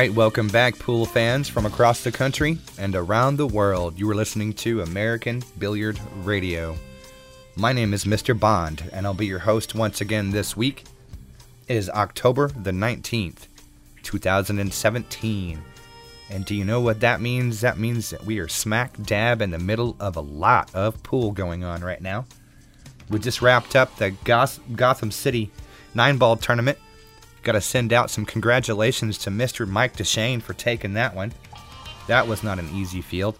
Right, 0.00 0.14
welcome 0.14 0.48
back, 0.48 0.78
pool 0.78 1.04
fans 1.04 1.46
from 1.46 1.66
across 1.66 2.02
the 2.02 2.10
country 2.10 2.56
and 2.78 2.96
around 2.96 3.36
the 3.36 3.46
world. 3.46 3.98
You 3.98 4.10
are 4.10 4.14
listening 4.14 4.54
to 4.54 4.80
American 4.80 5.42
Billiard 5.58 6.00
Radio. 6.24 6.74
My 7.54 7.74
name 7.74 7.92
is 7.92 8.06
Mr. 8.06 8.32
Bond, 8.32 8.88
and 8.94 9.04
I'll 9.04 9.12
be 9.12 9.26
your 9.26 9.40
host 9.40 9.74
once 9.74 10.00
again 10.00 10.30
this 10.30 10.56
week. 10.56 10.84
It 11.68 11.76
is 11.76 11.90
October 11.90 12.48
the 12.48 12.70
19th, 12.70 13.46
2017. 14.02 15.62
And 16.30 16.44
do 16.46 16.54
you 16.54 16.64
know 16.64 16.80
what 16.80 17.00
that 17.00 17.20
means? 17.20 17.60
That 17.60 17.78
means 17.78 18.08
that 18.08 18.24
we 18.24 18.38
are 18.38 18.48
smack 18.48 18.96
dab 19.02 19.42
in 19.42 19.50
the 19.50 19.58
middle 19.58 19.96
of 20.00 20.16
a 20.16 20.22
lot 20.22 20.74
of 20.74 21.02
pool 21.02 21.30
going 21.30 21.62
on 21.62 21.82
right 21.82 22.00
now. 22.00 22.24
We 23.10 23.18
just 23.18 23.42
wrapped 23.42 23.76
up 23.76 23.94
the 23.96 24.12
Goth- 24.24 24.60
Gotham 24.74 25.10
City 25.10 25.50
nine 25.94 26.16
ball 26.16 26.38
tournament. 26.38 26.78
Got 27.42 27.52
to 27.52 27.60
send 27.60 27.92
out 27.92 28.10
some 28.10 28.26
congratulations 28.26 29.16
to 29.18 29.30
Mr. 29.30 29.66
Mike 29.66 29.96
Dechaine 29.96 30.42
for 30.42 30.52
taking 30.52 30.94
that 30.94 31.14
one. 31.14 31.32
That 32.06 32.26
was 32.26 32.42
not 32.42 32.58
an 32.58 32.68
easy 32.74 33.00
field. 33.00 33.38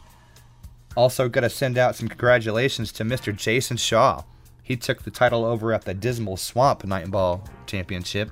Also, 0.96 1.28
got 1.28 1.42
to 1.42 1.50
send 1.50 1.78
out 1.78 1.96
some 1.96 2.08
congratulations 2.08 2.92
to 2.92 3.04
Mr. 3.04 3.34
Jason 3.34 3.76
Shaw. 3.76 4.22
He 4.62 4.76
took 4.76 5.02
the 5.02 5.10
title 5.10 5.44
over 5.44 5.72
at 5.72 5.84
the 5.84 5.94
Dismal 5.94 6.36
Swamp 6.36 6.84
Nine 6.84 7.10
Ball 7.10 7.44
Championship. 7.66 8.30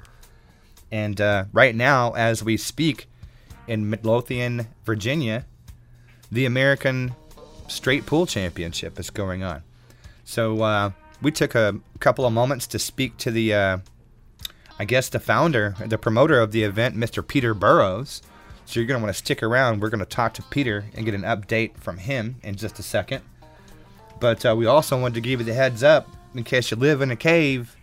And 0.91 1.21
uh, 1.21 1.45
right 1.53 1.75
now, 1.75 2.13
as 2.13 2.43
we 2.43 2.57
speak, 2.57 3.09
in 3.67 3.89
Midlothian, 3.89 4.67
Virginia, 4.85 5.45
the 6.33 6.47
American 6.47 7.15
Straight 7.69 8.07
Pool 8.07 8.27
Championship 8.27 8.99
is 8.99 9.11
going 9.11 9.43
on. 9.43 9.63
So 10.25 10.63
uh, 10.63 10.91
we 11.23 11.31
took 11.31 11.55
a 11.55 11.79
couple 12.01 12.25
of 12.25 12.33
moments 12.33 12.67
to 12.69 12.79
speak 12.79 13.17
to 13.19 13.31
the, 13.31 13.55
uh, 13.55 13.79
I 14.79 14.85
guess, 14.85 15.09
the 15.09 15.21
founder, 15.21 15.75
the 15.85 15.99
promoter 15.99 16.41
of 16.41 16.53
the 16.53 16.63
event, 16.63 16.97
Mr. 16.97 17.27
Peter 17.27 17.55
Burrows. 17.55 18.23
So 18.65 18.79
you're 18.79 18.87
going 18.87 19.01
to 19.01 19.05
want 19.05 19.15
to 19.17 19.19
stick 19.19 19.43
around. 19.43 19.81
We're 19.81 19.89
going 19.89 20.01
to 20.01 20.07
talk 20.07 20.35
to 20.35 20.43
Peter 20.43 20.85
and 20.95 21.05
get 21.05 21.15
an 21.15 21.23
update 21.23 21.77
from 21.79 21.99
him 21.99 22.37
in 22.43 22.55
just 22.55 22.79
a 22.79 22.83
second. 22.83 23.23
But 24.21 24.45
uh, 24.45 24.55
we 24.57 24.67
also 24.67 25.01
wanted 25.01 25.15
to 25.15 25.21
give 25.21 25.41
you 25.41 25.47
the 25.47 25.55
heads 25.55 25.83
up 25.83 26.09
in 26.35 26.45
case 26.45 26.71
you 26.71 26.77
live 26.77 27.01
in 27.01 27.11
a 27.11 27.17
cave. 27.17 27.77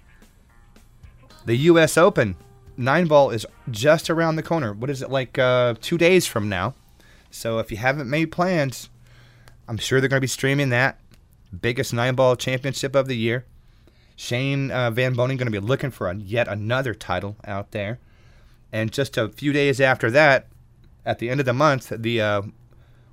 The 1.46 1.56
U.S. 1.56 1.98
Open 1.98 2.36
nine 2.78 3.08
ball 3.08 3.30
is 3.32 3.46
just 3.72 4.10
around 4.10 4.36
the 4.36 4.44
corner. 4.44 4.74
What 4.74 4.90
is 4.90 5.02
it 5.02 5.10
like? 5.10 5.38
Uh, 5.38 5.76
two 5.82 5.98
days 5.98 6.28
from 6.28 6.50
now. 6.50 6.76
So 7.32 7.60
if 7.60 7.72
you 7.72 7.78
haven't 7.78 8.10
made 8.10 8.32
plans, 8.32 8.90
I'm 9.68 9.78
sure 9.78 10.00
they're 10.00 10.10
going 10.10 10.20
to 10.20 10.22
be 10.22 10.28
streaming 10.28 10.70
that 10.70 11.00
biggest 11.62 11.94
nine 11.94 12.16
ball 12.16 12.36
championship 12.36 12.96
of 12.96 13.08
the 13.08 13.18
year. 13.18 13.46
Shane 14.16 14.72
uh, 14.72 14.92
Van 14.92 15.14
Boening 15.14 15.38
going 15.38 15.52
to 15.52 15.52
be 15.52 15.60
looking 15.60 15.92
for 15.92 16.10
a, 16.10 16.16
yet 16.16 16.48
another 16.48 16.94
title 16.94 17.38
out 17.46 17.72
there. 17.72 18.00
And 18.72 18.92
just 18.92 19.18
a 19.18 19.30
few 19.30 19.54
days 19.54 19.80
after 19.80 20.10
that, 20.12 20.48
at 21.06 21.20
the 21.20 21.30
end 21.30 21.40
of 21.40 21.46
the 21.46 21.54
month, 21.54 21.90
the 21.90 22.22
uh, 22.22 22.42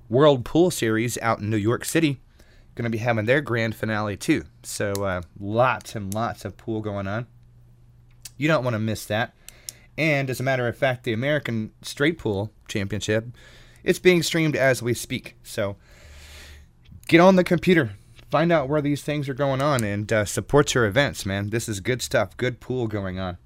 World 0.09 0.45
Pool 0.45 0.71
Series 0.71 1.17
out 1.19 1.39
in 1.39 1.49
New 1.49 1.57
York 1.57 1.85
City 1.85 2.19
going 2.75 2.85
to 2.85 2.89
be 2.89 2.97
having 2.97 3.25
their 3.25 3.41
grand 3.41 3.75
finale 3.75 4.17
too. 4.17 4.43
So 4.63 4.91
uh, 4.93 5.21
lots 5.39 5.95
and 5.95 6.13
lots 6.13 6.45
of 6.45 6.57
pool 6.57 6.81
going 6.81 7.07
on. 7.07 7.27
You 8.37 8.47
don't 8.47 8.63
want 8.63 8.73
to 8.73 8.79
miss 8.79 9.05
that. 9.05 9.33
And 9.97 10.29
as 10.29 10.39
a 10.39 10.43
matter 10.43 10.67
of 10.67 10.75
fact, 10.75 11.03
the 11.03 11.13
American 11.13 11.71
Straight 11.83 12.17
Pool 12.17 12.51
Championship, 12.67 13.27
it's 13.83 13.99
being 13.99 14.23
streamed 14.23 14.55
as 14.55 14.81
we 14.81 14.93
speak. 14.95 15.35
So 15.43 15.75
get 17.07 17.19
on 17.19 17.35
the 17.35 17.43
computer, 17.43 17.91
find 18.33 18.51
out 18.51 18.67
where 18.67 18.81
these 18.81 19.03
things 19.03 19.29
are 19.29 19.35
going 19.35 19.61
on, 19.61 19.83
and 19.83 20.11
uh, 20.11 20.25
support 20.25 20.73
your 20.73 20.87
events, 20.87 21.23
man. 21.23 21.51
This 21.51 21.69
is 21.69 21.79
good 21.79 22.01
stuff, 22.01 22.35
good 22.35 22.59
pool 22.59 22.87
going 22.87 23.19
on. 23.19 23.37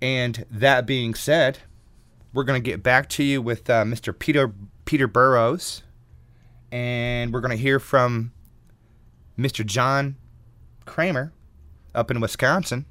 And 0.00 0.44
that 0.50 0.84
being 0.84 1.14
said, 1.14 1.60
we're 2.32 2.42
going 2.42 2.60
to 2.60 2.70
get 2.70 2.82
back 2.82 3.08
to 3.10 3.22
you 3.22 3.40
with 3.40 3.70
uh, 3.70 3.84
Mr. 3.84 4.18
Peter 4.18 4.52
Peter 4.84 5.06
Burrows, 5.06 5.84
and 6.72 7.32
we're 7.32 7.40
going 7.40 7.56
to 7.56 7.56
hear 7.56 7.78
from 7.78 8.32
Mr. 9.38 9.64
John 9.64 10.16
Kramer 10.84 11.32
up 11.94 12.10
in 12.10 12.20
Wisconsin 12.20 12.84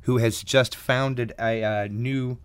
who 0.00 0.18
has 0.18 0.42
just 0.42 0.74
founded 0.74 1.32
a 1.38 1.62
uh, 1.62 1.88
new 1.88 2.38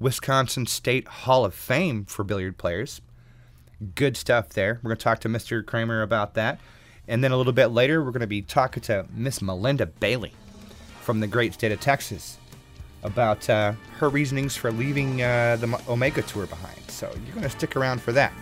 Wisconsin 0.00 0.66
State 0.66 1.06
Hall 1.06 1.44
of 1.44 1.54
Fame 1.54 2.06
for 2.06 2.24
billiard 2.24 2.58
players. 2.58 3.00
Good 3.94 4.16
stuff 4.16 4.48
there. 4.48 4.80
We're 4.82 4.88
going 4.88 4.98
to 4.98 5.04
talk 5.04 5.20
to 5.20 5.28
Mr. 5.28 5.64
Kramer 5.64 6.02
about 6.02 6.34
that. 6.34 6.58
And 7.08 7.24
then 7.24 7.32
a 7.32 7.36
little 7.36 7.54
bit 7.54 7.68
later, 7.68 8.04
we're 8.04 8.10
going 8.10 8.20
to 8.20 8.26
be 8.26 8.42
talking 8.42 8.82
to 8.84 9.06
Miss 9.14 9.40
Melinda 9.40 9.86
Bailey 9.86 10.32
from 11.00 11.20
the 11.20 11.26
great 11.26 11.54
state 11.54 11.72
of 11.72 11.80
Texas 11.80 12.36
about 13.02 13.48
uh, 13.48 13.72
her 13.98 14.10
reasonings 14.10 14.56
for 14.56 14.70
leaving 14.70 15.22
uh, 15.22 15.56
the 15.56 15.80
Omega 15.88 16.22
Tour 16.22 16.46
behind. 16.46 16.78
So 16.88 17.10
you're 17.24 17.34
going 17.34 17.44
to 17.44 17.50
stick 17.50 17.76
around 17.76 18.02
for 18.02 18.12
that. 18.12 18.32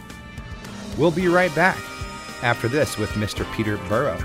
We'll 0.99 1.13
be 1.13 1.29
right 1.29 1.55
back 1.55 1.79
after 2.43 2.69
this 2.69 2.99
with 2.99 3.11
Mr. 3.11 3.51
Peter 3.55 3.77
Burrow. 3.89 4.19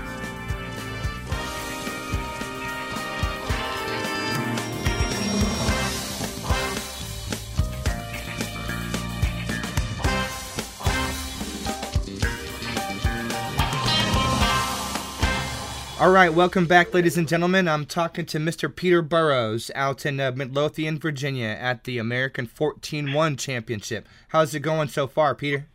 All 16.02 16.10
right, 16.10 16.34
welcome 16.34 16.66
back, 16.66 16.92
ladies 16.92 17.16
and 17.16 17.28
gentlemen. 17.28 17.68
I'm 17.68 17.86
talking 17.86 18.26
to 18.26 18.38
Mr. 18.38 18.74
Peter 18.74 19.02
Burrows 19.02 19.70
out 19.76 20.04
in 20.04 20.18
uh, 20.18 20.32
Midlothian, 20.32 20.98
Virginia, 20.98 21.46
at 21.46 21.84
the 21.84 21.98
American 21.98 22.48
14-1 22.48 23.38
Championship. 23.38 24.08
How's 24.30 24.52
it 24.52 24.60
going 24.60 24.88
so 24.88 25.06
far, 25.06 25.36
Peter? 25.36 25.66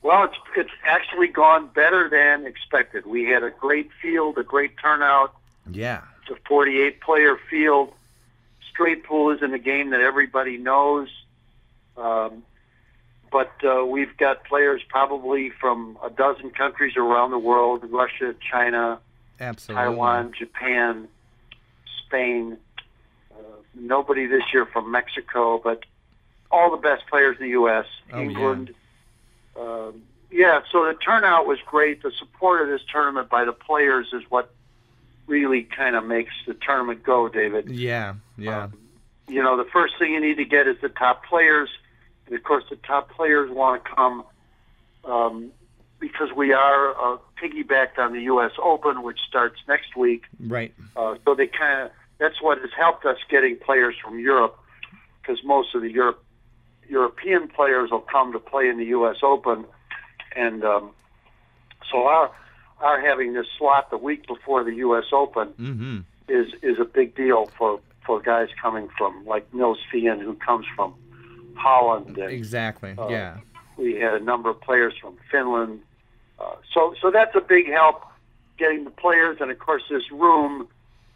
Well, 0.00 0.24
it's 0.24 0.38
it's 0.56 0.70
actually 0.86 1.28
gone 1.28 1.66
better 1.74 2.08
than 2.08 2.46
expected. 2.46 3.04
We 3.04 3.24
had 3.24 3.42
a 3.42 3.50
great 3.50 3.90
field, 4.00 4.38
a 4.38 4.42
great 4.42 4.78
turnout. 4.78 5.34
Yeah, 5.70 6.04
it's 6.22 6.30
a 6.30 6.48
48-player 6.50 7.38
field. 7.50 7.92
Straight 8.70 9.04
pool 9.04 9.28
is 9.32 9.42
in 9.42 9.52
a 9.52 9.58
game 9.58 9.90
that 9.90 10.00
everybody 10.00 10.56
knows. 10.56 11.10
Um, 11.98 12.42
but 13.30 13.52
uh, 13.64 13.84
we've 13.84 14.16
got 14.16 14.44
players 14.44 14.82
probably 14.88 15.50
from 15.50 15.98
a 16.02 16.10
dozen 16.10 16.50
countries 16.50 16.96
around 16.96 17.30
the 17.30 17.38
world: 17.38 17.84
Russia, 17.90 18.34
China, 18.50 19.00
Absolutely. 19.40 19.84
Taiwan, 19.84 20.32
Japan, 20.38 21.08
Spain. 22.04 22.58
Uh, 23.30 23.42
nobody 23.74 24.26
this 24.26 24.42
year 24.52 24.66
from 24.66 24.90
Mexico, 24.90 25.60
but 25.62 25.84
all 26.50 26.70
the 26.70 26.76
best 26.76 27.06
players 27.08 27.36
in 27.38 27.44
the 27.44 27.50
U.S., 27.50 27.86
oh, 28.12 28.20
England. 28.20 28.74
Yeah. 29.56 29.62
Uh, 29.62 29.92
yeah, 30.30 30.60
so 30.70 30.84
the 30.84 30.94
turnout 30.94 31.46
was 31.46 31.58
great. 31.64 32.02
The 32.02 32.12
support 32.18 32.62
of 32.62 32.68
this 32.68 32.82
tournament 32.92 33.30
by 33.30 33.44
the 33.44 33.52
players 33.52 34.08
is 34.12 34.22
what 34.28 34.50
really 35.26 35.62
kind 35.62 35.96
of 35.96 36.04
makes 36.04 36.32
the 36.46 36.54
tournament 36.54 37.02
go, 37.02 37.28
David. 37.28 37.70
Yeah, 37.70 38.14
yeah. 38.36 38.64
Um, 38.64 38.78
you 39.26 39.42
know, 39.42 39.56
the 39.56 39.68
first 39.70 39.98
thing 39.98 40.12
you 40.12 40.20
need 40.20 40.36
to 40.36 40.44
get 40.44 40.66
is 40.66 40.76
the 40.80 40.88
top 40.88 41.24
players 41.24 41.68
and 42.28 42.36
of 42.38 42.44
course, 42.44 42.64
the 42.68 42.76
top 42.76 43.10
players 43.10 43.50
want 43.50 43.84
to 43.84 43.90
come 43.94 44.24
um, 45.04 45.50
because 45.98 46.28
we 46.36 46.52
are 46.52 46.90
uh, 46.90 47.18
piggybacked 47.42 47.98
on 47.98 48.12
the 48.12 48.22
U.S. 48.22 48.52
Open, 48.62 49.02
which 49.02 49.18
starts 49.26 49.56
next 49.66 49.96
week. 49.96 50.24
Right. 50.38 50.74
Uh, 50.94 51.16
so 51.24 51.34
they 51.34 51.46
kind 51.46 51.86
of 51.86 51.90
that's 52.18 52.40
what 52.42 52.58
has 52.58 52.70
helped 52.76 53.04
us 53.04 53.16
getting 53.30 53.56
players 53.56 53.94
from 54.02 54.18
Europe 54.18 54.58
because 55.20 55.42
most 55.44 55.74
of 55.74 55.82
the 55.82 55.90
Europe 55.90 56.22
European 56.88 57.48
players 57.48 57.90
will 57.90 58.00
come 58.00 58.32
to 58.32 58.38
play 58.38 58.68
in 58.68 58.78
the 58.78 58.86
U.S. 58.86 59.16
Open, 59.22 59.64
and 60.36 60.64
um, 60.64 60.90
so 61.90 62.06
our 62.06 62.30
our 62.80 63.00
having 63.00 63.32
this 63.32 63.46
slot 63.58 63.90
the 63.90 63.98
week 63.98 64.26
before 64.26 64.64
the 64.64 64.74
U.S. 64.76 65.04
Open 65.12 65.48
mm-hmm. 65.48 65.98
is 66.28 66.52
is 66.62 66.78
a 66.78 66.84
big 66.84 67.14
deal 67.14 67.46
for 67.58 67.80
for 68.04 68.20
guys 68.20 68.48
coming 68.60 68.88
from 68.96 69.24
like 69.26 69.52
Niels 69.54 69.78
Feijen, 69.92 70.20
who 70.20 70.34
comes 70.34 70.66
from 70.74 70.94
Holland. 71.58 72.18
And, 72.18 72.30
exactly. 72.30 72.94
Uh, 72.96 73.08
yeah. 73.08 73.38
We 73.76 73.94
had 73.94 74.14
a 74.14 74.20
number 74.20 74.50
of 74.50 74.60
players 74.60 74.94
from 75.00 75.16
Finland. 75.30 75.80
Uh, 76.38 76.54
so 76.72 76.94
so 77.00 77.10
that's 77.10 77.34
a 77.34 77.40
big 77.40 77.68
help 77.68 78.02
getting 78.58 78.84
the 78.84 78.90
players, 78.90 79.38
and 79.40 79.50
of 79.50 79.58
course 79.58 79.82
this 79.88 80.10
room 80.10 80.68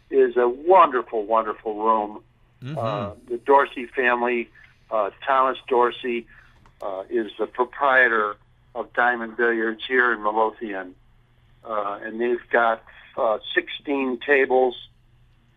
is 0.09 0.37
a 0.37 0.47
wonderful, 0.47 1.25
wonderful 1.25 1.83
room. 1.83 2.23
Mm-hmm. 2.63 2.77
Uh, 2.77 3.11
the 3.27 3.37
Dorsey 3.37 3.87
family, 3.87 4.49
uh, 4.89 5.09
Thomas 5.25 5.57
Dorsey, 5.67 6.25
uh, 6.81 7.03
is 7.09 7.31
the 7.37 7.45
proprietor 7.45 8.37
of 8.75 8.91
Diamond 8.93 9.37
Billiards 9.37 9.81
here 9.87 10.13
in 10.13 10.23
Midlothian, 10.23 10.95
uh, 11.65 11.99
and 12.01 12.19
they've 12.19 12.49
got 12.49 12.83
uh, 13.17 13.39
16 13.53 14.19
tables, 14.25 14.75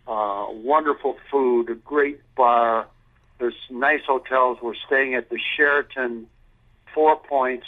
uh, 0.06 0.46
wonderful 0.50 1.16
food, 1.30 1.70
a 1.70 1.74
great 1.74 2.20
bar, 2.34 2.86
there's 3.38 3.54
nice 3.70 4.02
hotels. 4.06 4.58
We're 4.62 4.74
staying 4.86 5.14
at 5.14 5.28
the 5.30 5.38
Sheraton 5.56 6.26
Four 6.94 7.16
Points, 7.16 7.66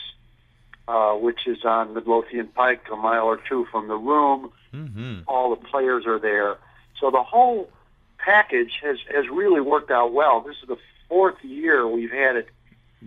uh, 0.86 1.12
which 1.14 1.46
is 1.46 1.64
on 1.64 1.94
Midlothian 1.94 2.48
Pike, 2.48 2.82
a 2.92 2.96
mile 2.96 3.24
or 3.26 3.38
two 3.48 3.66
from 3.70 3.88
the 3.88 3.96
room. 3.96 4.50
Mm-hmm. 4.72 5.20
All 5.26 5.50
the 5.50 5.56
players 5.64 6.06
are 6.06 6.18
there. 6.18 6.56
So 7.00 7.10
the 7.10 7.22
whole 7.22 7.70
package 8.18 8.80
has, 8.82 8.98
has 9.14 9.28
really 9.28 9.60
worked 9.60 9.90
out 9.90 10.12
well. 10.12 10.40
This 10.40 10.56
is 10.62 10.68
the 10.68 10.78
fourth 11.08 11.42
year 11.44 11.86
we've 11.86 12.10
had 12.10 12.36
it 12.36 12.48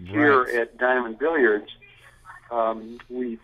here 0.06 0.44
Right. 0.44 0.56
at 0.56 0.78
Diamond 0.78 1.20
Billiards. 1.20 1.68
Um, 2.50 3.00
we 3.10 3.40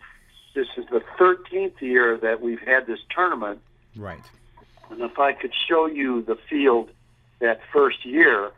this 0.54 0.68
is 0.76 0.86
the 0.90 1.02
13th 1.20 1.80
year 1.82 2.18
that 2.18 2.42
we've 2.42 2.60
had 2.62 2.88
this 2.88 3.00
tournament, 3.14 3.60
Right. 3.96 4.24
and 4.90 5.02
if 5.02 5.20
I 5.20 5.34
could 5.34 5.52
show 5.68 5.86
you 5.86 6.24
the 6.24 6.36
field 6.50 6.90
that 7.40 7.62
first 7.72 8.06
year 8.06 8.52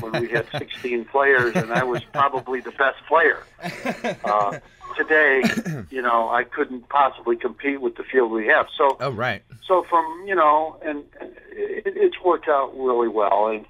when 0.00 0.20
we 0.20 0.28
had 0.28 0.46
16 0.58 1.04
players, 1.06 1.54
and 1.56 1.72
I 1.72 1.84
was 1.84 2.02
probably 2.12 2.60
the 2.60 2.72
best 2.72 2.98
player. 3.06 3.42
Uh, 4.24 4.58
today, 4.96 5.42
you 5.90 6.00
know, 6.00 6.28
I 6.28 6.44
couldn't 6.44 6.88
possibly 6.88 7.36
compete 7.36 7.80
with 7.80 7.96
the 7.96 8.04
field 8.04 8.30
we 8.30 8.46
have. 8.46 8.66
So 8.76 8.96
oh, 9.00 9.10
right. 9.10 9.42
so 9.66 9.84
from 9.88 10.24
you 10.26 10.34
know, 10.34 10.78
and, 10.84 11.04
and 11.20 11.32
it, 11.52 11.84
it's 11.96 12.20
worked 12.22 12.48
out 12.48 12.76
really 12.76 13.08
well, 13.08 13.48
and 13.48 13.66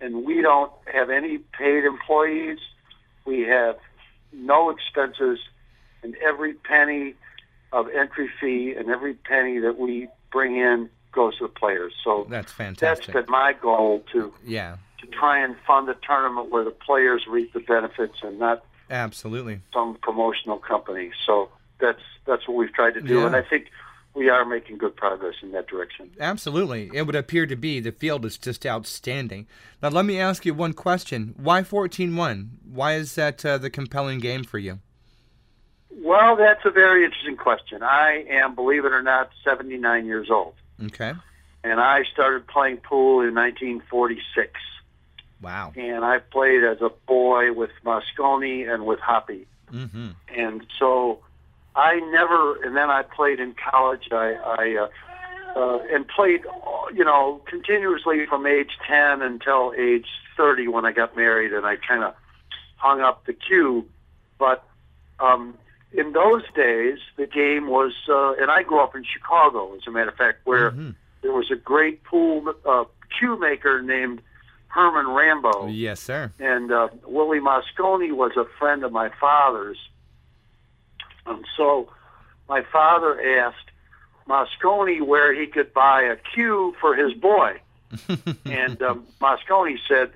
and 0.00 0.24
we 0.24 0.40
don't 0.40 0.72
have 0.92 1.10
any 1.10 1.38
paid 1.38 1.84
employees. 1.84 2.58
We 3.24 3.42
have 3.42 3.78
no 4.32 4.70
expenses, 4.70 5.38
and 6.02 6.14
every 6.16 6.54
penny 6.54 7.14
of 7.72 7.88
entry 7.88 8.30
fee 8.40 8.74
and 8.76 8.88
every 8.88 9.14
penny 9.14 9.58
that 9.58 9.78
we 9.78 10.08
bring 10.30 10.56
in 10.56 10.90
goes 11.18 11.36
to 11.38 11.44
the 11.48 11.52
players. 11.62 11.92
So 12.04 12.26
That's 12.30 12.46
that's 12.46 12.52
fantastic. 12.52 13.12
been 13.14 13.24
my 13.28 13.52
goal 13.60 14.04
to 14.12 14.32
yeah, 14.46 14.76
to 15.00 15.06
try 15.08 15.42
and 15.44 15.56
fund 15.66 15.88
a 15.88 15.96
tournament 16.06 16.50
where 16.52 16.64
the 16.64 16.70
players 16.88 17.22
reap 17.28 17.52
the 17.52 17.60
benefits 17.60 18.18
and 18.22 18.38
not 18.38 18.64
absolutely. 18.88 19.60
some 19.72 19.96
promotional 20.00 20.58
company. 20.58 21.10
So 21.26 21.48
that's 21.80 22.04
that's 22.26 22.46
what 22.46 22.56
we've 22.56 22.72
tried 22.72 22.94
to 22.94 23.00
do, 23.00 23.18
Yeah. 23.20 23.26
and 23.26 23.34
I 23.36 23.42
think 23.42 23.64
we 24.14 24.28
are 24.28 24.44
making 24.44 24.78
good 24.78 24.94
progress 24.96 25.34
in 25.42 25.50
that 25.52 25.66
direction. 25.68 26.10
Absolutely. 26.20 26.90
It 26.94 27.02
would 27.06 27.14
appear 27.16 27.46
to 27.46 27.56
be. 27.56 27.78
The 27.80 27.92
field 27.92 28.24
is 28.24 28.36
just 28.38 28.66
outstanding. 28.66 29.46
Now, 29.82 29.90
let 29.90 30.04
me 30.04 30.18
ask 30.20 30.44
you 30.46 30.54
one 30.54 30.72
question. 30.72 31.34
Why 31.36 31.62
14 31.62 32.16
1? 32.16 32.50
Why 32.78 32.94
is 32.94 33.14
that 33.16 33.44
uh, 33.44 33.58
the 33.58 33.70
compelling 33.70 34.18
game 34.20 34.44
for 34.44 34.58
you? 34.58 34.78
Well, 36.00 36.36
that's 36.36 36.64
a 36.64 36.70
very 36.70 37.04
interesting 37.04 37.36
question. 37.36 37.82
I 37.82 38.24
am, 38.30 38.54
believe 38.54 38.84
it 38.84 38.92
or 38.92 39.02
not, 39.02 39.30
79 39.44 40.06
years 40.06 40.30
old, 40.30 40.54
Okay. 40.86 41.12
and 41.64 41.80
I 41.80 42.04
started 42.12 42.46
playing 42.46 42.78
pool 42.78 43.20
in 43.20 43.34
1946. 43.34 44.52
Wow. 45.40 45.72
And 45.76 46.04
I 46.04 46.18
played 46.18 46.64
as 46.64 46.80
a 46.80 46.90
boy 47.06 47.52
with 47.52 47.70
Mosconi 47.84 48.72
and 48.72 48.86
with 48.86 49.00
Hoppe, 49.00 49.46
Mm-hmm. 49.72 50.08
and 50.34 50.66
so 50.78 51.18
I 51.76 52.00
never. 52.10 52.62
And 52.64 52.74
then 52.74 52.90
I 52.90 53.02
played 53.02 53.38
in 53.38 53.54
college. 53.54 54.08
I, 54.10 54.32
I 54.34 54.76
uh, 55.54 55.58
uh, 55.58 55.78
and 55.92 56.08
played, 56.08 56.40
you 56.94 57.04
know, 57.04 57.42
continuously 57.46 58.24
from 58.26 58.46
age 58.46 58.70
10 58.86 59.22
until 59.22 59.74
age 59.76 60.06
30 60.36 60.68
when 60.68 60.84
I 60.86 60.92
got 60.92 61.16
married, 61.16 61.52
and 61.52 61.66
I 61.66 61.76
kind 61.76 62.02
of 62.02 62.14
hung 62.76 63.00
up 63.00 63.26
the 63.26 63.32
cue. 63.34 63.86
But 64.38 64.64
um, 65.20 65.54
in 65.92 66.12
those 66.12 66.42
days, 66.54 66.98
the 67.16 67.26
game 67.26 67.68
was, 67.68 67.92
uh, 68.08 68.32
and 68.34 68.50
I 68.50 68.62
grew 68.62 68.80
up 68.80 68.94
in 68.94 69.04
Chicago, 69.04 69.74
as 69.74 69.86
a 69.86 69.90
matter 69.90 70.10
of 70.10 70.16
fact, 70.16 70.40
where 70.44 70.70
Mhm. 70.72 70.94
there 71.22 71.32
was 71.32 71.50
a 71.50 71.56
great 71.56 72.04
pool 72.04 72.54
uh, 72.66 72.84
cue 73.18 73.38
maker 73.38 73.80
named 73.82 74.20
Herman 74.68 75.06
Rambow, 75.06 75.68
Yes, 75.74 76.00
sir. 76.00 76.30
and 76.38 76.70
uh, 76.70 76.88
Willie 77.04 77.40
Mosconi 77.40 78.12
was 78.12 78.36
a 78.36 78.44
friend 78.58 78.84
of 78.84 78.92
my 78.92 79.08
father's. 79.20 79.78
And 81.26 81.44
so 81.56 81.90
my 82.48 82.62
father 82.62 83.20
asked 83.38 83.70
Mosconi 84.28 85.00
where 85.00 85.32
he 85.32 85.46
could 85.46 85.72
buy 85.72 86.02
a 86.02 86.16
cue 86.16 86.74
for 86.80 86.94
his 86.94 87.12
boy. 87.14 87.60
and 88.44 88.82
um, 88.82 89.06
Mosconi 89.20 89.78
said, 89.88 90.10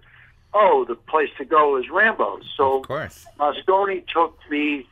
"Oh, 0.53 0.85
the 0.87 0.95
place 0.95 1.31
to 1.39 1.45
go 1.47 1.77
is 1.77 1.87
Rambow's." 1.91 2.45
So 2.57 2.81
Of 2.81 2.87
course. 2.89 3.27
Mosconi 3.41 4.07
took 4.07 4.39
me 4.51 4.87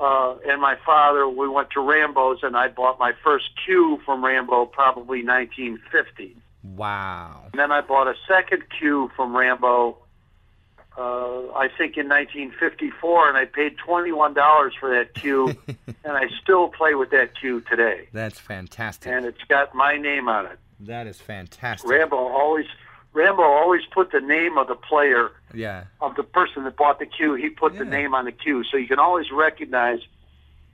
uh, 0.00 0.36
and 0.46 0.60
my 0.60 0.76
father. 0.84 1.28
We 1.28 1.48
went 1.48 1.70
to 1.70 1.80
Rambow's, 1.80 2.40
and 2.42 2.56
I 2.56 2.68
bought 2.68 2.98
my 2.98 3.12
first 3.24 3.50
cue 3.64 4.00
from 4.04 4.22
Rambow, 4.22 4.70
probably 4.70 5.24
1950. 5.24 6.36
Wow. 6.76 7.42
And 7.52 7.58
then 7.58 7.72
I 7.72 7.80
bought 7.80 8.08
a 8.08 8.14
second 8.26 8.64
cue 8.78 9.10
from 9.16 9.32
Rambow. 9.32 9.96
Uh, 10.96 11.52
I 11.54 11.68
think 11.68 11.96
in 11.96 12.08
1954, 12.08 13.28
and 13.28 13.38
I 13.38 13.44
paid 13.44 13.76
$21 13.76 14.70
for 14.80 14.90
that 14.90 15.14
cue, 15.14 15.48
and 16.04 16.16
I 16.16 16.24
still 16.42 16.68
play 16.68 16.94
with 16.94 17.10
that 17.10 17.38
cue 17.38 17.60
today. 17.60 18.08
That's 18.12 18.40
fantastic. 18.40 19.12
And 19.12 19.24
it's 19.24 19.42
got 19.48 19.74
my 19.74 19.96
name 19.96 20.28
on 20.28 20.46
it. 20.46 20.58
that 20.80 21.06
is 21.06 21.20
fantastic. 21.20 21.88
Rambow 21.88 22.14
always, 22.14 22.66
Rambow 23.14 23.44
always 23.44 23.82
put 23.92 24.10
the 24.10 24.20
name 24.20 24.58
of 24.58 24.66
the 24.66 24.74
player 24.74 25.30
Yeah. 25.54 25.84
of 26.00 26.14
the 26.16 26.22
person 26.22 26.64
that 26.64 26.76
bought 26.76 26.98
the 26.98 27.06
cue. 27.06 27.34
He 27.34 27.48
put 27.48 27.76
the 27.78 27.84
name 27.84 28.14
on 28.14 28.24
the 28.24 28.32
cue, 28.32 28.64
so 28.64 28.76
you 28.76 28.86
can 28.88 28.98
always 28.98 29.30
recognize 29.32 30.00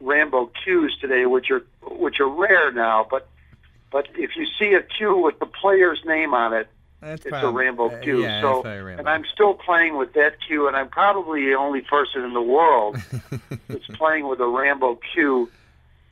Rambow 0.02 0.50
cues 0.64 0.96
today, 1.00 1.26
which 1.26 1.50
are 1.50 1.62
which 1.82 2.20
are 2.20 2.28
rare 2.28 2.72
now. 2.72 3.06
But 3.08 3.28
but 3.90 4.08
if 4.16 4.36
you 4.36 4.46
see 4.58 4.74
a 4.74 4.82
cue 4.82 5.16
with 5.16 5.38
the 5.38 5.46
player's 5.46 6.00
name 6.04 6.34
on 6.34 6.52
it, 6.52 6.68
That's 7.00 7.24
it's 7.24 7.30
probably, 7.30 7.66
a 7.68 7.72
Rambow 7.72 7.92
uh, 7.92 8.02
cue. 8.02 8.22
yeah, 8.22 8.40
so, 8.40 8.62
Rambow. 8.64 8.98
and 8.98 9.08
I'm 9.08 9.24
still 9.32 9.54
playing 9.54 9.96
with 9.96 10.14
that 10.14 10.36
cue, 10.46 10.66
and 10.66 10.76
I'm 10.76 10.88
probably 10.88 11.44
the 11.46 11.54
only 11.54 11.80
person 11.82 12.22
in 12.24 12.32
the 12.34 12.42
world 12.42 12.96
that's 13.68 13.86
playing 13.94 14.26
with 14.26 14.40
a 14.40 14.44
Rambow 14.44 14.98
cue 15.14 15.48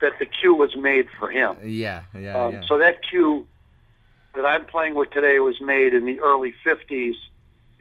that 0.00 0.12
the 0.19 0.26
cue 0.26 0.55
was 0.55 0.76
made 0.76 1.08
for 1.19 1.29
him. 1.31 1.56
yeah, 1.65 2.03
yeah, 2.19 2.44
Um, 2.44 2.53
yeah. 2.55 2.62
So 2.69 2.79
that 2.79 2.99
cue 3.08 3.47
that 4.35 4.44
I'm 4.47 4.65
playing 4.65 4.94
with 4.94 5.11
today 5.11 5.38
was 5.41 5.61
made 5.61 5.93
in 5.93 6.06
the 6.06 6.19
early 6.20 6.55
50s, 6.65 7.15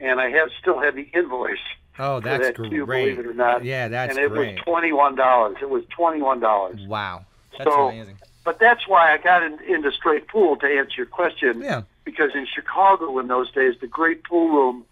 and 0.02 0.20
I 0.20 0.28
have 0.30 0.50
still 0.60 0.80
have 0.80 0.94
the 0.94 1.08
invoice 1.14 1.56
oh, 1.98 2.20
that's 2.20 2.42
that 2.44 2.54
great. 2.56 2.70
cue, 2.70 2.84
believe 2.86 3.18
it 3.18 3.26
or 3.26 3.34
not. 3.34 3.64
Yeah, 3.64 3.88
that's 3.88 4.14
great. 4.14 4.24
and 4.24 4.32
it 4.32 4.34
great. 4.36 4.54
was 4.56 4.64
twenty-one 4.64 5.14
dollars. 5.16 5.56
It 5.62 5.70
was 5.70 5.84
twenty-one 5.96 6.40
dollars. 6.40 6.80
wow. 6.86 7.24
That's 7.56 7.64
So- 7.70 7.88
amazing. 7.88 8.18
But 8.44 8.58
that's 8.58 8.88
why 8.88 9.12
I 9.14 9.18
got 9.18 9.44
in, 9.44 9.60
into 9.68 9.92
straight 9.92 10.26
pool 10.26 10.56
to 10.56 10.66
answer 10.66 10.94
your 10.96 11.06
question. 11.06 11.62
Yeah. 11.62 11.82
Because 12.04 12.32
in 12.34 12.44
Chicago 12.52 13.16
in 13.20 13.28
those 13.28 13.52
days, 13.52 13.76
the 13.80 13.86
great 13.86 14.24
pool 14.24 14.48
room 14.48 14.84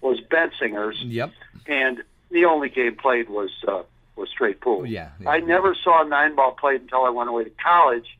was 0.00 0.18
Bensinger's, 0.28 1.00
Yep. 1.04 1.30
and 1.68 2.02
the 2.32 2.46
only 2.46 2.68
game 2.68 2.96
played 2.96 3.28
was 3.30 3.50
uh, 3.68 3.82
was 4.16 4.28
straight 4.28 4.60
pool. 4.60 4.84
Yeah. 4.86 5.10
yeah. 5.20 5.30
I 5.30 5.38
never 5.38 5.76
saw 5.76 6.02
nine 6.02 6.34
ball 6.34 6.50
played 6.52 6.80
until 6.80 7.04
I 7.04 7.10
went 7.10 7.28
away 7.30 7.44
to 7.44 7.50
college. 7.62 8.18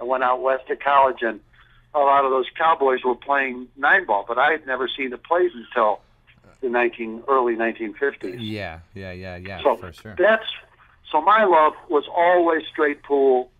I 0.00 0.04
went 0.04 0.24
out 0.24 0.40
west 0.40 0.68
to 0.68 0.76
college, 0.76 1.18
and 1.20 1.40
a 1.94 1.98
lot 2.00 2.24
of 2.24 2.30
those 2.30 2.46
cowboys 2.58 3.00
were 3.04 3.14
playing 3.14 3.68
nine 3.76 4.04
ball, 4.06 4.24
but 4.26 4.38
I 4.38 4.50
had 4.50 4.66
never 4.66 4.88
seen 4.88 5.12
it 5.12 5.22
played 5.24 5.50
until 5.52 6.00
the 6.60 6.68
nineteen 6.68 7.22
early 7.28 7.54
nineteen 7.56 7.94
fifties. 7.94 8.40
Yeah, 8.40 8.80
yeah, 8.94 9.12
yeah, 9.12 9.36
yeah, 9.36 9.62
So 9.62 9.76
for 9.76 9.92
sure. 9.92 10.14
that's 10.18 10.44
so 11.12 11.20
my 11.20 11.44
love 11.44 11.74
was 11.88 12.04
always 12.14 12.62
straight 12.72 13.02
pool, 13.02 13.50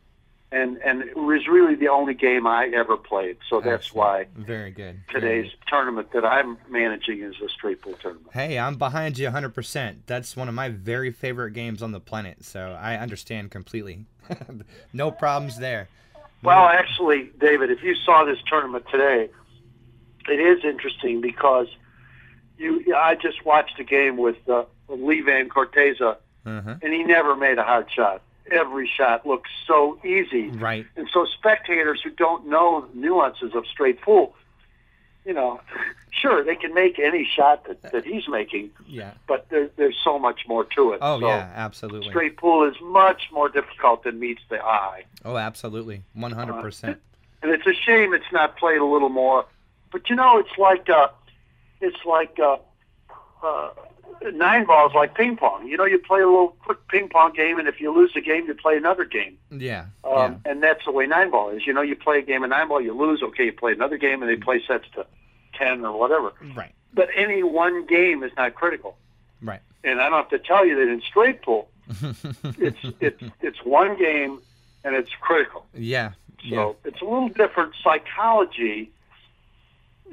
and 0.50 0.79
and 0.79 1.03
it 1.03 1.17
was 1.17 1.47
really 1.47 1.75
the 1.76 1.88
only 1.88 2.14
game 2.14 2.47
I 2.47 2.71
ever 2.75 2.97
played. 2.97 3.37
So 3.49 3.61
that's 3.61 3.87
Excellent. 3.88 3.97
why 3.97 4.26
Very 4.45 4.71
good. 4.71 5.00
Very 5.12 5.21
today's 5.21 5.50
good. 5.53 5.61
tournament 5.69 6.12
that 6.12 6.25
I'm 6.25 6.57
managing 6.71 7.21
is 7.23 7.35
a 7.45 7.49
straight 7.49 7.83
pool 7.83 7.95
tournament. 8.00 8.29
Hey, 8.33 8.59
I'm 8.59 8.76
behind 8.76 9.19
you 9.19 9.29
100%. 9.29 9.97
That's 10.07 10.37
one 10.37 10.49
of 10.49 10.55
my 10.55 10.71
very 10.71 11.12
favorite 11.12 11.53
games 11.53 11.83
on 11.83 11.93
the 11.93 12.00
planet, 12.00 12.45
so 12.45 12.76
I 12.81 12.97
understand 12.97 13.50
completely. 13.50 14.07
no 14.93 15.11
problems 15.11 15.59
there. 15.59 15.88
Well, 16.45 16.67
actually, 16.67 17.31
David, 17.39 17.71
if 17.71 17.83
you 17.83 17.95
saw 17.95 18.25
this 18.25 18.39
tournament 18.47 18.85
today, 18.91 19.31
it 20.29 20.41
is 20.41 20.65
interesting 20.65 21.21
because 21.21 21.69
you. 22.59 22.95
I 22.95 23.15
just 23.15 23.45
watched 23.45 23.79
a 23.81 23.85
game 23.85 24.17
with 24.17 24.37
uh, 24.49 24.65
Lee 24.89 25.21
Van 25.23 25.49
Corteza, 25.49 26.17
Uh-huh. 26.47 26.75
and 26.83 26.93
he 26.93 27.03
never 27.05 27.35
made 27.35 27.59
a 27.59 27.63
hard 27.65 27.91
shot. 27.91 28.23
Every 28.51 28.87
shot 28.87 29.27
looked 29.27 29.49
so 29.67 29.99
easy. 30.05 30.49
Right. 30.51 30.85
And 30.97 31.09
so 31.13 31.25
spectators 31.25 32.03
who 32.05 32.11
don't 32.11 32.47
know 32.47 32.87
the 32.93 32.99
nuances 32.99 33.55
of 33.55 33.67
straight 33.67 34.03
pool, 34.03 34.35
you 35.25 35.33
know, 35.33 35.61
sure, 36.11 36.45
they 36.45 36.54
can 36.57 36.75
make 36.75 36.99
any 36.99 37.25
shot 37.37 37.66
that, 37.66 37.81
that 37.93 38.04
he's 38.04 38.28
making, 38.28 38.71
Yeah. 38.87 39.12
but 39.26 39.49
there, 39.49 39.71
there's 39.76 39.97
so 40.04 40.19
much 40.19 40.43
more 40.47 40.64
to 40.76 40.93
it. 40.93 40.99
Oh, 41.00 41.19
so 41.21 41.26
yeah, 41.26 41.50
absolutely. 41.54 42.11
Straight 42.11 42.37
pool 42.37 42.69
is 42.69 42.75
much 42.83 43.23
more 43.33 43.49
difficult 43.49 44.04
than 44.04 44.19
meets 44.19 44.43
the 44.50 44.62
eye. 44.62 45.04
Oh, 45.25 45.37
absolutely. 45.37 46.02
100%. 46.16 46.97
And 47.43 47.52
it's 47.52 47.66
a 47.66 47.75
shame 47.75 48.14
it's 48.14 48.25
not 48.33 48.57
played 48.57 48.78
a 48.81 48.85
little 48.87 49.09
more. 49.11 49.45
But 49.93 50.09
you 50.11 50.16
know, 50.16 50.38
it's 50.38 50.59
like 50.59 50.88
uh, 50.90 51.09
it's 51.81 52.04
like 52.04 52.38
uh, 52.43 52.57
uh, 53.47 53.71
nine 54.33 54.64
balls, 54.66 54.93
like 54.95 55.14
ping 55.14 55.37
pong. 55.37 55.66
You 55.66 55.76
know, 55.76 55.85
you 55.85 55.99
play 55.99 56.21
a 56.21 56.26
little 56.26 56.57
quick 56.64 56.78
ping 56.88 57.09
pong 57.09 57.33
game, 57.33 57.59
and 57.59 57.69
if 57.69 57.81
you 57.81 57.95
lose 57.95 58.12
the 58.14 58.21
game, 58.21 58.47
you 58.47 58.54
play 58.54 58.76
another 58.76 59.04
game. 59.04 59.38
Yeah. 59.50 59.87
Um, 60.04 60.40
And 60.45 60.62
that's 60.62 60.85
the 60.85 60.93
way 60.93 61.07
nine 61.07 61.31
ball 61.31 61.50
is. 61.50 61.66
You 61.66 61.73
know, 61.73 61.83
you 61.83 61.97
play 61.97 62.19
a 62.19 62.23
game 62.23 62.43
of 62.45 62.50
nine 62.50 62.69
ball, 62.69 62.81
you 62.81 62.95
lose. 62.95 63.23
Okay, 63.23 63.47
you 63.47 63.52
play 63.52 63.73
another 63.73 63.97
game, 63.99 64.23
and 64.23 64.31
they 64.31 64.37
play 64.37 64.62
sets 64.66 64.87
to 64.95 65.07
ten 65.54 65.85
or 65.85 65.99
whatever. 65.99 66.33
Right. 66.54 66.73
But 66.93 67.09
any 67.16 67.43
one 67.43 67.87
game 67.87 68.23
is 68.23 68.33
not 68.37 68.54
critical. 68.54 68.97
Right. 69.43 69.61
And 69.83 70.00
I 70.00 70.09
don't 70.09 70.19
have 70.19 70.31
to 70.31 70.38
tell 70.38 70.64
you 70.66 70.76
that 70.76 70.88
in 70.88 71.00
straight 71.02 71.43
pool, 71.43 71.69
it's 72.59 72.78
it's 73.00 73.23
it's 73.43 73.59
one 73.64 73.99
game, 73.99 74.40
and 74.85 74.95
it's 74.95 75.11
critical. 75.21 75.66
yeah. 75.75 76.12
So 76.40 76.47
Yeah. 76.49 76.73
it's 76.85 77.00
a 77.00 77.04
little 77.04 77.28
different 77.31 77.73
psychology 77.83 78.90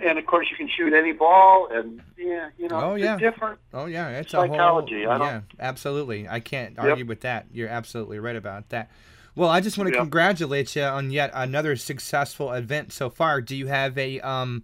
and 0.03 0.17
of 0.17 0.25
course 0.25 0.47
you 0.49 0.57
can 0.57 0.69
shoot 0.69 0.93
any 0.93 1.11
ball, 1.11 1.67
and 1.71 2.01
yeah, 2.17 2.49
you 2.57 2.67
know, 2.69 2.79
Oh, 2.81 2.93
it's 2.95 3.03
yeah. 3.03 3.17
different. 3.17 3.59
Oh 3.73 3.85
yeah, 3.85 4.09
it's 4.09 4.31
Psychology, 4.31 5.03
a 5.03 5.09
I 5.09 5.17
whole 5.17 5.25
don't- 5.27 5.27
yeah, 5.27 5.41
absolutely. 5.59 6.27
I 6.27 6.39
can't 6.39 6.75
Yep. 6.77 6.85
argue 6.85 7.05
with 7.05 7.21
that. 7.21 7.47
You're 7.51 7.69
absolutely 7.69 8.19
right 8.19 8.35
about 8.35 8.69
that. 8.69 8.89
Well, 9.35 9.49
I 9.49 9.61
just 9.61 9.77
want 9.77 9.87
to 9.89 9.93
Yep. 9.93 10.01
congratulate 10.03 10.75
you 10.75 10.83
on 10.83 11.11
yet 11.11 11.31
another 11.33 11.75
successful 11.75 12.51
event 12.51 12.91
so 12.91 13.09
far. 13.09 13.41
Do 13.41 13.55
you 13.55 13.67
have 13.67 13.97
a 13.97 14.19
um, 14.21 14.63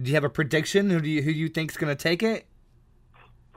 do 0.00 0.08
you 0.10 0.14
have 0.14 0.24
a 0.24 0.28
prediction? 0.30 0.90
Who 0.90 1.00
do 1.00 1.08
you 1.08 1.22
who 1.22 1.30
you 1.30 1.48
think's 1.48 1.76
going 1.76 1.94
to 1.94 2.00
take 2.02 2.22
it? 2.22 2.46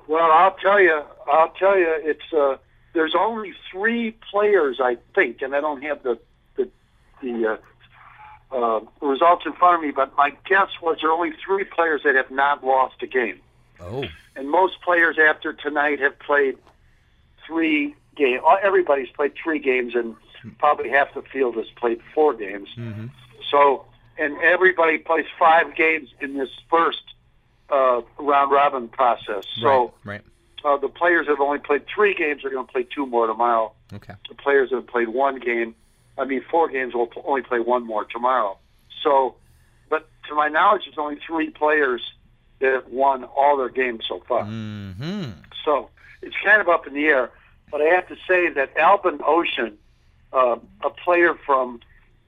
Well, 0.07 0.31
I'll 0.31 0.55
tell 0.61 0.79
you, 0.79 1.01
I'll 1.27 1.49
tell 1.57 1.77
you, 1.77 1.87
it's 2.03 2.31
uh, 2.33 2.57
there's 2.93 3.15
only 3.17 3.53
three 3.71 4.11
players, 4.31 4.79
I 4.81 4.97
think, 5.15 5.41
and 5.41 5.55
I 5.55 5.61
don't 5.61 5.81
have 5.81 6.03
the 6.03 6.19
the 6.55 6.69
the 7.21 7.53
uh, 7.53 7.57
uh, 8.51 8.79
results 9.01 9.45
in 9.45 9.53
front 9.53 9.75
of 9.75 9.81
me, 9.81 9.91
but 9.91 10.15
my 10.17 10.31
guess 10.47 10.69
was 10.81 10.97
there 11.01 11.09
are 11.09 11.13
only 11.13 11.33
three 11.45 11.63
players 11.63 12.01
that 12.03 12.15
have 12.15 12.31
not 12.31 12.63
lost 12.63 12.95
a 13.01 13.07
game, 13.07 13.39
Oh, 13.81 14.05
and 14.35 14.49
most 14.49 14.81
players 14.81 15.17
after 15.19 15.53
tonight 15.53 15.99
have 15.99 16.17
played 16.19 16.57
three 17.45 17.95
games. 18.15 18.41
Everybody's 18.63 19.09
played 19.09 19.33
three 19.41 19.59
games, 19.59 19.95
and 19.95 20.15
probably 20.59 20.89
half 20.89 21.13
the 21.13 21.21
field 21.23 21.55
has 21.55 21.65
played 21.75 21.99
four 22.13 22.33
games. 22.33 22.69
mm-hmm. 22.77 23.07
So, 23.51 23.85
and 24.17 24.37
everybody 24.41 24.97
plays 24.97 25.25
five 25.37 25.75
games 25.75 26.09
in 26.21 26.37
this 26.37 26.49
first 26.69 27.01
uh, 27.69 28.01
round 28.17 28.51
robin 28.51 28.87
process. 28.87 29.43
So 29.61 29.93
right, 30.03 30.21
uh, 30.63 30.77
the 30.77 30.87
players 30.89 31.25
that 31.27 31.33
have 31.33 31.41
only 31.41 31.59
played 31.59 31.85
three 31.93 32.13
games 32.13 32.41
They're 32.41 32.51
going 32.51 32.65
to 32.65 32.71
play 32.71 32.83
two 32.83 33.05
more 33.05 33.27
tomorrow. 33.27 33.71
okay, 33.93 34.13
The 34.29 34.35
players 34.35 34.69
that 34.69 34.77
have 34.77 34.87
played 34.87 35.09
one 35.09 35.39
game, 35.39 35.75
I 36.17 36.25
mean 36.25 36.43
four 36.49 36.69
games, 36.69 36.93
We'll 36.93 37.09
only 37.25 37.41
play 37.41 37.59
one 37.59 37.85
more 37.85 38.05
tomorrow. 38.05 38.57
So, 39.03 39.35
but 39.89 40.07
to 40.29 40.35
my 40.35 40.47
knowledge, 40.47 40.83
there's 40.85 40.97
only 40.97 41.19
three 41.25 41.49
players 41.49 42.01
that 42.59 42.73
have 42.73 42.87
won 42.87 43.25
all 43.25 43.57
their 43.57 43.69
games 43.69 44.05
so 44.07 44.21
far. 44.27 44.43
mm-hmm. 44.43 45.31
So 45.63 45.89
it's 46.21 46.35
kind 46.43 46.61
of 46.61 46.69
up 46.69 46.87
in 46.87 46.93
the 46.93 47.05
air. 47.05 47.31
But 47.71 47.81
I 47.81 47.85
have 47.85 48.07
to 48.07 48.15
say 48.27 48.49
that 48.49 48.77
Albin 48.77 49.17
Ouschan, 49.19 49.73
uh, 50.31 50.57
a 50.83 50.89
player 50.89 51.35
from 51.45 51.81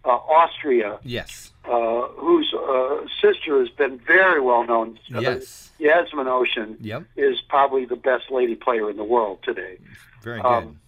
uh, 0.04 0.10
Austria, 0.10 1.00
yes, 1.04 1.52
uh, 1.66 2.02
whose 2.10 2.54
uh, 2.54 3.06
sister 3.22 3.60
has 3.60 3.70
been 3.70 4.00
very 4.00 4.42
well 4.42 4.66
known, 4.66 5.00
yes, 5.08 5.72
Jasmin 5.80 6.26
Ouschan, 6.26 6.78
yep, 6.82 7.04
is 7.16 7.40
probably 7.42 7.86
the 7.86 7.96
best 7.96 8.32
lady 8.32 8.56
player 8.56 8.90
in 8.90 8.98
the 8.98 9.04
world 9.04 9.40
today. 9.44 9.78
very 10.24 10.42
good. 10.42 10.48
Um, 10.48 10.80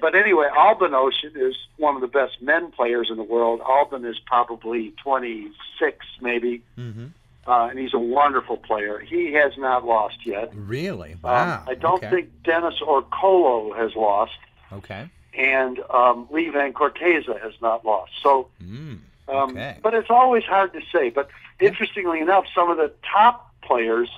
But 0.00 0.14
anyway, 0.14 0.48
Albin 0.56 0.92
Ouschan 0.92 1.36
is 1.36 1.54
one 1.76 1.94
of 1.94 2.00
the 2.00 2.06
best 2.08 2.40
men 2.42 2.70
players 2.70 3.08
in 3.10 3.16
the 3.16 3.22
world. 3.22 3.60
Albin 3.66 4.04
is 4.04 4.18
probably 4.26 4.92
26, 5.02 6.06
maybe, 6.20 6.62
mm-hmm. 6.78 7.06
uh, 7.46 7.68
and 7.68 7.78
he's 7.78 7.94
a 7.94 7.98
wonderful 7.98 8.56
player. 8.56 8.98
He 8.98 9.32
has 9.34 9.52
not 9.58 9.84
lost 9.84 10.24
yet. 10.26 10.50
Really? 10.54 11.12
Um, 11.14 11.18
Wow. 11.22 11.64
I 11.66 11.74
don't 11.74 12.02
okay. 12.02 12.10
think 12.10 12.42
Dennis 12.44 12.74
Orcollo 12.80 13.76
has 13.76 13.94
lost, 13.94 14.38
Okay. 14.72 15.08
and 15.34 15.80
um, 15.90 16.26
Lee 16.30 16.48
Van 16.48 16.72
Corteza 16.72 17.38
has 17.40 17.54
not 17.60 17.84
lost. 17.84 18.12
So, 18.22 18.48
Mm. 18.62 18.98
um, 19.28 19.58
but 19.82 19.94
it's 19.94 20.10
always 20.10 20.44
hard 20.44 20.72
to 20.72 20.80
say. 20.92 21.10
But 21.10 21.28
interestingly 21.60 22.20
enough, 22.20 22.46
some 22.54 22.70
of 22.70 22.76
the 22.76 22.92
top 23.12 23.52
players 23.62 24.08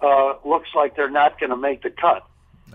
uh, 0.00 0.34
looks 0.44 0.70
like 0.74 0.96
they're 0.96 1.08
not 1.10 1.38
going 1.38 1.50
to 1.50 1.56
make 1.56 1.82
the 1.82 1.90
cut. 1.90 2.24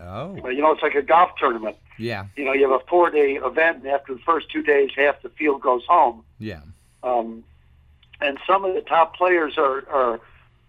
Oh, 0.02 0.38
But, 0.42 0.50
you 0.56 0.62
know, 0.62 0.72
it's 0.72 0.82
like 0.84 0.96
a 0.96 1.02
golf 1.02 1.32
tournament. 1.40 1.76
yeah, 1.98 2.26
You 2.36 2.46
know, 2.46 2.54
you 2.54 2.70
have 2.70 2.80
a 2.82 2.86
four-day 2.88 3.36
event, 3.44 3.78
and 3.84 3.88
after 3.88 4.14
the 4.14 4.20
first 4.22 4.50
two 4.52 4.62
days, 4.64 4.92
half 4.96 5.22
the 5.22 5.30
field 5.30 5.62
goes 5.62 5.84
home. 5.88 6.24
yeah. 6.40 6.62
Um, 7.04 7.44
and 8.20 8.40
some 8.48 8.66
of 8.66 8.74
the 8.74 8.82
top 8.82 9.16
players 9.16 9.58
are, 9.58 9.88
are 9.90 10.20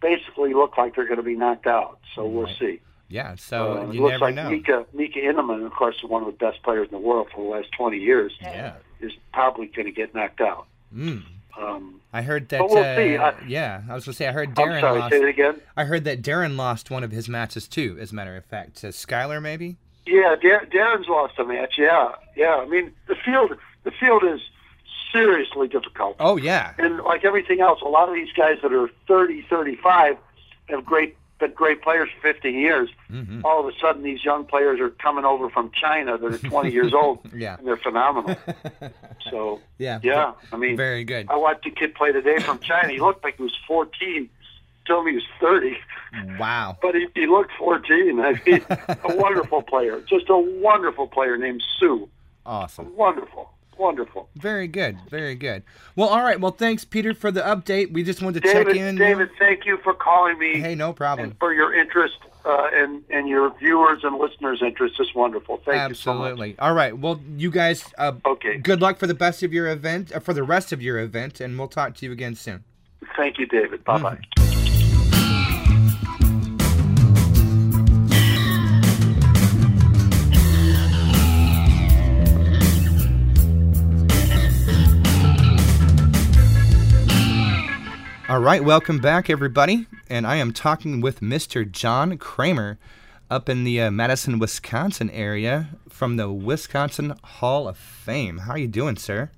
basically 0.00 0.52
look 0.54 0.76
like 0.76 0.94
they're 0.94 1.06
going 1.06 1.16
to 1.16 1.22
be 1.22 1.34
knocked 1.34 1.66
out. 1.66 1.98
So 2.14 2.26
we'll 2.26 2.46
see. 2.46 2.80
Yeah, 3.08 3.36
so 3.36 3.78
Uh, 3.78 3.88
it 3.88 3.94
you 3.94 4.02
looks 4.02 4.12
never 4.12 4.24
like 4.26 4.34
know. 4.34 4.50
Mika 4.50 4.86
Mika 4.92 5.18
Immonen, 5.20 5.64
of 5.64 5.72
course, 5.72 5.96
is 5.96 6.04
one 6.04 6.22
of 6.22 6.26
the 6.26 6.32
best 6.44 6.62
players 6.62 6.88
in 6.88 6.92
the 6.92 6.98
world 6.98 7.28
for 7.34 7.42
the 7.42 7.50
last 7.50 7.72
20 7.72 7.96
years, 7.98 8.36
Yeah. 8.42 8.74
is 9.00 9.12
probably 9.32 9.66
going 9.66 9.86
to 9.86 9.92
get 9.92 10.14
knocked 10.14 10.42
out. 10.42 10.66
Mm. 10.94 11.22
Um, 11.58 11.97
I 12.12 12.22
heard 12.22 12.48
that. 12.48 12.58
But 12.60 12.70
we'll 12.70 12.78
uh, 12.78 12.96
see. 12.96 13.16
I- 13.16 13.34
yeah, 13.46 13.82
I 13.88 13.94
was 13.94 14.04
gonna 14.06 14.14
say 14.14 14.26
I 14.28 14.32
heard 14.32 14.48
I'm 14.50 14.54
Darren 14.54 14.80
sorry, 14.80 14.98
lost. 15.00 15.12
say 15.12 15.20
it 15.20 15.28
again. 15.28 15.60
I 15.76 15.84
heard 15.84 16.04
that 16.04 16.22
Darren 16.22 16.56
lost 16.56 16.90
one 16.90 17.04
of 17.04 17.10
his 17.10 17.28
matches 17.28 17.68
too. 17.68 17.98
As 18.00 18.12
a 18.12 18.14
matter 18.14 18.36
of 18.36 18.44
fact, 18.46 18.76
to 18.76 18.88
Skylar 18.88 19.42
maybe. 19.42 19.76
Yeah, 20.06 20.36
Dar- 20.40 20.64
Darren's 20.66 21.06
lost 21.08 21.38
a 21.38 21.44
match. 21.44 21.74
Yeah, 21.76 22.12
yeah. 22.34 22.56
I 22.56 22.66
mean, 22.66 22.92
the 23.08 23.14
field 23.14 23.52
the 23.84 23.90
field 23.90 24.24
is 24.24 24.40
seriously 25.12 25.68
difficult. 25.68 26.16
Oh 26.18 26.38
yeah. 26.38 26.72
And 26.78 27.00
like 27.00 27.24
everything 27.26 27.60
else, 27.60 27.80
a 27.82 27.88
lot 27.88 28.08
of 28.08 28.14
these 28.14 28.32
guys 28.32 28.56
that 28.62 28.72
are 28.72 28.88
30, 29.06 29.42
35 29.42 30.16
have 30.70 30.84
great 30.86 31.16
been 31.38 31.52
great 31.52 31.82
players 31.82 32.08
for 32.16 32.32
15 32.32 32.54
years. 32.54 32.88
hmm 33.08 33.40
All 33.44 33.60
of 33.60 33.66
a 33.72 33.78
sudden, 33.80 34.02
these 34.02 34.24
young 34.24 34.44
players 34.44 34.80
are 34.80 34.90
coming 34.90 35.24
over 35.24 35.48
from 35.50 35.70
China 35.72 36.18
that 36.18 36.32
are 36.34 36.38
20 36.38 36.70
years 36.70 36.92
old, 36.92 37.20
Yeah. 37.34 37.56
and 37.58 37.66
they're 37.66 37.76
phenomenal. 37.76 38.36
So, 39.30 39.60
yeah. 39.78 40.00
yeah, 40.02 40.32
I 40.52 40.56
mean, 40.56 40.76
Very 40.76 41.04
good. 41.04 41.26
I 41.28 41.36
watched 41.36 41.66
a 41.66 41.70
kid 41.70 41.94
play 41.94 42.12
today 42.12 42.38
from 42.38 42.60
China. 42.60 42.88
He 42.88 42.98
looked 42.98 43.22
like 43.22 43.36
he 43.36 43.42
was 43.42 43.54
14. 43.66 44.28
Told 44.86 45.04
me 45.04 45.10
he 45.10 45.16
was 45.16 45.24
30, 45.38 45.76
Wow. 46.38 46.78
but 46.80 46.94
he, 46.94 47.08
he 47.14 47.26
looked 47.26 47.50
14. 47.58 48.20
I 48.24 48.40
mean, 48.46 48.64
a 48.70 49.16
wonderful 49.16 49.60
player, 49.62 50.00
just 50.08 50.30
a 50.30 50.38
wonderful 50.38 51.06
player 51.08 51.36
named 51.36 51.62
Sue. 51.78 52.08
Awesome. 52.46 52.96
Wonderful, 52.96 53.50
wonderful. 53.78 54.28
Very 54.36 54.66
good. 54.68 54.98
Very 55.10 55.34
good. 55.34 55.62
Well, 55.96 56.08
all 56.08 56.22
right. 56.22 56.40
Well, 56.40 56.52
thanks, 56.52 56.84
Peter, 56.84 57.14
for 57.14 57.30
the 57.30 57.40
update. 57.40 57.92
We 57.92 58.02
just 58.02 58.22
wanted 58.22 58.42
to 58.42 58.52
David, 58.52 58.66
check 58.68 58.76
in. 58.76 58.96
David, 58.96 59.30
thank 59.38 59.64
you 59.66 59.78
for 59.78 59.94
calling 59.94 60.38
me 60.38 60.60
Hey, 60.60 60.74
no 60.74 60.92
problem. 60.92 61.30
and 61.30 61.38
for 61.38 61.52
your 61.52 61.72
interest 61.74 62.16
uh, 62.44 62.68
and 62.72 63.02
and 63.10 63.28
your 63.28 63.52
viewers 63.58 64.04
and 64.04 64.18
listeners' 64.18 64.62
interest. 64.62 64.96
It's 64.98 65.14
wonderful. 65.14 65.56
Thank 65.58 65.76
you. 65.76 65.80
Absolutely. 65.80 66.56
All 66.58 66.74
right. 66.74 66.96
Well, 66.96 67.20
you 67.36 67.50
guys. 67.50 67.84
Uh, 67.98 68.12
you 68.14 68.20
so 68.24 68.30
much. 68.30 68.36
Okay, 68.38 68.58
good 68.58 68.80
luck 68.80 68.98
for 68.98 69.06
the 69.06 69.14
best 69.14 69.42
of 69.42 69.52
your 69.52 69.68
event, 69.68 70.12
uh, 70.14 70.20
for 70.20 70.32
the 70.32 70.42
rest 70.42 70.72
of 70.72 70.80
your 70.82 70.98
event, 70.98 71.40
and 71.40 71.58
we'll 71.58 71.68
talk 71.68 71.94
to 71.96 72.06
you 72.06 72.12
again 72.12 72.34
soon. 72.34 72.64
thank 73.16 73.38
you, 73.38 73.46
David. 73.46 73.84
Bye 73.84 73.98
bye. 73.98 74.18
All 88.28 88.40
right, 88.40 88.62
welcome 88.62 88.98
back, 88.98 89.30
everybody. 89.30 89.86
And 90.10 90.26
I 90.26 90.36
am 90.36 90.52
talking 90.52 91.00
with 91.00 91.20
Mr. 91.20 91.68
John 91.68 92.18
Kramer 92.18 92.78
up 93.30 93.48
in 93.48 93.64
the 93.64 93.80
uh, 93.80 93.90
Madison, 93.90 94.38
Wisconsin 94.38 95.08
area 95.08 95.70
from 95.88 96.16
the 96.18 96.30
Wisconsin 96.30 97.14
Hall 97.24 97.66
of 97.66 97.78
Fame. 97.78 98.40
How 98.40 98.52
are 98.52 98.58
you 98.58 98.68
doing, 98.68 98.96
sir? 98.96 99.30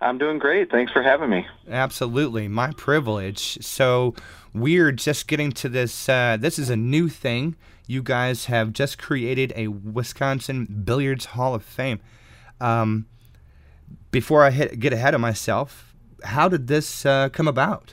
I'm 0.00 0.16
doing 0.16 0.38
great. 0.38 0.70
Thanks 0.70 0.92
for 0.92 1.02
having 1.02 1.28
me. 1.28 1.46
Absolutely, 1.68 2.48
my 2.48 2.72
privilege. 2.72 3.62
So 3.62 4.14
we're 4.54 4.92
just 4.92 5.28
getting 5.28 5.52
to 5.52 5.68
this. 5.68 6.08
Uh, 6.08 6.38
this 6.40 6.58
is 6.58 6.70
a 6.70 6.76
new 6.76 7.10
thing. 7.10 7.54
You 7.86 8.02
guys 8.02 8.46
have 8.46 8.72
just 8.72 8.96
created 8.96 9.52
a 9.56 9.68
Wisconsin 9.68 10.82
Billiards 10.84 11.26
Hall 11.26 11.54
of 11.54 11.62
Fame. 11.62 12.00
Um, 12.62 13.08
before 14.10 14.42
I 14.42 14.52
hit, 14.52 14.80
get 14.80 14.94
ahead 14.94 15.12
of 15.12 15.20
myself, 15.20 15.94
how 16.24 16.48
did 16.48 16.66
this 16.66 17.04
uh, 17.04 17.28
come 17.28 17.46
about? 17.46 17.92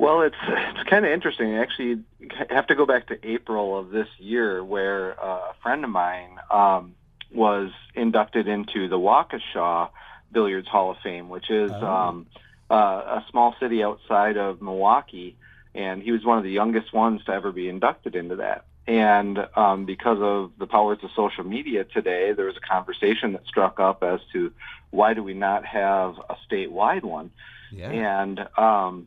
Well, 0.00 0.22
it's 0.22 0.36
it's 0.48 0.88
kind 0.88 1.04
of 1.04 1.12
interesting. 1.12 1.56
Actually, 1.56 1.98
you 2.20 2.28
have 2.48 2.66
to 2.68 2.74
go 2.74 2.86
back 2.86 3.08
to 3.08 3.18
April 3.22 3.78
of 3.78 3.90
this 3.90 4.08
year, 4.18 4.64
where 4.64 5.22
uh, 5.22 5.50
a 5.50 5.54
friend 5.62 5.84
of 5.84 5.90
mine 5.90 6.38
um, 6.50 6.94
was 7.30 7.70
inducted 7.94 8.48
into 8.48 8.88
the 8.88 8.96
Waukesha 8.98 9.90
Billiards 10.32 10.68
Hall 10.68 10.90
of 10.92 10.96
Fame, 11.02 11.28
which 11.28 11.50
is 11.50 11.70
Oh. 11.70 11.86
um, 11.86 12.26
uh, 12.70 13.20
a 13.20 13.24
small 13.30 13.54
city 13.60 13.84
outside 13.84 14.38
of 14.38 14.62
Milwaukee, 14.62 15.36
and 15.74 16.02
he 16.02 16.12
was 16.12 16.24
one 16.24 16.38
of 16.38 16.44
the 16.44 16.50
youngest 16.50 16.94
ones 16.94 17.22
to 17.26 17.32
ever 17.32 17.52
be 17.52 17.68
inducted 17.68 18.14
into 18.16 18.36
that. 18.36 18.64
And 18.86 19.38
um, 19.54 19.84
because 19.84 20.18
of 20.22 20.52
the 20.58 20.66
powers 20.66 20.98
of 21.02 21.10
social 21.14 21.44
media 21.44 21.84
today, 21.84 22.32
there 22.32 22.46
was 22.46 22.56
a 22.56 22.60
conversation 22.66 23.32
that 23.32 23.44
struck 23.46 23.78
up 23.78 24.02
as 24.02 24.20
to 24.32 24.50
why 24.88 25.12
do 25.12 25.22
we 25.22 25.34
not 25.34 25.66
have 25.66 26.14
a 26.30 26.36
statewide 26.48 27.02
one? 27.04 27.32
Yeah. 27.72 27.90
and 27.90 28.48
um, 28.58 29.06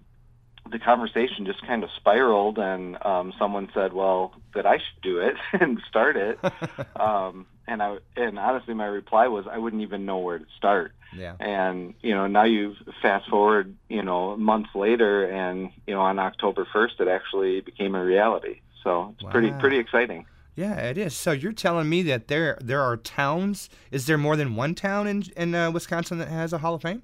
the 0.72 0.80
conversation 0.80 1.46
just 1.46 1.66
kind 1.66 1.84
of 1.84 1.90
spiraled 1.98 2.58
and 2.58 2.98
um, 3.06 3.34
someone 3.38 3.70
said 3.74 3.94
well 3.94 4.34
that 4.56 4.66
i 4.66 4.78
should 4.78 5.02
do 5.02 5.20
it 5.20 5.36
and 5.62 5.80
start 5.88 6.16
it 6.16 6.40
um, 7.00 7.46
and 7.68 7.82
i 7.82 7.98
and 8.16 8.40
honestly 8.40 8.74
my 8.74 8.86
reply 8.86 9.28
was 9.28 9.46
i 9.50 9.58
wouldn't 9.58 9.82
even 9.82 10.06
know 10.06 10.20
where 10.20 10.40
to 10.40 10.46
start 10.58 10.94
yeah. 11.16 11.36
and 11.40 11.94
you 12.02 12.14
know 12.14 12.28
now 12.28 12.44
you 12.44 12.76
fast 13.02 13.30
forward 13.30 13.76
you 13.90 14.02
know 14.02 14.36
months 14.38 14.70
later 14.76 15.26
and 15.26 15.70
you 15.86 15.94
know 15.94 16.02
on 16.02 16.20
october 16.20 16.68
1st 16.74 17.02
it 17.02 17.08
actually 17.08 17.62
became 17.62 17.96
a 17.96 18.04
reality 18.04 18.62
so 18.84 19.14
it's 19.20 19.32
pretty 19.32 19.52
pretty 19.60 19.78
exciting 19.78 20.26
Yeah, 20.56 20.76
it 20.76 21.00
is. 21.00 21.16
So 21.16 21.32
you're 21.32 21.52
telling 21.52 21.90
me 21.90 22.04
that 22.04 22.28
there 22.28 22.60
there 22.62 22.80
are 22.82 22.96
towns? 22.96 23.70
Is 23.90 24.06
there 24.06 24.20
more 24.20 24.36
than 24.36 24.56
one 24.56 24.76
town 24.76 25.08
in 25.08 25.24
in 25.36 25.56
uh, 25.56 25.72
Wisconsin 25.72 26.20
that 26.20 26.28
has 26.28 26.54
a 26.54 26.60
Hall 26.60 26.76
of 26.76 26.84
Fame? 26.84 27.02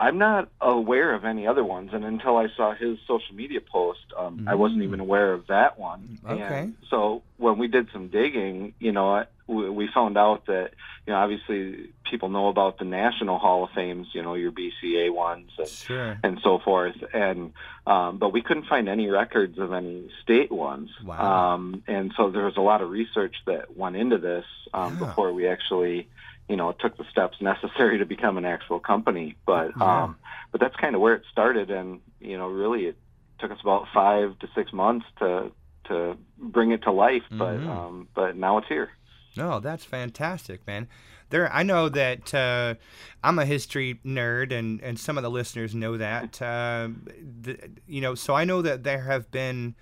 I'm 0.00 0.16
not 0.18 0.48
aware 0.60 1.12
of 1.14 1.24
any 1.24 1.46
other 1.46 1.64
ones, 1.64 1.90
and 1.92 2.04
until 2.04 2.36
I 2.36 2.46
saw 2.56 2.72
his 2.74 2.98
social 3.06 3.34
media 3.34 3.60
post, 3.60 4.00
um, 4.16 4.46
I 4.48 4.54
wasn't 4.54 4.80
Mm. 4.82 4.84
even 4.84 5.00
aware 5.00 5.32
of 5.32 5.48
that 5.48 5.78
one. 5.78 6.18
Okay. 6.24 6.58
And 6.60 6.76
so 6.88 7.22
when 7.36 7.58
we 7.58 7.66
did 7.66 7.88
some 7.92 8.08
digging, 8.08 8.74
you 8.78 8.92
know, 8.92 9.24
we 9.48 9.68
we 9.70 9.88
found 9.88 10.16
out 10.16 10.46
that 10.46 10.70
you 11.06 11.12
know 11.12 11.18
obviously 11.18 11.90
people 12.08 12.28
know 12.28 12.48
about 12.48 12.78
the 12.78 12.84
National 12.84 13.38
Hall 13.38 13.64
of 13.64 13.70
Fames, 13.70 14.06
you 14.12 14.22
know, 14.22 14.34
your 14.34 14.52
BCA 14.52 15.10
ones 15.12 15.50
and, 15.58 15.68
Sure. 15.68 16.16
and 16.22 16.38
so 16.42 16.58
forth, 16.58 16.96
and 17.12 17.52
um, 17.86 18.18
but 18.18 18.32
we 18.32 18.40
couldn't 18.42 18.66
find 18.66 18.88
any 18.88 19.08
records 19.08 19.58
of 19.58 19.72
any 19.72 20.10
state 20.22 20.52
ones. 20.52 20.90
Wow. 21.04 21.54
Um, 21.54 21.82
and 21.88 22.12
so 22.16 22.30
there 22.30 22.44
was 22.44 22.56
a 22.56 22.60
lot 22.60 22.82
of 22.82 22.90
research 22.90 23.36
that 23.46 23.76
went 23.76 23.96
into 23.96 24.18
this 24.18 24.44
um, 24.74 24.92
Yeah. 25.00 25.06
before 25.06 25.32
we 25.32 25.48
actually 25.48 26.08
you 26.48 26.56
know, 26.56 26.70
it 26.70 26.76
took 26.80 26.96
the 26.96 27.04
steps 27.10 27.40
necessary 27.40 27.98
to 27.98 28.06
become 28.06 28.38
an 28.38 28.44
actual 28.44 28.80
company. 28.80 29.36
But 29.46 29.80
um, 29.80 30.16
but 30.52 30.60
that's 30.60 30.76
kind 30.76 30.94
of 30.94 31.00
where 31.00 31.14
it 31.14 31.22
started, 31.30 31.70
and 31.70 32.00
you 32.20 32.36
know, 32.38 32.48
really, 32.48 32.86
it 32.86 32.96
took 33.38 33.50
us 33.50 33.58
about 33.60 33.86
five 33.92 34.38
to 34.40 34.48
six 34.54 34.72
months 34.72 35.06
to 35.18 35.52
to 35.84 36.16
bring 36.38 36.72
it 36.72 36.82
to 36.82 36.92
life. 36.92 37.22
But 37.30 37.58
Mhm. 37.60 37.68
um, 37.68 38.08
but 38.14 38.36
now 38.36 38.58
it's 38.58 38.68
here. 38.68 38.90
No, 39.36 39.60
that's 39.60 39.84
fantastic, 39.84 40.66
man. 40.66 40.88
There, 41.30 41.52
I 41.52 41.62
know 41.62 41.88
that 41.90 42.34
uh, 42.34 42.74
I'm 43.22 43.38
a 43.38 43.44
history 43.44 44.00
nerd, 44.04 44.50
and, 44.50 44.80
and 44.82 44.98
some 44.98 45.18
of 45.18 45.22
the 45.22 45.30
listeners 45.30 45.74
know 45.74 45.96
that. 45.98 46.40
Uh, 46.40 46.88
the, 47.42 47.70
you 47.86 48.00
know, 48.00 48.14
so 48.14 48.34
I 48.34 48.44
know 48.44 48.62
that 48.62 48.82
there 48.82 49.02
have 49.02 49.30
been, 49.30 49.74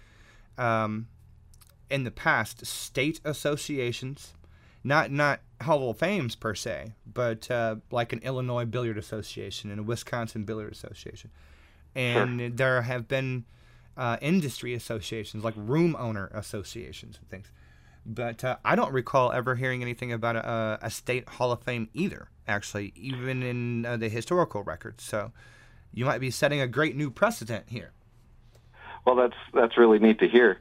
um, 0.59 1.07
in 1.89 2.03
the 2.03 2.11
past, 2.11 2.67
state 2.67 3.21
associations, 3.25 4.35
not 4.87 5.11
not 5.11 5.41
Hall 5.63 5.91
of 5.91 5.99
Fames 5.99 6.35
per 6.35 6.55
se, 6.55 6.93
but 7.13 7.51
uh, 7.51 7.77
like 7.91 8.13
an 8.13 8.21
Illinois 8.21 8.65
Billiard 8.65 8.99
Association 8.99 9.71
and 9.71 9.81
a 9.81 9.83
Wisconsin 9.83 10.45
Billiard 10.45 10.73
Association, 10.73 11.31
and 11.95 12.57
there 12.57 12.83
have 12.83 13.09
been 13.09 13.45
uh, 13.97 14.17
industry 14.21 14.75
associations 14.75 15.45
like 15.45 15.55
room 15.57 15.97
owner 15.99 16.31
associations 16.35 17.19
and 17.19 17.29
things 17.29 17.51
but 18.07 18.45
uh, 18.45 18.57
I 18.65 18.77
don't 18.77 18.93
recall 18.93 19.33
ever 19.33 19.57
hearing 19.57 19.83
anything 19.83 20.13
about 20.13 20.37
a, 20.37 20.79
a 20.81 20.91
state 20.91 21.29
Hall 21.29 21.53
of 21.53 21.63
Fame 21.63 21.89
either. 21.93 22.29
Actually, 22.49 22.93
even 22.95 23.43
in 23.43 23.85
uh, 23.85 23.97
the 23.97 24.09
historical 24.09 24.63
records. 24.63 25.03
So, 25.03 25.33
you 25.93 26.05
might 26.05 26.21
be 26.21 26.31
setting 26.31 26.61
a 26.61 26.69
great 26.69 26.95
new 26.95 27.11
precedent 27.11 27.65
here. 27.69 27.91
Well, 29.05 29.17
that's 29.17 29.37
that's 29.53 29.77
really 29.77 29.99
neat 29.99 30.21
to 30.21 30.29
hear. 30.29 30.61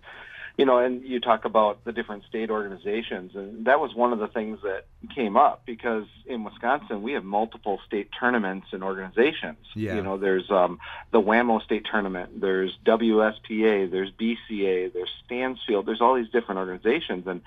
You 0.57 0.65
know, 0.65 0.77
and 0.77 1.03
you 1.03 1.19
talk 1.19 1.43
about 1.43 1.83
the 1.83 1.91
different 1.91 2.23
state 2.25 2.49
organizations, 2.49 3.35
and 3.35 3.65
that 3.65 3.81
was 3.81 3.93
one 3.93 4.13
of 4.13 4.19
the 4.19 4.27
things 4.27 4.59
that 4.63 4.85
came 5.13 5.35
up 5.35 5.63
because 5.65 6.05
in 6.25 6.45
Wisconsin 6.45 7.01
we 7.01 7.11
have 7.11 7.25
multiple 7.25 7.81
state 7.85 8.09
tournaments 8.17 8.67
and 8.71 8.81
organizations. 8.81 9.57
Yeah. 9.75 9.95
You 9.95 10.01
know, 10.01 10.17
there's 10.17 10.49
um, 10.49 10.79
the 11.11 11.19
WAMO 11.21 11.61
state 11.61 11.85
tournament, 11.91 12.39
there's 12.39 12.77
WSPA, 12.85 13.91
there's 13.91 14.11
BCA, 14.11 14.93
there's 14.93 15.11
Stansfield, 15.25 15.85
there's 15.85 15.99
all 15.99 16.15
these 16.15 16.29
different 16.29 16.59
organizations, 16.59 17.27
and 17.27 17.41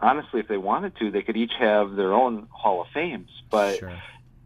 honestly, 0.00 0.40
if 0.40 0.48
they 0.48 0.56
wanted 0.56 0.96
to, 0.96 1.10
they 1.10 1.22
could 1.22 1.36
each 1.36 1.52
have 1.58 1.96
their 1.96 2.14
own 2.14 2.46
Hall 2.50 2.80
of 2.80 2.88
Fames, 2.94 3.30
but 3.50 3.78
sure. 3.78 3.92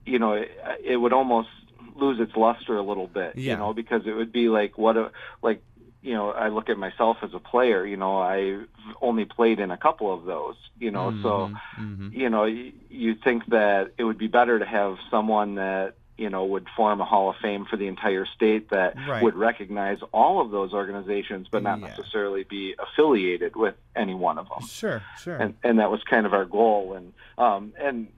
you 0.04 0.18
know, 0.18 0.32
it, 0.32 0.50
it 0.82 0.96
would 0.96 1.12
almost 1.12 1.50
lose 1.94 2.18
its 2.20 2.34
luster 2.36 2.76
a 2.76 2.82
little 2.82 3.06
bit, 3.06 3.36
Yeah. 3.36 3.52
you 3.52 3.58
know, 3.58 3.72
because 3.74 4.06
it 4.06 4.12
would 4.12 4.32
be 4.32 4.48
like 4.48 4.78
what 4.78 4.96
a 4.96 5.12
like 5.42 5.62
you 6.02 6.14
know, 6.14 6.30
I 6.30 6.48
look 6.48 6.68
at 6.68 6.76
myself 6.78 7.18
as 7.22 7.30
a 7.32 7.38
player, 7.38 7.86
you 7.86 7.96
know, 7.96 8.18
I've 8.18 8.66
only 9.00 9.24
played 9.24 9.60
in 9.60 9.70
a 9.70 9.76
couple 9.76 10.12
of 10.12 10.24
those, 10.24 10.56
you 10.78 10.90
know, 10.90 11.12
so 11.22 11.50
hmm 11.76 12.08
you 12.14 12.28
know, 12.28 12.42
y- 12.42 12.72
you 12.90 13.14
think 13.14 13.46
that 13.46 13.92
it 13.96 14.04
would 14.04 14.18
be 14.18 14.26
better 14.26 14.58
to 14.58 14.66
have 14.66 14.96
someone 15.10 15.54
that 15.54 15.94
you 16.18 16.28
know 16.28 16.44
would 16.44 16.66
form 16.76 17.00
a 17.00 17.04
Hall 17.06 17.30
of 17.30 17.36
Fame 17.40 17.64
for 17.64 17.76
the 17.78 17.86
entire 17.86 18.26
state 18.26 18.68
that 18.70 18.96
Right. 19.08 19.22
would 19.22 19.34
recognize 19.34 19.98
all 20.12 20.42
of 20.42 20.50
those 20.50 20.72
organizations, 20.74 21.46
but 21.50 21.62
not 21.62 21.80
Yeah. 21.80 21.86
necessarily 21.88 22.44
be 22.44 22.74
affiliated 22.78 23.56
with 23.56 23.76
any 23.96 24.14
one 24.14 24.36
of 24.38 24.46
them 24.50 24.66
Sure, 24.66 25.02
sure. 25.16 25.36
and 25.36 25.54
and 25.62 25.78
that 25.78 25.90
was 25.90 26.02
kind 26.04 26.26
of 26.26 26.34
our 26.34 26.44
goal 26.44 26.92
and 26.94 27.12
um 27.38 27.72
and 27.80 28.08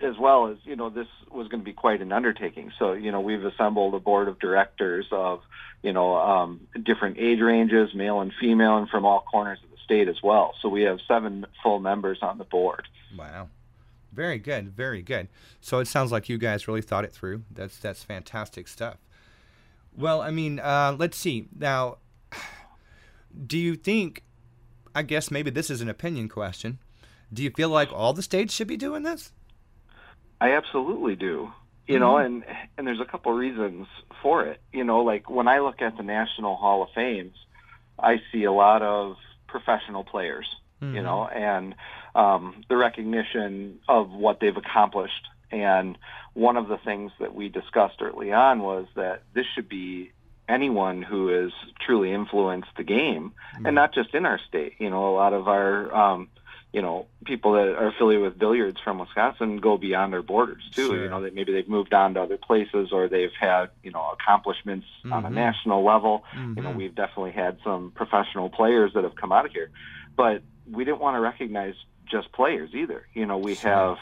as 0.00 0.16
well 0.18 0.48
as 0.48 0.58
you 0.64 0.76
know 0.76 0.90
this 0.90 1.08
was 1.30 1.48
going 1.48 1.60
to 1.60 1.64
be 1.64 1.72
quite 1.72 2.00
an 2.00 2.12
undertaking 2.12 2.72
so 2.78 2.92
you 2.92 3.10
know 3.10 3.20
we've 3.20 3.44
assembled 3.44 3.94
a 3.94 3.98
board 3.98 4.28
of 4.28 4.38
directors 4.38 5.06
of 5.10 5.40
you 5.82 5.92
know 5.92 6.16
um 6.16 6.60
different 6.82 7.18
age 7.18 7.40
ranges 7.40 7.94
male 7.94 8.20
and 8.20 8.32
female 8.40 8.76
and 8.76 8.88
from 8.88 9.04
all 9.04 9.20
corners 9.20 9.58
of 9.64 9.70
the 9.70 9.76
state 9.84 10.08
as 10.08 10.22
well 10.22 10.54
so 10.60 10.68
we 10.68 10.82
have 10.82 11.00
seven 11.06 11.46
full 11.62 11.80
members 11.80 12.18
on 12.22 12.38
the 12.38 12.44
board 12.44 12.86
wow. 13.16 13.48
Very 14.12 14.38
good, 14.38 14.74
very 14.74 15.02
good. 15.02 15.28
So 15.60 15.78
it 15.78 15.86
sounds 15.86 16.10
like 16.10 16.28
you 16.28 16.38
guys 16.38 16.66
really 16.66 16.82
thought 16.82 17.04
it 17.04 17.12
through. 17.12 17.42
That's 17.50 17.78
that's 17.78 18.02
fantastic 18.02 18.66
stuff. 18.66 18.96
Well, 19.96 20.22
I 20.22 20.30
mean, 20.30 20.58
uh, 20.58 20.96
let's 20.98 21.16
see. 21.16 21.48
Now, 21.56 21.98
do 23.46 23.58
you 23.58 23.76
think? 23.76 24.24
I 24.94 25.02
guess 25.02 25.30
maybe 25.30 25.50
this 25.50 25.70
is 25.70 25.80
an 25.80 25.88
opinion 25.88 26.28
question. 26.28 26.78
Do 27.32 27.42
you 27.42 27.50
feel 27.50 27.68
like 27.68 27.92
all 27.92 28.12
the 28.12 28.22
states 28.22 28.54
should 28.54 28.66
be 28.66 28.76
doing 28.76 29.02
this? 29.02 29.32
I 30.40 30.52
absolutely 30.52 31.16
do. 31.16 31.52
You 31.86 31.98
know, 31.98 32.18
and 32.18 32.44
and 32.76 32.86
there's 32.86 33.00
a 33.00 33.06
couple 33.06 33.32
reasons 33.32 33.86
for 34.22 34.44
it. 34.44 34.60
You 34.72 34.84
know, 34.84 35.02
like 35.04 35.30
when 35.30 35.48
I 35.48 35.60
look 35.60 35.80
at 35.80 35.96
the 35.96 36.02
National 36.02 36.54
Hall 36.54 36.82
of 36.82 36.90
Fames, 36.94 37.34
I 37.98 38.20
see 38.30 38.44
a 38.44 38.52
lot 38.52 38.82
of 38.82 39.16
professional 39.46 40.04
players. 40.04 40.46
You 40.94 41.02
know, 41.02 41.26
and 41.26 41.74
um, 42.14 42.62
the 42.68 42.76
recognition 42.76 43.80
of 43.88 44.10
what 44.10 44.38
they've 44.38 44.56
accomplished. 44.56 45.26
And 45.50 45.96
one 46.34 46.56
of 46.56 46.68
the 46.68 46.76
things 46.76 47.10
that 47.20 47.34
we 47.34 47.48
discussed 47.48 48.00
early 48.00 48.32
on 48.32 48.60
was 48.60 48.86
that 48.94 49.22
this 49.34 49.46
should 49.54 49.68
be 49.68 50.12
anyone 50.48 51.02
who 51.02 51.28
has 51.28 51.52
truly 51.80 52.12
influenced 52.12 52.70
the 52.76 52.84
game, 52.84 53.32
and 53.64 53.74
not 53.74 53.92
just 53.94 54.14
in 54.14 54.24
our 54.24 54.38
state. 54.46 54.74
You 54.78 54.90
know, 54.90 55.08
a 55.08 55.14
lot 55.14 55.32
of 55.32 55.48
our 55.48 55.94
um, 55.94 56.28
you 56.72 56.82
know, 56.82 57.06
people 57.24 57.52
that 57.54 57.68
are 57.68 57.88
affiliated 57.88 58.22
with 58.24 58.38
billiards 58.38 58.78
from 58.80 58.98
Wisconsin 58.98 59.56
go 59.56 59.78
beyond 59.78 60.12
their 60.12 60.22
borders 60.22 60.62
too. 60.74 60.88
Sure. 60.88 61.02
You 61.04 61.08
know, 61.08 61.22
that 61.22 61.34
maybe 61.34 61.52
they've 61.52 61.68
moved 61.68 61.94
on 61.94 62.14
to 62.14 62.22
other 62.22 62.36
places 62.36 62.90
or 62.92 63.08
they've 63.08 63.32
had, 63.40 63.70
you 63.82 63.90
know, 63.90 64.10
accomplishments 64.12 64.86
on 65.10 65.24
a 65.24 65.28
Mhm. 65.30 65.32
national 65.32 65.82
level. 65.82 66.24
You 66.34 66.62
know, 66.62 66.70
Mhm. 66.70 66.76
we've 66.76 66.94
definitely 66.94 67.32
had 67.32 67.58
some 67.64 67.92
professional 67.92 68.50
players 68.50 68.92
that 68.92 69.04
have 69.04 69.16
come 69.16 69.32
out 69.32 69.46
of 69.46 69.52
here. 69.52 69.70
But 70.16 70.42
we 70.70 70.84
didn't 70.84 71.00
want 71.00 71.16
to 71.16 71.20
recognize 71.20 71.74
just 72.04 72.32
players 72.32 72.74
either. 72.74 73.06
You 73.14 73.24
know, 73.24 73.38
we 73.38 73.54
Sure. 73.54 73.70
have 73.70 73.98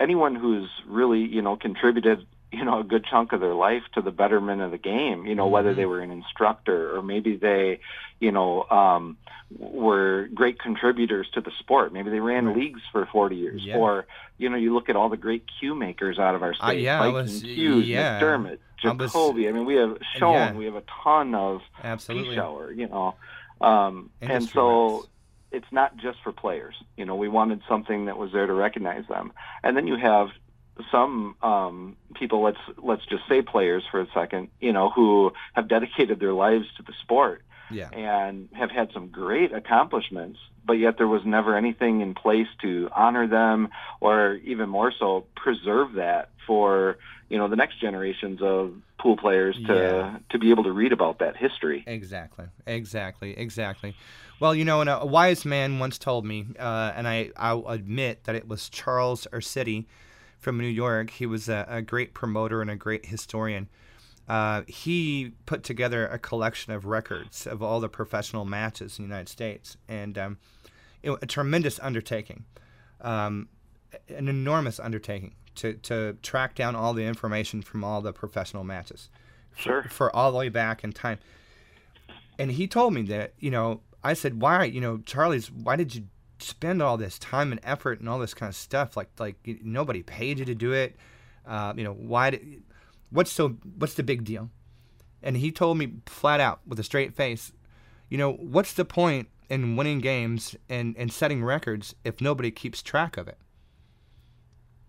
anyone 0.00 0.34
who's 0.34 0.68
really, 0.86 1.20
you 1.20 1.42
know, 1.42 1.56
contributed 1.56 2.26
you 2.54 2.64
know 2.64 2.80
a 2.80 2.84
good 2.84 3.04
chunk 3.04 3.32
of 3.32 3.40
their 3.40 3.54
life 3.54 3.82
to 3.94 4.00
the 4.02 4.10
betterment 4.10 4.60
of 4.62 4.70
the 4.70 4.78
game 4.78 5.26
you 5.26 5.34
know 5.34 5.46
whether 5.48 5.74
they 5.74 5.86
were 5.86 6.00
an 6.00 6.10
instructor 6.10 6.96
or 6.96 7.02
maybe 7.02 7.36
they 7.36 7.80
you 8.20 8.32
know 8.32 8.62
um 8.70 9.16
were 9.58 10.28
great 10.34 10.58
contributors 10.58 11.26
to 11.34 11.40
the 11.40 11.50
sport 11.60 11.92
maybe 11.92 12.10
they 12.10 12.20
ran 12.20 12.46
Right. 12.46 12.56
leagues 12.56 12.80
for 12.92 13.06
40 13.06 13.36
years 13.36 13.64
Yeah. 13.64 13.76
or 13.76 14.06
you 14.38 14.48
know 14.48 14.56
you 14.56 14.74
look 14.74 14.88
at 14.88 14.96
all 14.96 15.08
the 15.08 15.16
great 15.16 15.44
cue 15.58 15.74
makers 15.74 16.18
out 16.18 16.34
of 16.34 16.42
our 16.42 16.54
state 16.54 16.66
Uh, 16.66 16.70
yeah, 16.72 16.96
I 17.00 17.04
Viking 17.06 17.14
was- 17.14 17.42
Hughes, 17.42 17.88
yeah. 17.88 18.20
McDermott 18.20 18.58
I 18.84 18.92
was- 18.92 19.12
Jacoby 19.12 19.48
I 19.48 19.52
mean 19.52 19.64
we 19.64 19.74
have 19.76 19.98
Schon 20.16 20.32
Yeah. 20.34 20.52
we 20.54 20.64
have 20.66 20.74
a 20.76 20.82
ton 21.02 21.34
of 21.34 21.60
Absolutely. 21.82 22.34
shower, 22.34 22.70
you 22.72 22.86
know. 22.88 23.14
Um, 23.60 24.10
and 24.20 24.44
so 24.44 25.06
it's 25.52 25.70
not 25.70 25.96
just 25.96 26.18
for 26.24 26.32
players. 26.32 26.74
You 26.96 27.04
know, 27.06 27.14
we 27.14 27.28
wanted 27.28 27.62
something 27.68 28.06
that 28.06 28.18
was 28.18 28.32
there 28.32 28.46
to 28.46 28.52
recognize 28.52 29.06
them. 29.06 29.32
And 29.62 29.76
then 29.76 29.86
you 29.86 29.96
have 29.96 30.28
some 30.90 31.36
um, 31.42 31.96
people. 32.14 32.42
Let's 32.42 32.58
let's 32.82 33.04
just 33.06 33.22
say 33.28 33.42
players 33.42 33.82
for 33.90 34.00
a 34.00 34.06
second. 34.14 34.48
You 34.60 34.72
know, 34.72 34.90
who 34.90 35.32
have 35.54 35.68
dedicated 35.68 36.20
their 36.20 36.32
lives 36.32 36.66
to 36.76 36.82
the 36.82 36.92
sport 37.02 37.42
Yeah. 37.70 37.90
and 37.90 38.48
have 38.52 38.70
had 38.70 38.92
some 38.92 39.08
great 39.08 39.52
accomplishments, 39.52 40.38
but 40.66 40.74
yet 40.74 40.98
there 40.98 41.08
was 41.08 41.24
never 41.24 41.56
anything 41.56 42.00
in 42.00 42.14
place 42.14 42.48
to 42.62 42.88
honor 42.94 43.26
them, 43.26 43.68
or 44.00 44.34
even 44.44 44.68
more 44.68 44.92
so, 44.98 45.26
preserve 45.36 45.94
that 45.94 46.30
for 46.46 46.98
you 47.28 47.38
know 47.38 47.48
the 47.48 47.56
next 47.56 47.80
generations 47.80 48.40
of 48.42 48.74
pool 48.98 49.16
players 49.16 49.56
to 49.66 49.74
Yeah. 49.74 50.18
to 50.30 50.38
be 50.38 50.50
able 50.50 50.64
to 50.64 50.72
read 50.72 50.92
about 50.92 51.18
that 51.18 51.36
history. 51.36 51.84
Exactly, 51.86 52.46
exactly, 52.66 53.36
exactly. 53.38 53.94
Well, 54.40 54.54
you 54.54 54.64
know, 54.64 54.80
and 54.80 54.90
a, 54.90 55.06
wise 55.06 55.44
man 55.44 55.78
once 55.78 55.96
told 55.98 56.24
me, 56.24 56.46
uh, 56.58 56.92
and 56.96 57.06
I, 57.06 57.30
I'll 57.36 57.66
admit 57.68 58.24
that 58.24 58.34
it 58.34 58.48
was 58.48 58.68
Charles 58.68 59.28
Ursitti 59.32 59.84
from 60.44 60.58
New 60.58 60.68
York. 60.68 61.10
He 61.10 61.26
was 61.26 61.48
a, 61.48 61.66
a 61.68 61.82
great 61.82 62.14
promoter 62.14 62.60
and 62.60 62.70
a 62.70 62.76
great 62.76 63.06
historian. 63.06 63.68
Uh, 64.28 64.62
he 64.68 65.32
put 65.46 65.64
together 65.64 66.06
a 66.06 66.18
collection 66.18 66.72
of 66.72 66.84
records 66.86 67.46
of 67.46 67.62
all 67.62 67.80
the 67.80 67.88
professional 67.88 68.44
matches 68.44 68.98
in 68.98 69.04
the 69.04 69.08
United 69.08 69.28
States, 69.28 69.76
and 69.88 70.16
um, 70.16 70.38
it, 71.02 71.10
a 71.20 71.26
tremendous 71.26 71.80
undertaking, 71.80 72.44
um, 73.00 73.48
an 74.08 74.28
enormous 74.28 74.78
undertaking 74.78 75.34
to, 75.56 75.74
to 75.74 76.16
track 76.22 76.54
down 76.54 76.76
all 76.76 76.94
the 76.94 77.04
information 77.04 77.62
from 77.62 77.82
all 77.84 78.00
the 78.00 78.12
professional 78.12 78.64
matches 78.64 79.08
Sure. 79.56 79.84
for 79.84 80.14
all 80.14 80.32
the 80.32 80.38
way 80.38 80.48
back 80.48 80.84
in 80.84 80.92
time. 80.92 81.18
And 82.38 82.50
he 82.50 82.66
told 82.66 82.92
me 82.94 83.02
that, 83.02 83.34
you 83.38 83.50
know, 83.50 83.80
I 84.02 84.14
said, 84.14 84.40
why, 84.40 84.64
you 84.64 84.80
know, 84.80 84.98
Charlie's, 84.98 85.50
why 85.50 85.76
did 85.76 85.94
you 85.94 86.04
spend 86.44 86.82
all 86.82 86.96
this 86.96 87.18
time 87.18 87.52
and 87.52 87.60
effort 87.64 88.00
and 88.00 88.08
all 88.08 88.18
this 88.18 88.34
kind 88.34 88.48
of 88.48 88.56
stuff? 88.56 88.96
Like, 88.96 89.08
like 89.18 89.36
nobody 89.62 90.02
paid 90.02 90.38
you 90.38 90.44
to 90.44 90.54
do 90.54 90.72
it. 90.72 90.96
Uh, 91.46 91.72
you 91.76 91.84
know, 91.84 91.92
why 91.92 92.30
did, 92.30 92.62
what's 93.10 93.30
so 93.32 93.50
what's 93.78 93.94
the 93.94 94.02
big 94.02 94.24
deal? 94.24 94.50
And 95.22 95.36
he 95.36 95.50
told 95.50 95.78
me 95.78 95.94
flat 96.06 96.40
out 96.40 96.60
with 96.66 96.78
a 96.78 96.82
straight 96.84 97.14
face, 97.14 97.52
you 98.08 98.18
know, 98.18 98.32
what's 98.32 98.72
the 98.74 98.84
point 98.84 99.28
in 99.48 99.76
winning 99.76 100.00
games 100.00 100.54
and, 100.68 100.94
and 100.98 101.12
setting 101.12 101.42
records 101.42 101.94
if 102.04 102.20
nobody 102.20 102.50
keeps 102.50 102.82
track 102.82 103.16
of 103.16 103.28
it? 103.28 103.38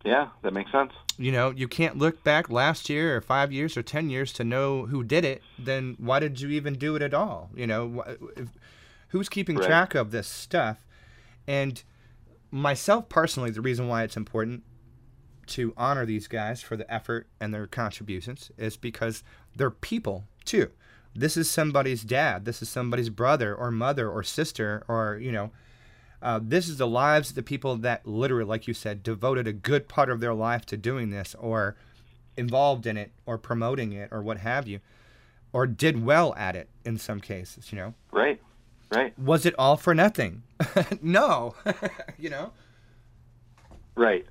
Yeah, 0.04 0.28
that 0.44 0.54
makes 0.54 0.72
sense. 0.72 0.92
You 1.18 1.32
know, 1.32 1.50
you 1.50 1.68
can't 1.68 1.98
look 1.98 2.24
back 2.24 2.50
last 2.50 2.90
year 2.90 3.18
or 3.18 3.22
five 3.22 3.52
years 3.52 3.76
or 3.76 3.82
10 3.82 4.10
years 4.10 4.32
to 4.34 4.44
know 4.44 4.86
who 4.86 5.04
did 5.04 5.26
it. 5.26 5.42
Then 5.58 5.96
why 5.98 6.20
did 6.20 6.40
you 6.40 6.50
even 6.50 6.76
do 6.76 6.96
it 6.96 7.02
at 7.02 7.14
all? 7.14 7.50
You 7.56 7.66
know, 7.66 8.04
if, 8.36 8.50
who's 9.10 9.30
keeping 9.30 9.56
Right. 9.56 9.66
track 9.66 9.96
of 9.96 10.12
this 10.12 10.28
stuff? 10.28 10.86
And 11.48 11.84
myself 12.52 13.10
personally, 13.10 13.52
the 13.52 13.62
reason 13.62 13.88
why 13.88 14.04
it's 14.04 14.18
important 14.18 14.64
to 15.48 15.74
honor 15.78 16.06
these 16.06 16.28
guys 16.28 16.62
for 16.62 16.76
the 16.76 16.92
effort 16.92 17.28
and 17.40 17.54
their 17.54 17.68
contributions 17.68 18.52
is 18.58 18.78
because 18.78 19.24
they're 19.56 19.70
people 19.70 20.26
too. 20.44 20.72
This 21.14 21.38
is 21.38 21.50
somebody's 21.50 22.04
dad. 22.04 22.46
This 22.46 22.62
is 22.62 22.70
somebody's 22.70 23.10
brother 23.10 23.56
or 23.56 23.72
mother 23.72 24.10
or 24.10 24.24
sister 24.24 24.84
or, 24.88 25.18
you 25.22 25.32
know, 25.32 25.52
uh, 26.22 26.40
this 26.42 26.68
is 26.68 26.78
the 26.78 26.88
lives 26.88 27.30
of 27.30 27.36
the 27.36 27.44
people 27.44 27.76
that 27.78 28.06
literally, 28.08 28.46
like 28.46 28.68
you 28.68 28.74
said, 28.74 29.04
devoted 29.04 29.48
a 29.48 29.54
good 29.54 29.88
part 29.88 30.10
of 30.10 30.20
their 30.20 30.34
life 30.34 30.66
to 30.66 30.76
doing 30.76 31.12
this 31.12 31.36
or 31.40 31.76
involved 32.36 32.88
in 32.88 32.98
it 32.98 33.12
or 33.26 33.38
promoting 33.38 33.94
it 33.94 34.10
or 34.12 34.22
what 34.22 34.40
have 34.40 34.68
you, 34.68 34.80
or 35.54 35.68
did 35.68 36.04
well 36.04 36.34
at 36.36 36.56
it 36.56 36.70
in 36.84 36.98
some 36.98 37.20
cases, 37.20 37.72
you 37.72 37.78
know. 37.78 37.94
Right. 38.12 38.42
Right. 38.92 39.18
Was 39.20 39.46
it 39.46 39.56
all 39.58 39.78
for 39.78 39.94
nothing? 39.96 40.44
no. 41.02 41.56
you 42.18 42.30
know? 42.30 42.52
Right. 43.96 44.26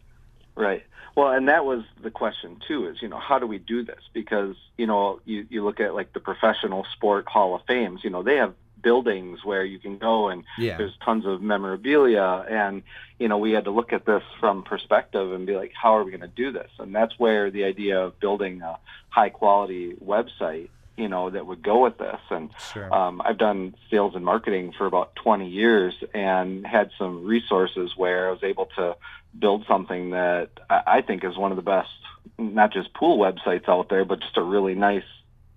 Right. 0.56 0.82
Well, 1.16 1.30
and 1.30 1.48
that 1.48 1.64
was 1.64 1.84
the 2.02 2.10
question 2.10 2.58
too 2.66 2.88
is, 2.88 3.00
you 3.00 3.08
know, 3.08 3.18
how 3.18 3.38
do 3.38 3.46
we 3.46 3.58
do 3.58 3.84
this? 3.84 4.00
Because, 4.12 4.56
you 4.76 4.86
know, 4.86 5.20
you, 5.24 5.46
you 5.48 5.64
look 5.64 5.80
at 5.80 5.94
like 5.94 6.12
the 6.12 6.20
professional 6.20 6.84
sport 6.92 7.26
hall 7.28 7.54
of 7.54 7.62
fames, 7.66 8.00
you 8.02 8.10
know, 8.10 8.22
they 8.22 8.36
have 8.36 8.54
buildings 8.82 9.44
where 9.44 9.64
you 9.64 9.78
can 9.78 9.96
go 9.96 10.28
and 10.28 10.44
Yeah. 10.58 10.76
there's 10.76 10.92
tons 11.04 11.24
of 11.24 11.40
memorabilia 11.40 12.44
and, 12.50 12.82
you 13.18 13.28
know, 13.28 13.38
we 13.38 13.52
had 13.52 13.64
to 13.64 13.70
look 13.70 13.92
at 13.92 14.04
this 14.06 14.22
from 14.40 14.62
perspective 14.62 15.32
and 15.32 15.46
be 15.46 15.56
like, 15.56 15.72
how 15.80 15.96
are 15.96 16.04
we 16.04 16.10
going 16.10 16.20
to 16.20 16.26
do 16.28 16.52
this? 16.52 16.70
And 16.78 16.94
that's 16.94 17.18
where 17.18 17.50
the 17.50 17.64
idea 17.64 17.98
of 18.00 18.18
building 18.20 18.60
a 18.62 18.78
high 19.08 19.30
quality 19.30 19.94
website, 20.04 20.68
you 20.96 21.08
know, 21.08 21.30
that 21.30 21.46
would 21.46 21.62
go 21.62 21.82
with 21.82 21.98
this. 21.98 22.20
And 22.30 22.50
Sure. 22.72 22.92
um, 22.92 23.20
I've 23.24 23.38
done 23.38 23.74
sales 23.90 24.14
and 24.14 24.24
marketing 24.24 24.72
for 24.76 24.86
about 24.86 25.14
20 25.16 25.48
years 25.48 25.94
and 26.14 26.66
had 26.66 26.90
some 26.98 27.24
resources 27.24 27.96
where 27.96 28.28
I 28.28 28.30
was 28.30 28.42
able 28.42 28.66
to 28.76 28.96
build 29.38 29.64
something 29.66 30.10
that 30.10 30.50
I 30.70 31.00
think 31.02 31.24
is 31.24 31.36
one 31.36 31.50
of 31.50 31.56
the 31.56 31.62
best, 31.62 31.90
not 32.38 32.72
just 32.72 32.94
pool 32.94 33.18
websites 33.18 33.68
out 33.68 33.88
there, 33.88 34.04
but 34.04 34.20
just 34.20 34.36
a 34.36 34.42
really 34.42 34.74
nice 34.74 35.02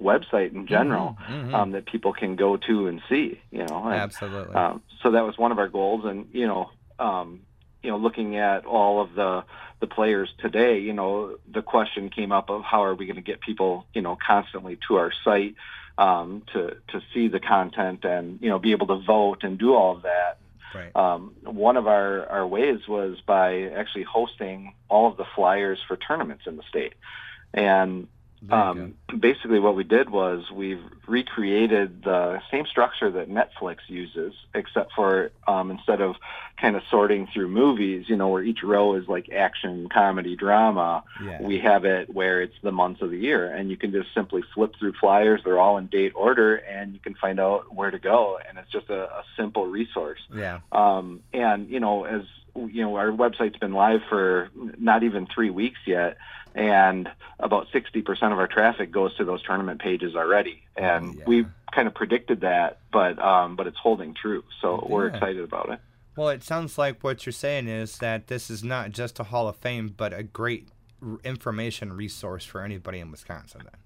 website 0.02 0.54
in 0.54 0.68
general 0.68 1.18
Mhm, 1.30 1.50
mhm. 1.50 1.54
um, 1.56 1.72
that 1.72 1.86
people 1.86 2.14
can 2.14 2.36
go 2.36 2.58
to 2.58 2.88
and 2.88 3.02
see. 3.10 3.40
You 3.52 3.66
know, 3.66 3.84
And, 3.86 4.02
Absolutely. 4.02 4.56
um, 4.56 4.82
so 5.02 5.12
that 5.12 5.24
was 5.26 5.38
one 5.38 5.52
of 5.52 5.60
our 5.60 5.68
goals, 5.70 6.06
and 6.06 6.28
you 6.34 6.48
know, 6.48 6.70
um, 7.00 7.42
you 7.88 7.94
know, 7.94 8.00
looking 8.00 8.36
at 8.36 8.66
all 8.66 9.02
of 9.02 9.14
the 9.16 9.46
the 9.80 9.88
players 9.88 10.30
today, 10.40 10.80
you 10.80 10.92
know, 10.92 11.38
the 11.50 11.62
question 11.62 12.10
came 12.10 12.34
up 12.34 12.50
of 12.50 12.64
how 12.64 12.84
are 12.84 12.96
we 12.96 13.06
going 13.06 13.16
to 13.16 13.22
get 13.22 13.40
people, 13.40 13.86
you 13.94 14.02
know, 14.02 14.18
constantly 14.18 14.78
to 14.88 14.98
our 14.98 15.14
site 15.24 15.56
um, 15.98 16.44
to 16.52 16.76
to 16.90 17.02
see 17.14 17.30
the 17.30 17.40
content 17.40 18.04
and 18.04 18.40
you 18.42 18.50
know 18.50 18.60
be 18.60 18.74
able 18.74 18.88
to 18.88 18.98
vote 18.98 19.44
and 19.44 19.58
do 19.58 19.74
all 19.74 19.96
of 19.96 20.02
that. 20.02 20.38
right. 20.76 20.94
Um, 20.98 21.34
one 21.46 21.78
of 21.78 21.88
our, 21.88 22.26
our 22.28 22.46
ways 22.46 22.80
was 22.90 23.22
by 23.26 23.64
actually 23.70 24.04
hosting 24.04 24.74
all 24.90 25.10
of 25.10 25.16
the 25.16 25.26
flyers 25.34 25.80
for 25.88 25.96
tournaments 25.96 26.44
in 26.46 26.58
the 26.58 26.64
state. 26.68 26.94
And 27.54 28.10
um, 28.50 28.94
basically, 29.20 29.60
what 29.60 29.76
we 29.76 29.84
did 29.84 30.10
was 30.10 30.52
we've 30.52 30.84
recreated 31.08 32.04
the 32.04 32.42
same 32.52 32.66
structure 32.66 33.10
that 33.10 33.30
Netflix 33.30 33.78
uses, 33.88 34.34
except 34.54 34.94
for 34.94 35.32
um, 35.48 35.72
instead 35.72 36.02
of 36.02 36.16
kind 36.60 36.76
of 36.76 36.84
sorting 36.90 37.28
through 37.34 37.48
movies, 37.48 38.06
you 38.08 38.16
know, 38.16 38.30
where 38.30 38.44
each 38.44 38.64
row 38.64 38.94
is 38.96 39.08
like 39.08 39.30
action, 39.30 39.90
comedy, 39.90 40.36
drama. 40.36 41.04
Yeah. 41.24 41.42
we 41.42 41.60
have 41.60 41.86
it 41.86 42.14
where 42.14 42.42
it's 42.42 42.56
the 42.62 42.72
months 42.72 43.02
of 43.02 43.10
the 43.10 43.18
year, 43.18 43.52
and 43.52 43.70
you 43.70 43.78
can 43.78 43.92
just 43.92 44.14
simply 44.14 44.44
flip 44.54 44.76
through 44.78 44.94
flyers. 44.94 45.42
They're 45.44 45.60
all 45.60 45.78
in 45.78 45.88
date 45.88 46.14
order, 46.16 46.56
and 46.56 46.94
you 46.94 47.00
can 47.00 47.16
find 47.16 47.40
out 47.40 47.74
where 47.74 47.92
to 47.92 48.00
go. 48.00 48.40
And 48.48 48.58
it's 48.60 48.72
just 48.72 48.90
a, 48.90 49.04
a 49.04 49.24
simple 49.36 49.66
resource. 49.66 50.22
yeah. 50.34 50.60
Um, 50.72 51.22
and 51.34 51.70
you 51.70 51.80
know, 51.80 52.06
as 52.06 52.22
you 52.56 52.84
know, 52.84 52.96
our 52.96 53.12
website's 53.12 53.58
been 53.58 53.74
live 53.74 54.02
for 54.10 54.50
not 54.78 55.04
even 55.04 55.28
three 55.28 55.50
weeks 55.50 55.80
yet, 55.86 56.18
and 56.58 57.08
about 57.40 57.68
60% 57.72 58.08
of 58.32 58.40
our 58.40 58.48
traffic 58.48 58.92
goes 58.92 59.16
to 59.18 59.24
those 59.24 59.44
tournament 59.44 59.80
pages 59.80 60.16
already. 60.16 60.64
And 60.76 61.16
Yeah. 61.16 61.24
we 61.28 61.46
kind 61.72 61.88
of 61.88 61.94
predicted 61.94 62.42
that, 62.42 62.80
but 62.92 63.20
um, 63.20 63.56
but 63.56 63.68
it's 63.68 63.78
holding 63.78 64.14
true. 64.16 64.44
So 64.62 64.86
we're 64.90 65.08
excited 65.08 65.44
about 65.44 65.70
it. 65.70 65.80
Well, 66.16 66.30
it 66.30 66.42
sounds 66.44 66.80
like 66.80 67.04
what 67.04 67.26
you're 67.28 67.34
saying 67.34 67.68
is 67.68 68.00
that 68.00 68.26
this 68.28 68.50
is 68.50 68.64
not 68.64 68.90
just 68.90 69.20
a 69.20 69.24
Hall 69.24 69.48
of 69.48 69.56
Fame, 69.58 69.94
but 69.96 70.14
a 70.14 70.24
great 70.24 70.68
information 71.24 71.94
resource 71.94 72.44
for 72.44 72.62
anybody 72.64 73.00
in 73.00 73.12
Wisconsin. 73.12 73.62
Then. 73.64 73.80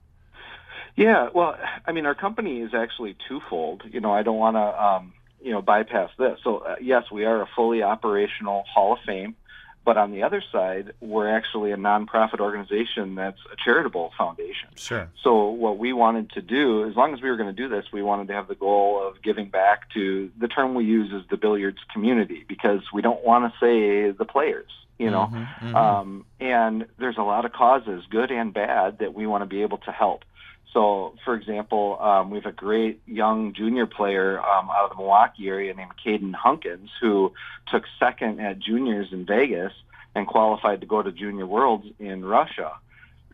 Yeah, 0.96 1.30
well, 1.34 1.58
I 1.86 1.92
mean, 1.92 2.06
our 2.06 2.16
company 2.16 2.62
is 2.62 2.74
actually 2.74 3.18
twofold. 3.28 3.84
You 3.92 4.00
know, 4.00 4.14
I 4.14 4.24
don't 4.24 4.38
want 4.38 4.56
to, 4.56 4.84
um, 4.84 5.14
you 5.42 5.52
know, 5.52 5.62
bypass 5.62 6.10
this. 6.18 6.40
So, 6.44 6.60
uh, 6.60 6.76
yes, 6.82 7.04
we 7.12 7.26
are 7.26 7.42
a 7.42 7.48
fully 7.56 7.84
operational 7.84 8.64
Hall 8.74 8.94
of 8.94 9.00
Fame, 9.06 9.36
but 9.84 9.98
on 9.98 10.12
the 10.12 10.24
other 10.24 10.44
side, 10.52 10.94
we're 11.02 11.28
actually 11.28 11.72
a 11.72 11.78
nonprofit 11.78 12.40
organization 12.40 13.16
that's 13.16 13.40
a 13.52 13.56
charitable 13.56 14.12
foundation. 14.18 14.70
Sure. 14.76 15.10
So, 15.24 15.48
what 15.50 15.78
we 15.78 15.92
wanted 15.94 16.32
to 16.32 16.42
do, 16.42 16.88
as 16.88 16.96
long 16.96 17.14
as 17.14 17.22
we 17.22 17.30
were 17.30 17.38
going 17.38 17.54
to 17.54 17.62
do 17.62 17.68
this, 17.68 17.86
we 17.92 18.04
wanted 18.04 18.28
to 18.28 18.34
have 18.34 18.48
the 18.48 18.56
goal 18.56 19.02
of 19.06 19.22
giving 19.22 19.50
back 19.50 19.90
to 19.94 20.32
the 20.40 20.48
term 20.48 20.76
we 20.76 20.86
use 20.86 21.12
is 21.12 21.24
the 21.30 21.38
billiards 21.38 21.80
community 21.92 22.46
because 22.48 22.82
we 22.94 23.02
don't 23.02 23.24
want 23.26 23.52
to 23.52 23.60
say 23.60 24.12
the 24.12 24.26
players. 24.26 24.70
You 25.00 25.10
know, 25.10 25.32
Mhm, 25.34 25.48
mhm. 25.62 25.76
um, 25.76 26.26
and 26.40 26.86
there's 27.00 27.18
a 27.18 27.24
lot 27.24 27.44
of 27.46 27.54
causes, 27.54 28.06
good 28.08 28.30
and 28.30 28.54
bad, 28.54 29.00
that 29.00 29.16
we 29.16 29.26
want 29.26 29.42
to 29.42 29.48
be 29.48 29.64
able 29.64 29.80
to 29.80 29.92
help. 29.92 30.26
So, 30.74 31.16
for 31.26 31.36
example, 31.36 31.98
um, 32.00 32.30
we 32.30 32.38
have 32.38 32.46
a 32.46 32.52
great 32.52 33.02
young 33.06 33.54
junior 33.54 33.86
player 33.86 34.40
um, 34.40 34.70
out 34.70 34.86
of 34.86 34.90
the 34.92 34.96
Milwaukee 34.96 35.50
area 35.50 35.74
named 35.74 35.92
Caden 36.04 36.34
Hunkins 36.34 36.90
who 37.02 37.34
took 37.68 37.84
second 38.00 38.40
at 38.40 38.60
juniors 38.60 39.10
in 39.12 39.26
Vegas 39.26 39.74
and 40.16 40.28
qualified 40.28 40.82
to 40.82 40.88
go 40.88 41.02
to 41.02 41.12
Junior 41.12 41.46
Worlds 41.46 41.88
in 42.00 42.24
Russia. 42.24 42.74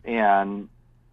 And 0.04 0.68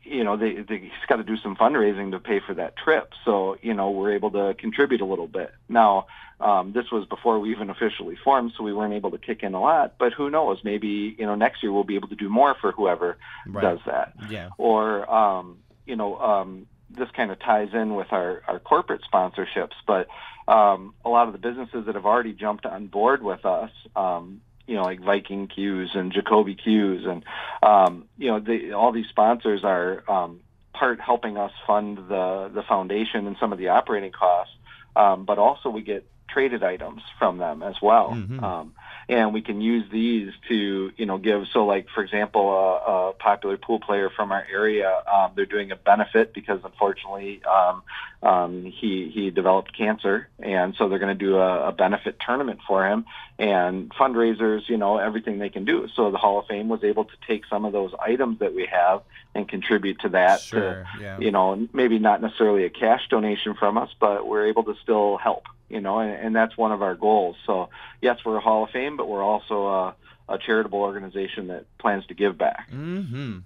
you 0.05 0.23
know, 0.23 0.37
they, 0.37 0.53
they 0.53 0.77
he's 0.77 0.91
got 1.07 1.15
to 1.15 1.23
do 1.23 1.35
some 1.37 1.55
fundraising 1.55 2.11
to 2.11 2.19
pay 2.19 2.39
for 2.39 2.53
that 2.53 2.77
trip. 2.77 3.11
So, 3.25 3.57
you 3.61 3.73
know, 3.73 3.89
we're 3.89 4.13
able 4.13 4.31
to 4.31 4.53
contribute 4.53 5.01
a 5.01 5.05
little 5.05 5.27
bit. 5.27 5.51
Now, 5.67 6.05
um, 6.39 6.73
this 6.73 6.91
was 6.91 7.07
before 7.07 7.39
we 7.39 7.51
even 7.51 7.69
officially 7.69 8.15
formed, 8.23 8.53
so 8.55 8.63
we 8.63 8.73
weren't 8.73 8.93
able 8.93 9.11
to 9.11 9.17
kick 9.17 9.41
in 9.41 9.53
a 9.53 9.61
lot. 9.61 9.95
But 9.97 10.13
who 10.13 10.29
knows? 10.29 10.59
Maybe 10.63 11.15
you 11.17 11.25
know 11.25 11.35
next 11.35 11.63
year 11.63 11.71
we'll 11.71 11.85
be 11.85 11.95
able 11.95 12.09
to 12.09 12.15
do 12.15 12.29
more 12.29 12.55
for 12.59 12.71
whoever 12.71 13.17
right. 13.47 13.61
does 13.61 13.79
that. 13.85 14.13
Yeah. 14.29 14.49
Or 14.57 15.09
um, 15.11 15.57
you 15.85 15.95
know, 15.95 16.17
um, 16.17 16.67
this 16.89 17.09
kind 17.11 17.31
of 17.31 17.39
ties 17.39 17.69
in 17.73 17.95
with 17.95 18.11
our 18.11 18.41
our 18.47 18.59
corporate 18.59 19.01
sponsorships. 19.11 19.73
But 19.87 20.07
um, 20.47 20.93
a 21.03 21.09
lot 21.09 21.27
of 21.27 21.33
the 21.33 21.39
businesses 21.39 21.85
that 21.85 21.95
have 21.95 22.05
already 22.05 22.33
jumped 22.33 22.65
on 22.65 22.87
board 22.87 23.23
with 23.23 23.45
us. 23.45 23.71
Um, 23.95 24.41
you 24.67 24.75
know, 24.75 24.81
like 24.81 24.99
Viking 24.99 25.47
Q's 25.47 25.89
and 25.93 26.11
Jacoby 26.11 26.55
Q's, 26.55 27.05
and 27.05 27.23
um, 27.61 28.05
you 28.17 28.27
know, 28.31 28.39
they, 28.39 28.71
all 28.71 28.91
these 28.91 29.07
sponsors 29.09 29.63
are 29.63 30.03
um, 30.09 30.41
part 30.73 30.99
helping 30.99 31.37
us 31.37 31.51
fund 31.67 31.97
the 31.97 32.51
the 32.53 32.63
foundation 32.67 33.27
and 33.27 33.37
some 33.39 33.53
of 33.53 33.59
the 33.59 33.69
operating 33.69 34.11
costs, 34.11 34.53
um, 34.95 35.25
but 35.25 35.37
also 35.37 35.69
we 35.69 35.81
get 35.81 36.07
traded 36.29 36.63
items 36.63 37.01
from 37.19 37.37
them 37.37 37.61
as 37.61 37.75
well. 37.81 38.09
Mhm. 38.09 38.41
Um, 38.41 38.73
and 39.07 39.33
we 39.33 39.41
can 39.41 39.61
use 39.61 39.85
these 39.91 40.31
to, 40.47 40.91
you 40.97 41.05
know, 41.05 41.17
give. 41.17 41.47
So, 41.53 41.65
like 41.65 41.87
for 41.93 42.03
example, 42.03 42.51
a, 42.51 43.09
a 43.09 43.13
popular 43.13 43.57
pool 43.57 43.79
player 43.79 44.09
from 44.09 44.31
our 44.31 44.45
area, 44.51 44.91
um, 45.11 45.31
they're 45.35 45.45
doing 45.45 45.71
a 45.71 45.75
benefit 45.75 46.33
because 46.33 46.59
unfortunately 46.63 47.41
um, 47.45 47.83
um, 48.23 48.65
he 48.65 49.11
he 49.13 49.29
developed 49.29 49.77
cancer, 49.77 50.27
and 50.39 50.75
so 50.77 50.89
they're 50.89 50.99
going 50.99 51.17
to 51.17 51.25
do 51.25 51.37
a, 51.37 51.69
a 51.69 51.71
benefit 51.71 52.17
tournament 52.25 52.59
for 52.67 52.87
him 52.87 53.05
and 53.37 53.89
fundraisers. 53.91 54.67
You 54.69 54.77
know, 54.77 54.97
everything 54.97 55.39
they 55.39 55.49
can 55.49 55.65
do. 55.65 55.87
So 55.95 56.11
the 56.11 56.17
Hall 56.17 56.39
of 56.39 56.47
Fame 56.47 56.69
was 56.69 56.83
able 56.83 57.05
to 57.05 57.13
take 57.27 57.45
some 57.49 57.65
of 57.65 57.73
those 57.73 57.91
items 57.99 58.39
that 58.39 58.53
we 58.53 58.67
have 58.71 59.01
and 59.33 59.47
contribute 59.47 59.99
to 60.01 60.09
that. 60.09 60.39
to, 60.39 60.45
Sure. 60.45 60.85
Yeah. 61.01 61.19
you 61.19 61.31
know, 61.31 61.67
maybe 61.73 61.99
not 61.99 62.21
necessarily 62.21 62.63
a 62.65 62.69
cash 62.69 63.07
donation 63.09 63.53
from 63.55 63.77
us, 63.77 63.89
but 63.99 64.27
we're 64.27 64.47
able 64.47 64.63
to 64.63 64.75
still 64.81 65.17
help, 65.17 65.43
you 65.69 65.81
know, 65.81 65.99
and, 65.99 66.13
and 66.13 66.35
that's 66.35 66.55
one 66.57 66.71
of 66.71 66.81
our 66.81 66.95
goals. 66.95 67.35
So, 67.45 67.69
yes, 68.01 68.19
we're 68.25 68.37
a 68.37 68.41
Hall 68.41 68.63
of 68.63 68.69
Fame, 68.69 68.95
but 68.95 69.09
we're 69.09 69.23
also 69.23 69.67
a, 69.67 69.95
a 70.29 70.37
charitable 70.37 70.79
organization 70.79 71.47
that 71.47 71.65
plans 71.77 72.05
to 72.07 72.13
give 72.13 72.37
back. 72.37 72.69
Mm-hmm. 72.71 73.39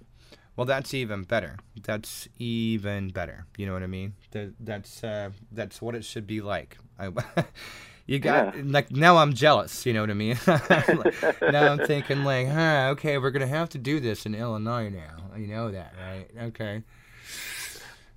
Well, 0.56 0.66
that's 0.66 0.92
even 0.94 1.22
better. 1.24 1.56
That's 1.82 2.28
even 2.38 3.08
better. 3.08 3.46
You 3.56 3.66
know 3.66 3.72
what 3.72 3.82
I 3.82 3.86
mean? 3.88 4.12
That, 4.32 4.54
that's 4.60 5.02
uh, 5.02 5.30
that's 5.50 5.80
what 5.80 5.94
it 5.94 6.04
should 6.04 6.26
be 6.26 6.40
like. 6.42 6.76
I, 6.98 7.06
You 8.10 8.18
got 8.18 8.56
Yeah. 8.56 8.62
like 8.64 8.90
now 8.90 9.18
I'm 9.18 9.34
jealous. 9.34 9.86
You 9.86 9.92
know 9.92 10.00
what 10.00 10.10
I 10.10 10.14
mean? 10.14 10.36
Like, 10.46 11.14
now 11.42 11.70
I'm 11.72 11.78
thinking 11.78 12.24
like, 12.24 12.48
huh? 12.48 12.88
Okay, 12.94 13.18
we're 13.18 13.30
gonna 13.30 13.46
have 13.46 13.68
to 13.70 13.78
do 13.78 14.00
this 14.00 14.26
in 14.26 14.34
Illinois 14.34 14.88
now. 14.88 15.36
You 15.36 15.46
know 15.46 15.70
that, 15.70 15.94
right? 15.96 16.26
Okay. 16.48 16.82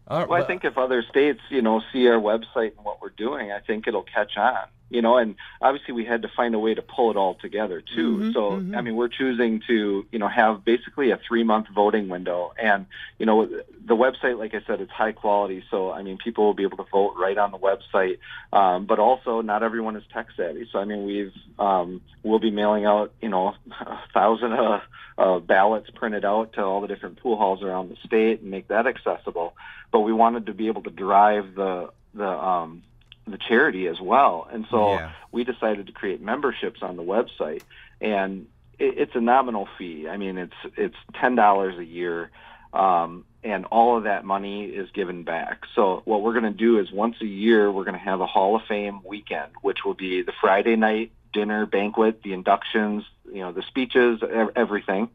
All 0.07 0.19
right, 0.19 0.27
Well, 0.27 0.43
I 0.43 0.47
think 0.47 0.65
if 0.65 0.79
other 0.79 1.03
states, 1.03 1.41
you 1.49 1.61
know, 1.61 1.81
see 1.93 2.07
our 2.07 2.19
website 2.19 2.75
and 2.75 2.83
what 2.83 3.01
we're 3.03 3.09
doing, 3.09 3.51
I 3.51 3.59
think 3.59 3.87
it'll 3.87 4.01
catch 4.01 4.35
on. 4.35 4.65
You 4.89 5.01
know, 5.01 5.17
and 5.17 5.35
obviously 5.61 5.93
we 5.93 6.05
had 6.05 6.21
to 6.21 6.27
find 6.27 6.53
a 6.53 6.59
way 6.59 6.75
to 6.75 6.81
pull 6.81 7.09
it 7.09 7.17
all 7.17 7.35
together 7.35 7.81
too. 7.81 8.17
Mhm, 8.17 8.33
so, 8.33 8.51
mhm. 8.51 8.77
I 8.77 8.81
mean, 8.81 8.95
we're 8.95 9.07
choosing 9.07 9.61
to, 9.67 10.05
you 10.11 10.19
know, 10.19 10.27
have 10.27 10.63
basically 10.63 11.11
a 11.11 11.17
three 11.17 11.43
month 11.43 11.67
voting 11.73 12.09
window. 12.09 12.53
And, 12.61 12.85
you 13.17 13.25
know, 13.25 13.45
the 13.45 13.95
website, 13.95 14.37
like 14.37 14.53
I 14.53 14.61
said, 14.67 14.81
it's 14.81 14.91
high 14.91 15.13
quality. 15.13 15.63
So, 15.71 15.91
I 15.91 16.03
mean, 16.03 16.17
people 16.17 16.45
will 16.45 16.53
be 16.53 16.63
able 16.63 16.77
to 16.77 16.85
vote 16.91 17.15
right 17.17 17.37
on 17.37 17.51
the 17.51 17.57
website. 17.57 18.19
Um, 18.51 18.85
but 18.85 18.99
also, 18.99 19.41
not 19.41 19.63
everyone 19.63 19.95
is 19.95 20.03
tech 20.13 20.27
savvy. 20.37 20.67
So, 20.71 20.79
I 20.79 20.85
mean, 20.85 21.05
we've, 21.05 21.33
um, 21.57 22.01
we'll 22.21 22.39
be 22.39 22.51
mailing 22.51 22.85
out, 22.85 23.13
you 23.21 23.29
know, 23.29 23.55
a 23.71 23.99
thousand 24.13 24.53
uh, 24.53 24.81
uh, 25.17 25.39
ballots 25.39 25.89
printed 25.95 26.23
out 26.23 26.53
to 26.53 26.61
all 26.61 26.81
the 26.81 26.87
different 26.87 27.19
pool 27.19 27.35
halls 27.35 27.63
around 27.63 27.89
the 27.89 27.97
state 28.05 28.41
and 28.41 28.51
make 28.51 28.67
that 28.67 28.85
accessible 28.85 29.53
but 29.93 29.99
we 30.01 30.11
wanted 30.11 30.47
to 30.47 30.53
be 30.53 30.67
able 30.67 30.81
to 30.81 30.89
drive 30.89 31.55
the 31.55 31.89
the 32.15 32.27
um, 32.27 32.83
the 33.27 33.37
charity 33.37 33.87
as 33.87 33.99
well. 34.01 34.47
And 34.51 34.65
so 34.69 34.93
Yeah. 34.95 35.11
we 35.31 35.43
decided 35.43 35.87
to 35.87 35.93
create 35.93 36.21
memberships 36.21 36.81
on 36.81 36.97
the 36.97 37.03
website, 37.03 37.63
and 38.01 38.47
it, 38.79 38.97
it's 38.97 39.15
a 39.15 39.21
nominal 39.21 39.67
fee. 39.77 40.07
I 40.09 40.17
mean, 40.17 40.37
it's 40.37 40.53
it's 40.75 40.97
ten 41.13 41.35
dollars 41.35 41.77
a 41.77 41.85
year, 41.85 42.31
um, 42.73 43.25
and 43.43 43.65
all 43.65 43.97
of 43.97 44.03
that 44.03 44.25
money 44.25 44.65
is 44.65 44.89
given 44.91 45.23
back. 45.23 45.63
So 45.75 46.01
what 46.05 46.21
we're 46.21 46.33
going 46.33 46.51
to 46.51 46.57
do 46.57 46.79
is 46.79 46.91
once 46.91 47.15
a 47.21 47.25
year 47.25 47.71
we're 47.71 47.85
going 47.85 47.97
to 47.97 48.05
have 48.11 48.21
a 48.21 48.27
Hall 48.27 48.55
of 48.55 48.63
Fame 48.67 49.01
weekend, 49.05 49.51
which 49.61 49.85
will 49.85 49.93
be 49.93 50.21
the 50.21 50.33
Friday 50.41 50.75
night 50.75 51.11
dinner 51.31 51.65
banquet, 51.65 52.21
the 52.23 52.33
inductions, 52.33 53.03
you 53.25 53.39
know, 53.39 53.51
the 53.51 53.63
speeches, 53.63 54.21
everything. 54.55 55.09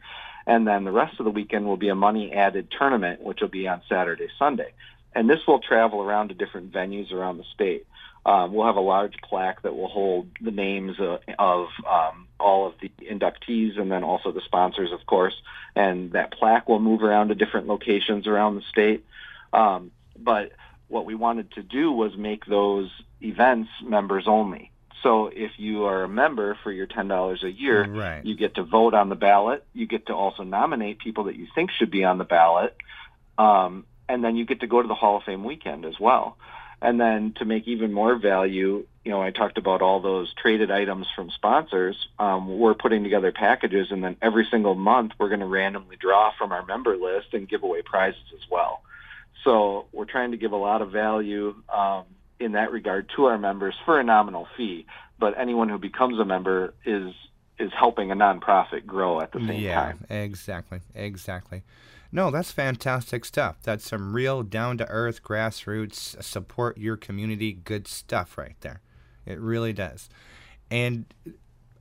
And 0.47 0.67
then 0.67 0.85
the 0.85 0.91
rest 0.93 1.21
of 1.21 1.25
the 1.25 1.31
weekend 1.31 1.67
will 1.67 1.77
be 1.77 1.91
a 1.91 1.95
money 1.95 2.33
added 2.33 2.73
tournament, 2.77 3.21
which 3.21 3.41
will 3.41 3.49
be 3.49 3.69
on 3.69 3.83
Saturday, 3.89 4.29
Sunday. 4.39 4.73
And 5.15 5.29
this 5.29 5.47
will 5.47 5.61
travel 5.61 6.03
around 6.03 6.29
to 6.29 6.35
different 6.35 6.73
venues 6.73 7.13
around 7.13 7.39
the 7.39 7.45
state. 7.55 7.87
Um, 8.29 8.53
we'll 8.53 8.67
have 8.67 8.77
a 8.77 8.81
large 8.81 9.15
plaque 9.23 9.63
that 9.63 9.75
will 9.75 9.89
hold 9.89 10.29
the 10.43 10.51
names 10.51 11.01
uh, 11.01 11.17
of 11.39 11.69
um, 11.91 12.29
all 12.39 12.67
of 12.67 12.75
the 12.79 12.91
inductees 13.03 13.81
and 13.81 13.91
then 13.91 14.05
also 14.05 14.33
the 14.33 14.43
sponsors, 14.43 14.93
of 14.93 15.07
course. 15.07 15.33
And 15.75 16.13
that 16.13 16.33
plaque 16.33 16.69
will 16.69 16.79
move 16.79 17.03
around 17.03 17.29
to 17.29 17.35
different 17.35 17.69
locations 17.69 18.27
around 18.27 18.57
the 18.57 18.63
state. 18.69 19.07
Um, 19.55 19.93
but 20.19 20.53
what 20.89 21.07
we 21.07 21.15
wanted 21.15 21.53
to 21.53 21.63
do 21.63 21.91
was 21.91 22.19
make 22.19 22.45
those 22.45 22.91
events 23.23 23.71
members 23.83 24.25
only. 24.27 24.73
So 25.03 25.29
if 25.29 25.53
you 25.57 25.85
are 25.85 26.05
a 26.05 26.09
member 26.09 26.59
for 26.63 26.71
your 26.71 26.87
$10 26.87 27.43
a 27.43 27.51
year, 27.51 27.87
right. 27.87 28.23
you 28.27 28.37
get 28.37 28.57
to 28.57 28.63
vote 28.63 28.93
on 28.93 29.09
the 29.09 29.15
ballot. 29.15 29.65
You 29.73 29.87
get 29.87 30.09
to 30.09 30.15
also 30.15 30.43
nominate 30.43 30.99
people 30.99 31.25
that 31.25 31.37
you 31.37 31.47
think 31.55 31.71
should 31.71 31.91
be 31.91 32.05
on 32.05 32.19
the 32.19 32.25
ballot. 32.25 32.77
Um, 33.39 33.87
and 34.07 34.23
then 34.23 34.37
you 34.37 34.45
get 34.45 34.61
to 34.61 34.67
go 34.67 34.83
to 34.83 34.89
the 34.89 34.95
Hall 34.95 35.17
of 35.17 35.23
Fame 35.23 35.45
weekend 35.45 35.87
as 35.87 35.99
well. 35.99 36.37
And 36.81 37.01
then 37.01 37.35
to 37.39 37.45
make 37.45 37.67
even 37.67 37.93
more 37.93 38.17
value, 38.17 38.87
you 39.05 39.11
know, 39.11 39.21
I 39.21 39.31
talked 39.31 39.59
about 39.59 39.83
all 39.83 40.01
those 40.01 40.33
traded 40.35 40.71
items 40.71 41.07
from 41.17 41.31
sponsors. 41.31 41.97
Um, 42.19 42.59
we're 42.59 42.75
putting 42.75 43.03
together 43.03 43.33
packages, 43.33 43.89
and 43.91 44.03
then 44.05 44.17
every 44.23 44.47
single 44.51 44.75
month 44.75 45.13
we're 45.19 45.29
going 45.29 45.41
to 45.41 45.47
randomly 45.47 45.97
draw 45.97 46.33
from 46.39 46.53
our 46.53 46.65
member 46.65 46.97
list 46.97 47.29
and 47.33 47.49
give 47.49 47.63
away 47.63 47.83
prizes 47.83 48.21
as 48.35 48.49
well. 48.51 48.83
So 49.45 49.87
we're 49.93 50.05
trying 50.05 50.33
to 50.33 50.37
give 50.37 50.53
a 50.53 50.57
lot 50.57 50.83
of 50.83 50.91
value 50.91 51.55
um, 51.73 52.05
in 52.39 52.53
that 52.53 52.71
regard 52.71 53.11
to 53.17 53.25
our 53.27 53.39
members 53.39 53.75
for 53.85 53.99
a 53.99 54.05
nominal 54.05 54.47
fee. 54.57 54.87
But 55.19 55.39
anyone 55.39 55.69
who 55.69 55.79
becomes 55.79 56.21
a 56.21 56.25
member 56.25 56.75
is 56.85 57.13
is 57.59 57.73
helping 57.79 58.11
a 58.11 58.17
nonprofit 58.17 58.87
grow 58.87 59.21
at 59.21 59.33
the 59.33 59.41
same 59.41 59.61
yeah, 59.61 59.75
time. 59.75 60.05
Yeah, 60.11 60.17
exactly, 60.19 60.81
exactly. 60.95 61.63
No, 62.11 62.31
that's 62.31 62.51
fantastic 62.51 63.25
stuff. 63.25 63.57
That's 63.63 63.87
some 63.87 64.15
real 64.15 64.43
down 64.43 64.79
to 64.79 64.89
earth 64.89 65.23
grassroots 65.23 66.23
support 66.23 66.79
your 66.79 66.97
community 66.97 67.53
good 67.53 67.87
stuff 67.87 68.39
right 68.39 68.57
there. 68.61 68.81
It 69.27 69.39
really 69.39 69.73
does. 69.73 70.09
And 70.71 71.05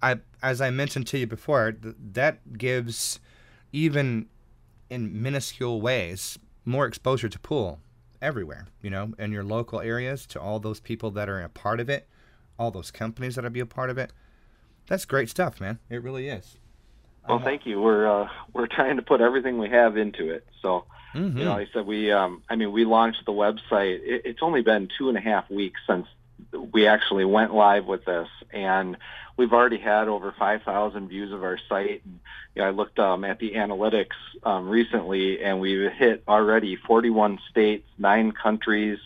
I 0.02 0.20
as 0.44 0.62
I 0.62 0.70
mentioned 0.70 1.08
to 1.08 1.18
you 1.18 1.28
before, 1.28 1.72
th- 1.72 1.96
that 2.13 2.58
gives 2.58 3.20
even 3.72 4.28
in 4.90 5.22
minuscule 5.22 5.82
ways 5.82 6.38
more 6.66 6.86
exposure 6.86 7.30
to 7.30 7.40
pool 7.40 7.80
everywhere, 8.22 8.68
you 8.82 8.90
know, 8.90 9.13
in 9.18 9.32
your 9.32 9.44
local 9.44 9.80
areas 9.80 10.26
to 10.28 10.40
all 10.40 10.60
those 10.60 10.80
people 10.80 11.12
that 11.12 11.30
are 11.30 11.42
a 11.42 11.50
part 11.50 11.80
of 11.80 11.90
it, 11.90 12.08
all 12.60 12.72
those 12.72 12.92
companies 12.92 13.36
that 13.36 13.46
are 13.46 13.50
be 13.50 13.60
a 13.60 13.66
part 13.66 13.90
of 13.90 13.98
it. 13.98 14.12
That's 14.88 15.06
great 15.06 15.30
stuff, 15.30 15.60
man. 15.62 15.80
It 15.89 16.02
really 16.02 16.30
is. 16.30 16.58
Well, 17.28 17.39
thank 17.39 17.65
you. 17.65 17.82
We're 17.82 18.08
uh, 18.23 18.30
we're 18.54 18.67
trying 18.67 18.95
to 18.97 19.02
put 19.02 19.21
everything 19.21 19.58
we 19.58 19.69
have 19.69 19.97
into 19.97 20.32
it. 20.32 20.45
So, 20.62 20.86
Mhm. 21.13 21.38
you 21.38 21.45
know, 21.45 21.52
like 21.52 21.69
I 21.69 21.71
said 21.73 21.86
we, 21.86 22.12
um, 22.12 22.41
I 22.50 22.56
mean, 22.56 22.71
we 22.71 22.86
launched 22.86 23.26
the 23.26 23.32
website. 23.34 24.00
It, 24.04 24.21
it's 24.26 24.39
only 24.41 24.62
been 24.62 24.89
two 24.97 25.10
and 25.10 25.17
a 25.17 25.21
half 25.21 25.50
weeks 25.50 25.80
since 25.88 26.08
we 26.71 26.88
actually 26.88 27.26
went 27.26 27.54
live 27.54 27.86
with 27.86 28.06
this, 28.06 28.30
and 28.52 28.95
we've 29.36 29.52
already 29.54 29.78
had 29.78 30.08
over 30.08 30.34
5,000 30.38 31.08
views 31.10 31.32
of 31.34 31.43
our 31.43 31.58
site. 31.67 32.02
And, 32.06 32.19
you 32.56 32.62
know, 32.62 32.67
I 32.67 32.71
looked 32.71 33.00
um, 33.00 33.23
at 33.26 33.39
the 33.39 33.54
analytics 33.54 34.15
um, 34.43 34.69
recently, 34.69 35.43
and 35.43 35.60
we've 35.60 35.91
hit 35.91 36.23
already 36.28 36.76
41 36.76 37.39
states, 37.50 37.88
nine 37.97 38.32
countries, 38.32 39.00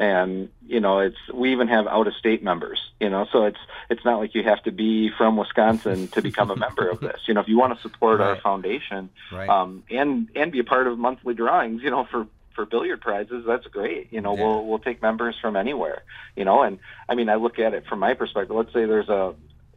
and 0.00 0.48
you 0.66 0.80
know, 0.80 0.98
it's 1.00 1.18
we 1.32 1.52
even 1.52 1.68
have 1.68 1.86
out-of-state 1.86 2.42
members. 2.42 2.90
You 3.00 3.10
know, 3.10 3.26
so 3.30 3.44
it's 3.44 3.58
it's 3.90 4.04
not 4.04 4.18
like 4.18 4.34
you 4.34 4.42
have 4.42 4.62
to 4.62 4.72
be 4.72 5.10
from 5.10 5.36
Wisconsin 5.36 6.08
to 6.08 6.22
become 6.22 6.50
a 6.50 6.56
member 6.66 6.88
of 6.88 7.00
this. 7.00 7.20
You 7.28 7.34
know, 7.34 7.40
if 7.42 7.48
you 7.48 7.58
want 7.58 7.76
to 7.76 7.82
support 7.82 8.20
our 8.22 8.36
foundation 8.36 9.10
right. 9.30 9.48
um, 9.48 9.84
and 9.90 10.28
and 10.34 10.50
be 10.50 10.58
a 10.58 10.64
part 10.64 10.86
of 10.86 10.98
monthly 10.98 11.34
drawings, 11.34 11.82
you 11.82 11.90
know, 11.90 12.04
for 12.10 12.26
for 12.54 12.64
billiard 12.64 13.02
prizes, 13.02 13.44
that's 13.46 13.66
great. 13.66 14.10
You 14.10 14.22
know, 14.22 14.34
Yeah. 14.34 14.42
we'll 14.42 14.66
we'll 14.66 14.78
take 14.78 15.02
members 15.02 15.36
from 15.38 15.54
anywhere. 15.54 16.02
You 16.34 16.46
know, 16.46 16.62
and 16.62 16.78
I 17.06 17.14
mean, 17.14 17.28
I 17.28 17.34
look 17.34 17.58
at 17.58 17.74
it 17.74 17.84
from 17.86 17.98
my 17.98 18.14
perspective. 18.14 18.56
Let's 18.56 18.72
say 18.72 18.86
there's 18.86 19.10
a 19.10 19.34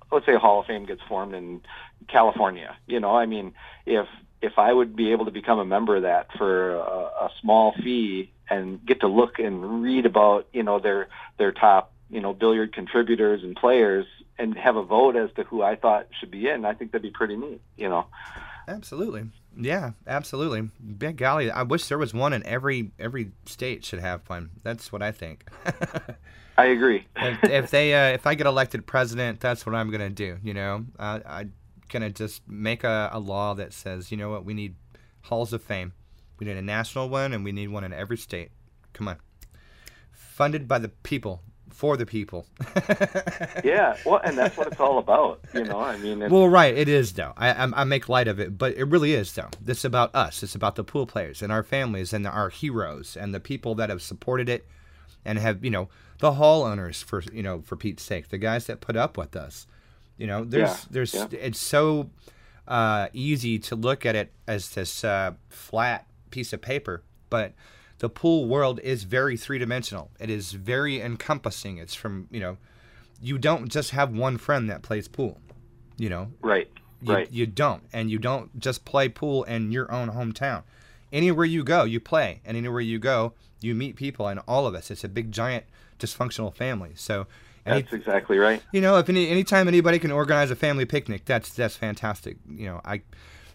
let's 0.09 0.25
say 0.25 0.35
a 0.35 0.39
Hall 0.39 0.61
of 0.61 0.67
Fame 0.67 0.85
gets 0.85 1.01
formed 1.01 1.35
in 1.35 1.59
California. 2.07 2.77
You 2.87 3.01
know, 3.01 3.13
I 3.13 3.25
mean, 3.25 3.53
if 3.85 4.07
if 4.43 4.59
I 4.59 4.71
would 4.71 4.95
be 4.95 5.13
able 5.13 5.25
to 5.25 5.31
become 5.31 5.57
a 5.57 5.65
member 5.65 5.95
of 5.95 6.03
that 6.03 6.27
for 6.37 6.75
a, 6.75 6.81
a 6.81 7.29
small 7.41 7.73
fee 7.81 8.29
and 8.49 8.85
get 8.85 8.99
to 8.99 9.07
look 9.07 9.39
and 9.39 9.81
read 9.81 10.05
about 10.05 10.47
you 10.51 10.63
know 10.63 10.79
their 10.79 11.07
their 11.39 11.53
top 11.53 11.93
you 12.09 12.19
know 12.19 12.33
billiard 12.33 12.73
contributors 12.73 13.41
and 13.41 13.55
players 13.55 14.05
and 14.37 14.57
have 14.57 14.75
a 14.75 14.83
vote 14.83 15.15
as 15.15 15.29
to 15.35 15.43
who 15.43 15.61
I 15.61 15.75
thought 15.75 16.07
should 16.19 16.31
be 16.31 16.49
in, 16.49 16.65
I 16.65 16.73
think 16.73 16.91
that'd 16.91 17.03
be 17.03 17.11
pretty 17.11 17.37
neat. 17.37 17.61
You 17.77 17.89
know. 17.89 18.07
Absolutely. 18.67 19.25
Yeah, 19.57 19.91
absolutely. 20.07 20.69
Big 20.97 21.17
golly, 21.17 21.51
I 21.51 21.63
wish 21.63 21.87
there 21.87 21.97
was 21.97 22.13
one 22.13 22.33
in 22.33 22.45
every 22.45 22.91
every 22.99 23.31
state 23.45 23.85
should 23.85 23.99
have 23.99 24.21
one. 24.27 24.49
That's 24.63 24.91
what 24.91 25.01
I 25.01 25.11
think. 25.11 25.47
I 26.57 26.65
agree. 26.65 27.07
if, 27.15 27.43
if 27.43 27.71
they 27.71 27.93
uh, 27.93 28.13
if 28.13 28.27
I 28.27 28.35
get 28.35 28.45
elected 28.45 28.85
president, 28.85 29.39
that's 29.39 29.65
what 29.65 29.73
I'm 29.73 29.89
gonna 29.89 30.09
do. 30.09 30.37
You 30.43 30.53
know, 30.53 30.85
uh, 30.99 31.19
Gonna 31.93 32.09
just 32.09 32.41
make 32.47 32.83
a, 32.83 33.09
a 33.13 33.19
law 33.19 33.53
that 33.53 33.71
says, 33.71 34.11
you 34.11 34.17
know 34.17 34.31
what, 34.31 34.43
we 34.43 34.55
need 34.55 34.73
halls 35.21 35.53
of 35.53 35.61
fame. 35.61 35.93
We 36.39 36.47
need 36.47 36.57
a 36.57 36.61
national 36.61 37.07
one, 37.07 37.33
and 37.33 37.43
we 37.43 37.51
need 37.51 37.69
one 37.69 37.83
in 37.83 37.93
every 37.93 38.17
state. 38.17 38.49
Come 38.93 39.07
on, 39.07 39.17
funded 40.11 40.67
by 40.67 40.79
the 40.79 40.89
people 40.89 41.43
for 41.69 41.95
the 41.95 42.05
people. 42.05 42.47
yeah, 43.63 43.95
well, 44.05 44.21
and 44.23 44.35
that's 44.35 44.57
what 44.57 44.67
it's 44.67 44.79
all 44.79 44.97
about. 44.97 45.39
You 45.53 45.65
know, 45.65 45.79
I 45.79 45.97
mean, 45.97 46.21
it's, 46.21 46.31
Well, 46.31 46.49
right, 46.49 46.75
it 46.75 46.89
is 46.89 47.13
though. 47.13 47.33
I, 47.37 47.51
I 47.51 47.81
I 47.81 47.83
make 47.83 48.09
light 48.09 48.27
of 48.27 48.39
it, 48.39 48.57
but 48.57 48.75
it 48.75 48.85
really 48.85 49.13
is 49.13 49.31
though. 49.33 49.49
This 49.61 49.79
is 49.79 49.85
about 49.85 50.13
us. 50.15 50.41
It's 50.41 50.55
about 50.55 50.75
the 50.75 50.83
pool 50.83 51.05
players 51.05 51.41
and 51.41 51.51
our 51.51 51.63
families 51.63 52.11
and 52.11 52.25
our 52.25 52.49
heroes 52.49 53.15
and 53.15 53.33
the 53.33 53.39
people 53.39 53.75
that 53.75 53.89
have 53.89 54.01
supported 54.01 54.49
it 54.49 54.67
and 55.23 55.37
have 55.37 55.63
you 55.63 55.71
know 55.71 55.89
the 56.19 56.33
hall 56.33 56.63
owners 56.63 57.01
for 57.01 57.21
you 57.31 57.43
know 57.43 57.61
for 57.61 57.75
Pete's 57.75 58.03
sake, 58.03 58.29
the 58.29 58.37
guys 58.37 58.65
that 58.67 58.81
put 58.81 58.95
up 58.95 59.17
with 59.17 59.35
us. 59.35 59.67
You 60.17 60.27
know, 60.27 60.43
there's 60.43 60.69
Yeah, 60.69 60.77
there's 60.91 61.13
yeah. 61.13 61.27
it's 61.31 61.59
so 61.59 62.09
uh, 62.67 63.07
easy 63.13 63.59
to 63.59 63.75
look 63.75 64.05
at 64.05 64.15
it 64.15 64.31
as 64.47 64.69
this 64.69 65.03
uh, 65.03 65.33
flat 65.49 66.07
piece 66.29 66.53
of 66.53 66.61
paper, 66.61 67.03
but 67.29 67.53
the 67.99 68.09
pool 68.09 68.45
world 68.45 68.79
is 68.81 69.03
very 69.03 69.37
three 69.37 69.57
dimensional. 69.57 70.11
It 70.19 70.29
is 70.29 70.51
very 70.51 71.01
encompassing. 71.01 71.77
It's 71.77 71.95
from 71.95 72.27
you 72.31 72.39
know, 72.39 72.57
you 73.21 73.37
don't 73.37 73.69
just 73.69 73.91
have 73.91 74.11
one 74.11 74.37
friend 74.37 74.69
that 74.69 74.81
plays 74.81 75.07
pool. 75.07 75.39
You 75.97 76.09
know, 76.09 76.31
right, 76.41 76.69
you, 77.01 77.13
right. 77.13 77.31
you 77.31 77.45
don't. 77.45 77.83
And 77.93 78.09
you 78.09 78.17
don't 78.19 78.59
just 78.59 78.83
play 78.85 79.09
pool 79.09 79.43
in 79.43 79.71
your 79.71 79.91
own 79.91 80.09
hometown. 80.09 80.63
Anywhere 81.11 81.45
you 81.45 81.63
go, 81.63 81.83
you 81.83 81.99
play. 81.99 82.41
And 82.43 82.57
anywhere 82.57 82.81
you 82.81 82.97
go, 82.97 83.33
you 83.61 83.75
meet 83.75 83.95
people. 83.95 84.27
And 84.27 84.39
all 84.47 84.65
of 84.65 84.73
us, 84.73 84.89
it's 84.89 85.03
a 85.03 85.09
big, 85.09 85.31
giant, 85.31 85.65
dysfunctional 85.99 86.53
family. 86.53 86.93
So, 86.95 87.27
any, 87.65 87.81
That's 87.81 87.93
exactly 87.93 88.37
right. 88.37 88.61
you 88.71 88.81
know, 88.81 88.97
if 88.97 89.09
any 89.09 89.29
anytime 89.29 89.67
anybody 89.67 89.99
can 89.99 90.11
organize 90.11 90.51
a 90.51 90.55
family 90.55 90.85
picnic, 90.85 91.25
that's 91.25 91.53
that's 91.53 91.75
fantastic. 91.75 92.37
You 92.49 92.67
know, 92.67 92.81
I 92.83 93.01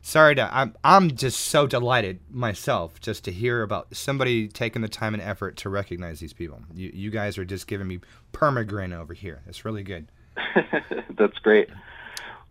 sorry 0.03 0.35
to 0.37 0.49
I'm 0.57 0.75
I'm 0.83 1.14
just 1.14 1.40
so 1.40 1.66
delighted 1.66 2.21
myself 2.31 3.01
just 3.01 3.25
to 3.25 3.33
hear 3.33 3.62
about 3.62 3.94
somebody 3.94 4.49
taking 4.49 4.83
the 4.83 4.88
time 4.88 5.14
and 5.14 5.23
effort 5.23 5.57
to 5.59 5.68
recognize 5.68 6.21
these 6.21 6.33
people. 6.33 6.61
You 6.75 6.90
you 6.94 7.11
guys 7.11 7.37
are 7.38 7.44
just 7.44 7.66
giving 7.66 7.87
me 7.87 8.01
permagrin 8.33 8.99
over 8.99 9.12
here. 9.14 9.42
It's 9.47 9.64
really 9.64 9.83
good. 9.83 10.09
That's 11.18 11.38
great. 11.38 11.68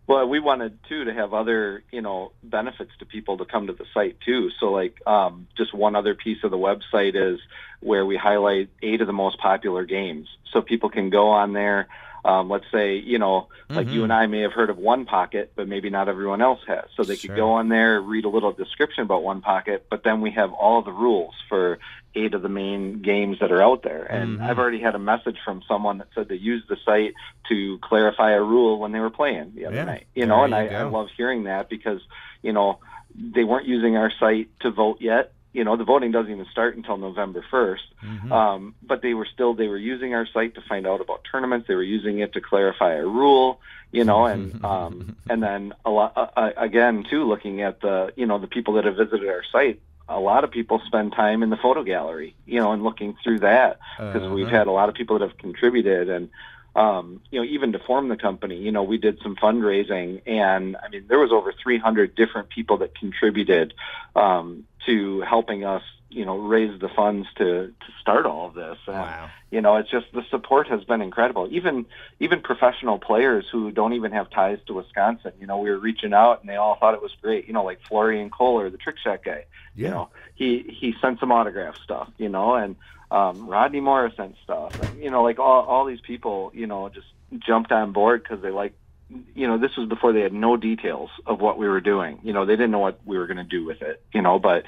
Well, 0.08 0.26
we 0.26 0.40
wanted 0.40 0.78
too 0.88 1.04
to 1.04 1.12
have 1.12 1.34
other, 1.34 1.84
you 1.92 2.00
know, 2.00 2.32
benefits 2.42 2.92
to 2.98 3.04
people 3.04 3.36
to 3.36 3.44
come 3.44 3.66
to 3.66 3.74
the 3.74 3.84
site 3.92 4.16
too. 4.24 4.48
So, 4.58 4.72
like, 4.72 5.06
um, 5.06 5.46
just 5.54 5.74
one 5.74 5.94
other 5.94 6.14
piece 6.14 6.42
of 6.44 6.50
the 6.50 6.56
website 6.56 7.14
is 7.14 7.38
where 7.80 8.06
we 8.06 8.16
highlight 8.16 8.70
eight 8.82 9.02
of 9.02 9.06
the 9.06 9.12
most 9.12 9.38
popular 9.38 9.84
games, 9.84 10.26
so 10.50 10.62
people 10.62 10.88
can 10.88 11.10
go 11.10 11.28
on 11.28 11.52
there 11.52 11.88
um, 12.24 12.50
let's 12.50 12.64
say, 12.72 12.96
you 12.96 13.18
know, 13.18 13.48
like 13.68 13.86
mm-hmm. 13.86 13.94
you 13.94 14.04
and 14.04 14.12
I 14.12 14.26
may 14.26 14.40
have 14.40 14.52
heard 14.52 14.70
of 14.70 14.78
One 14.78 15.04
Pocket, 15.04 15.52
but 15.54 15.68
maybe 15.68 15.90
not 15.90 16.08
everyone 16.08 16.42
else 16.42 16.60
has. 16.66 16.84
So 16.96 17.04
they 17.04 17.16
sure. 17.16 17.30
could 17.30 17.36
go 17.36 17.52
on 17.52 17.68
there, 17.68 18.00
read 18.00 18.24
a 18.24 18.28
little 18.28 18.52
description 18.52 19.02
about 19.02 19.22
One 19.22 19.40
Pocket, 19.40 19.86
but 19.90 20.02
then 20.04 20.20
we 20.20 20.30
have 20.32 20.52
all 20.52 20.82
the 20.82 20.92
rules 20.92 21.34
for 21.48 21.78
eight 22.14 22.34
of 22.34 22.42
the 22.42 22.48
main 22.48 23.02
games 23.02 23.38
that 23.40 23.52
are 23.52 23.62
out 23.62 23.82
there. 23.82 24.04
And 24.04 24.38
mm-hmm. 24.38 24.44
I've 24.44 24.58
already 24.58 24.80
had 24.80 24.94
a 24.94 24.98
message 24.98 25.36
from 25.44 25.62
someone 25.68 25.98
that 25.98 26.08
said 26.14 26.28
they 26.28 26.36
used 26.36 26.68
the 26.68 26.76
site 26.84 27.14
to 27.48 27.78
clarify 27.82 28.32
a 28.32 28.42
rule 28.42 28.78
when 28.78 28.92
they 28.92 29.00
were 29.00 29.10
playing 29.10 29.52
the 29.54 29.66
other 29.66 29.76
yeah. 29.76 29.84
night. 29.84 30.06
You 30.14 30.26
know, 30.26 30.46
there 30.48 30.58
and 30.58 30.70
you 30.70 30.76
I, 30.76 30.80
I 30.80 30.84
love 30.84 31.08
hearing 31.16 31.44
that 31.44 31.68
because, 31.68 32.00
you 32.42 32.52
know, 32.52 32.80
they 33.14 33.44
weren't 33.44 33.66
using 33.66 33.96
our 33.96 34.12
site 34.18 34.48
to 34.60 34.70
vote 34.70 34.98
yet 35.00 35.32
you 35.52 35.64
know 35.64 35.76
the 35.76 35.84
voting 35.84 36.10
doesn't 36.10 36.30
even 36.30 36.46
start 36.50 36.76
until 36.76 36.96
November 36.96 37.44
1st. 37.50 37.78
Mm-hmm. 38.04 38.32
Um, 38.32 38.74
but 38.82 39.02
they 39.02 39.14
were 39.14 39.26
still 39.32 39.54
they 39.54 39.68
were 39.68 39.78
using 39.78 40.14
our 40.14 40.26
site 40.26 40.54
to 40.54 40.60
find 40.68 40.86
out 40.86 41.00
about 41.00 41.26
tournaments. 41.30 41.68
They 41.68 41.74
were 41.74 41.82
using 41.82 42.18
it 42.18 42.34
to 42.34 42.40
clarify 42.40 42.94
a 42.94 43.06
rule, 43.06 43.60
you 43.90 44.04
know, 44.04 44.26
and 44.26 44.64
um, 44.64 45.16
and 45.30 45.42
then 45.42 45.74
a 45.84 45.90
lot 45.90 46.12
uh, 46.16 46.26
uh, 46.36 46.50
again 46.56 47.04
too 47.08 47.24
looking 47.24 47.62
at 47.62 47.80
the 47.80 48.12
you 48.16 48.26
know 48.26 48.38
the 48.38 48.46
people 48.46 48.74
that 48.74 48.84
have 48.84 48.96
visited 48.96 49.28
our 49.28 49.44
site. 49.50 49.80
A 50.10 50.18
lot 50.18 50.42
of 50.42 50.50
people 50.50 50.80
spend 50.86 51.12
time 51.12 51.42
in 51.42 51.50
the 51.50 51.58
photo 51.58 51.82
gallery, 51.82 52.34
you 52.46 52.60
know, 52.60 52.72
and 52.72 52.82
looking 52.82 53.14
through 53.22 53.40
that 53.40 53.78
because 53.98 54.22
uh-huh. 54.22 54.34
we've 54.34 54.48
had 54.48 54.66
a 54.66 54.70
lot 54.70 54.88
of 54.88 54.94
people 54.94 55.18
that 55.18 55.28
have 55.28 55.36
contributed 55.36 56.08
and 56.08 56.30
um, 56.78 57.20
you 57.30 57.40
know, 57.40 57.44
even 57.44 57.72
to 57.72 57.80
form 57.80 58.08
the 58.08 58.16
company, 58.16 58.56
you 58.56 58.70
know, 58.70 58.84
we 58.84 58.98
did 58.98 59.18
some 59.20 59.34
fundraising, 59.34 60.22
and 60.26 60.76
I 60.76 60.88
mean, 60.88 61.06
there 61.08 61.18
was 61.18 61.32
over 61.32 61.52
300 61.52 62.14
different 62.14 62.50
people 62.50 62.78
that 62.78 62.94
contributed 62.94 63.74
um, 64.14 64.64
to 64.88 65.20
helping 65.20 65.64
us, 65.64 65.82
you 66.08 66.24
know, 66.24 66.38
raise 66.38 66.80
the 66.80 66.88
funds 66.88 67.28
to 67.36 67.68
to 67.68 67.88
start 68.00 68.24
all 68.24 68.48
of 68.48 68.54
this. 68.54 68.78
And, 68.86 68.96
wow. 68.96 69.30
You 69.50 69.60
know, 69.62 69.76
it's 69.76 69.90
just 69.90 70.06
the 70.12 70.24
support 70.30 70.68
has 70.68 70.84
been 70.84 71.00
incredible. 71.00 71.48
Even 71.50 71.86
even 72.20 72.40
professional 72.40 72.98
players 72.98 73.44
who 73.52 73.70
don't 73.70 73.92
even 73.92 74.12
have 74.12 74.28
ties 74.30 74.58
to 74.66 74.74
Wisconsin, 74.74 75.32
you 75.40 75.46
know, 75.46 75.58
we 75.58 75.70
were 75.70 75.78
reaching 75.78 76.12
out 76.12 76.40
and 76.40 76.48
they 76.50 76.56
all 76.56 76.76
thought 76.76 76.94
it 76.94 77.02
was 77.02 77.12
great. 77.22 77.46
You 77.46 77.54
know, 77.54 77.64
like 77.64 77.80
Florian 77.88 78.30
Kohler, 78.30 78.70
the 78.70 78.78
trick 78.78 78.96
shot 78.98 79.22
guy. 79.24 79.44
Yeah. 79.74 79.88
You 79.88 79.94
know, 79.94 80.08
he 80.34 80.48
he 80.80 80.94
sent 81.00 81.20
some 81.20 81.32
autograph 81.32 81.76
stuff. 81.76 82.08
You 82.18 82.28
know, 82.28 82.54
and 82.54 82.76
um, 83.10 83.46
Rodney 83.48 83.80
Morris 83.80 84.14
and 84.18 84.34
stuff. 84.44 84.72
And, 84.82 85.02
you 85.02 85.10
know, 85.10 85.22
like 85.22 85.38
all 85.38 85.64
all 85.64 85.84
these 85.84 86.02
people, 86.02 86.50
you 86.54 86.66
know, 86.66 86.88
just 86.88 87.08
jumped 87.38 87.72
on 87.72 87.92
board 87.92 88.22
because 88.22 88.40
they 88.42 88.50
like, 88.50 88.74
you 89.34 89.46
know, 89.46 89.58
this 89.58 89.76
was 89.76 89.88
before 89.88 90.12
they 90.12 90.20
had 90.20 90.32
no 90.32 90.56
details 90.56 91.10
of 91.26 91.40
what 91.40 91.58
we 91.58 91.68
were 91.68 91.80
doing. 91.80 92.20
You 92.22 92.32
know, 92.32 92.44
they 92.46 92.54
didn't 92.54 92.70
know 92.70 92.78
what 92.78 93.00
we 93.04 93.18
were 93.18 93.26
going 93.26 93.38
to 93.38 93.44
do 93.44 93.64
with 93.64 93.82
it. 93.82 94.02
You 94.12 94.22
know, 94.22 94.38
but 94.38 94.64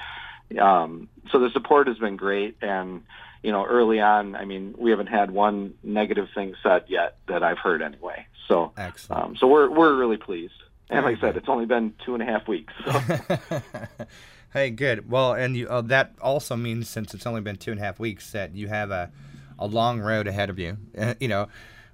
um, 0.60 1.08
so 1.30 1.38
the 1.38 1.50
support 1.50 1.86
has 1.88 1.98
been 1.98 2.16
great 2.16 2.56
and. 2.62 3.02
You 3.42 3.52
know, 3.52 3.64
early 3.64 4.00
on, 4.00 4.36
I 4.36 4.44
mean, 4.44 4.74
we 4.76 4.90
haven't 4.90 5.06
had 5.06 5.30
one 5.30 5.72
negative 5.82 6.28
thing 6.34 6.56
said 6.62 6.84
yet 6.88 7.16
that 7.26 7.42
I've 7.42 7.56
heard 7.56 7.80
anyway. 7.80 8.26
So, 8.48 8.72
Excellent. 8.76 9.24
Um, 9.24 9.36
so 9.36 9.46
we're 9.46 9.70
we're 9.70 9.96
really 9.96 10.18
pleased. 10.18 10.52
And 10.90 11.06
like 11.06 11.16
I 11.16 11.20
said, 11.22 11.38
it's 11.38 11.48
only 11.48 11.64
been 11.64 11.94
two 12.04 12.12
and 12.12 12.22
a 12.22 12.26
half 12.26 12.46
weeks. 12.46 12.74
So. 12.84 13.62
Hey, 14.52 14.70
good. 14.70 15.08
Well, 15.08 15.34
and 15.34 15.56
you, 15.56 15.68
uh, 15.68 15.80
that 15.82 16.14
also 16.20 16.56
means 16.56 16.88
since 16.88 17.14
it's 17.14 17.24
only 17.24 17.40
been 17.40 17.54
two 17.54 17.70
and 17.70 17.80
a 17.80 17.84
half 17.84 18.00
weeks 18.00 18.32
that 18.32 18.56
you 18.56 18.66
have 18.66 18.90
a, 18.90 19.12
a 19.60 19.66
long 19.66 20.00
road 20.00 20.26
ahead 20.26 20.50
of 20.50 20.58
you. 20.58 20.76
You 21.20 21.28
know, 21.28 21.48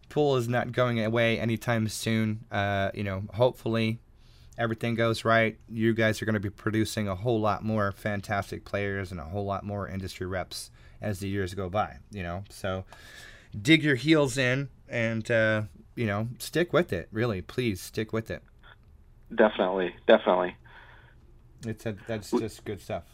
pool 0.09 0.37
is 0.37 0.49
not 0.49 0.73
going 0.73 1.03
away 1.05 1.39
anytime 1.39 1.89
soon. 1.89 2.45
Uh, 2.51 2.91
you 2.95 3.05
know, 3.05 3.25
hopefully 3.35 4.01
everything 4.59 4.95
goes 4.95 5.25
right. 5.25 5.59
You 5.69 5.95
guys 5.95 6.21
are 6.21 6.25
going 6.25 6.35
to 6.35 6.41
be 6.41 6.51
producing 6.51 7.09
a 7.09 7.15
whole 7.15 7.41
lot 7.41 7.65
more 7.65 7.93
fantastic 7.93 8.65
players 8.65 9.11
and 9.11 9.21
a 9.21 9.25
whole 9.25 9.45
lot 9.45 9.65
more 9.65 9.89
industry 9.89 10.27
reps 10.27 10.71
as 11.01 11.21
the 11.21 11.29
years 11.29 11.55
go 11.55 11.69
by. 11.69 11.99
You 12.11 12.23
know, 12.23 12.45
so 12.51 12.85
dig 13.61 13.83
your 13.83 13.97
heels 13.97 14.39
in 14.39 14.69
and 14.89 15.29
uh, 15.31 15.63
you 15.95 16.07
know 16.07 16.29
stick 16.39 16.73
with 16.73 16.93
it. 16.93 17.09
Really, 17.13 17.43
please 17.43 17.81
stick 17.81 18.13
with 18.13 18.31
it. 18.31 18.43
Definitely, 19.35 19.95
definitely. 20.07 20.57
It's 21.67 21.85
a, 21.87 21.97
that's 22.07 22.31
just 22.31 22.65
good 22.65 22.81
stuff. 22.81 23.05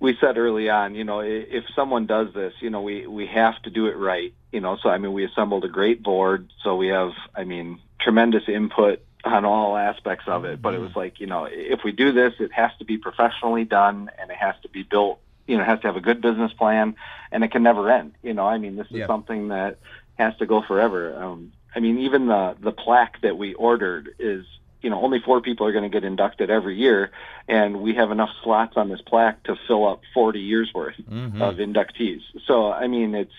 We 0.00 0.16
said 0.20 0.36
early 0.36 0.68
on, 0.68 0.96
you 0.96 1.04
know, 1.04 1.20
if 1.20 1.64
someone 1.76 2.06
does 2.06 2.34
this, 2.34 2.52
you 2.60 2.70
know, 2.70 2.82
we 2.82 3.06
we 3.06 3.26
have 3.26 3.60
to 3.62 3.70
do 3.70 3.86
it 3.86 3.96
right. 3.96 4.34
You 4.52 4.60
know, 4.60 4.76
so 4.82 4.90
I 4.90 4.98
mean, 4.98 5.12
we 5.12 5.24
assembled 5.24 5.64
a 5.64 5.68
great 5.68 6.02
board, 6.02 6.52
so 6.62 6.76
we 6.76 6.88
have, 6.88 7.12
I 7.34 7.44
mean, 7.44 7.80
tremendous 8.00 8.42
input 8.48 9.02
on 9.24 9.44
all 9.44 9.76
aspects 9.76 10.26
of 10.26 10.44
it. 10.44 10.60
But 10.60 10.74
it 10.74 10.80
was 10.80 10.94
like, 10.94 11.20
you 11.20 11.26
know, 11.26 11.48
if 11.50 11.80
we 11.84 11.92
do 11.92 12.12
this, 12.12 12.34
it 12.38 12.52
has 12.52 12.70
to 12.78 12.84
be 12.84 12.98
professionally 12.98 13.64
done, 13.64 14.10
and 14.18 14.30
it 14.30 14.36
has 14.36 14.54
to 14.62 14.68
be 14.68 14.82
built. 14.82 15.20
You 15.46 15.56
know, 15.56 15.62
it 15.62 15.66
has 15.66 15.80
to 15.80 15.86
have 15.86 15.96
a 15.96 16.00
good 16.00 16.20
business 16.20 16.52
plan, 16.52 16.96
and 17.30 17.42
it 17.42 17.50
can 17.50 17.62
never 17.62 17.90
end. 17.90 18.14
You 18.22 18.34
know, 18.34 18.46
I 18.46 18.58
mean, 18.58 18.76
this 18.76 18.86
is 18.88 18.98
yeah. 18.98 19.06
something 19.06 19.48
that 19.48 19.78
has 20.14 20.36
to 20.38 20.46
go 20.46 20.62
forever. 20.62 21.16
Um, 21.16 21.52
I 21.74 21.80
mean, 21.80 21.98
even 22.00 22.26
the 22.26 22.56
the 22.60 22.72
plaque 22.72 23.20
that 23.22 23.36
we 23.38 23.54
ordered 23.54 24.14
is 24.18 24.44
you 24.82 24.90
know 24.90 25.02
only 25.02 25.20
four 25.20 25.40
people 25.40 25.66
are 25.66 25.72
going 25.72 25.90
to 25.90 25.90
get 25.90 26.04
inducted 26.04 26.50
every 26.50 26.76
year, 26.76 27.10
and 27.48 27.80
we 27.80 27.94
have 27.94 28.10
enough 28.10 28.30
slots 28.42 28.76
on 28.76 28.88
this 28.88 29.00
plaque 29.00 29.42
to 29.44 29.56
fill 29.66 29.88
up 29.88 30.02
40 30.14 30.40
years 30.40 30.70
worth 30.74 30.96
mm-hmm. 30.96 31.40
of 31.40 31.56
inductees. 31.56 32.20
So 32.46 32.70
I 32.70 32.86
mean, 32.88 33.14
it's 33.14 33.32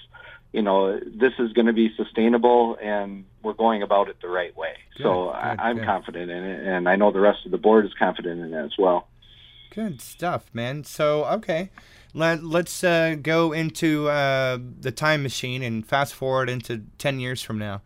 you 0.54 0.62
know 0.62 0.98
this 1.00 1.34
is 1.39 1.52
going 1.52 1.66
to 1.66 1.74
be 1.74 1.94
sustainable, 1.98 2.78
and 2.82 3.26
we're 3.42 3.54
going 3.54 3.82
about 3.82 4.08
it 4.08 4.18
the 4.22 4.30
right 4.30 4.56
way. 4.56 4.76
Good, 4.96 5.04
so 5.04 5.26
good, 5.26 5.60
I, 5.60 5.72
am 5.72 5.84
confident 5.84 6.32
in 6.32 6.44
it, 6.44 6.66
and 6.66 6.88
I 6.88 6.96
know 6.96 7.12
the 7.12 7.20
rest 7.20 7.39
of 7.46 7.52
the 7.52 7.58
board 7.58 7.86
is 7.86 7.94
confident 8.00 8.39
in 8.39 8.54
it 8.54 8.66
as 8.66 8.74
well. 8.78 9.08
Good 9.72 10.00
stuff, 10.00 10.46
man. 10.54 10.84
So 10.86 11.26
okay. 11.26 11.70
Let, 12.16 12.44
let's 12.44 12.84
uh, 12.84 13.16
go 13.20 13.54
into 13.54 14.08
uh, 14.08 14.60
the 14.80 14.92
time 14.92 15.24
machine 15.24 15.63
and 15.63 15.84
fast 15.84 16.13
forward 16.13 16.48
into 16.48 16.84
10 17.00 17.20
years 17.20 17.42
from 17.42 17.58
now. 17.58 17.82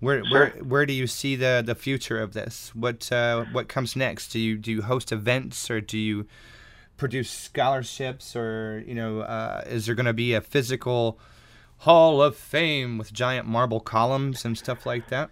Where 0.00 0.24
sure. 0.24 0.32
where 0.32 0.50
where 0.64 0.86
do 0.86 0.94
you 0.94 1.06
see 1.06 1.36
the 1.36 1.62
the 1.64 1.74
future 1.74 2.20
of 2.20 2.32
this? 2.32 2.74
What 2.74 3.12
uh, 3.12 3.44
what 3.52 3.68
comes 3.68 3.94
next? 3.94 4.28
Do 4.28 4.40
you 4.40 4.56
do 4.56 4.72
you 4.72 4.82
host 4.82 5.12
events 5.12 5.70
or 5.70 5.82
do 5.82 5.98
you 5.98 6.26
produce 6.96 7.30
scholarships 7.30 8.34
or 8.34 8.82
you 8.86 8.94
know 8.94 9.20
uh, 9.20 9.62
is 9.66 9.86
there 9.86 9.94
going 9.94 10.06
to 10.06 10.14
be 10.14 10.32
a 10.32 10.40
physical 10.40 11.18
hall 11.80 12.22
of 12.22 12.36
fame 12.36 12.98
with 12.98 13.12
giant 13.12 13.46
marble 13.46 13.80
columns 13.80 14.44
and 14.44 14.56
stuff 14.56 14.84
like 14.84 15.08
that? 15.08 15.30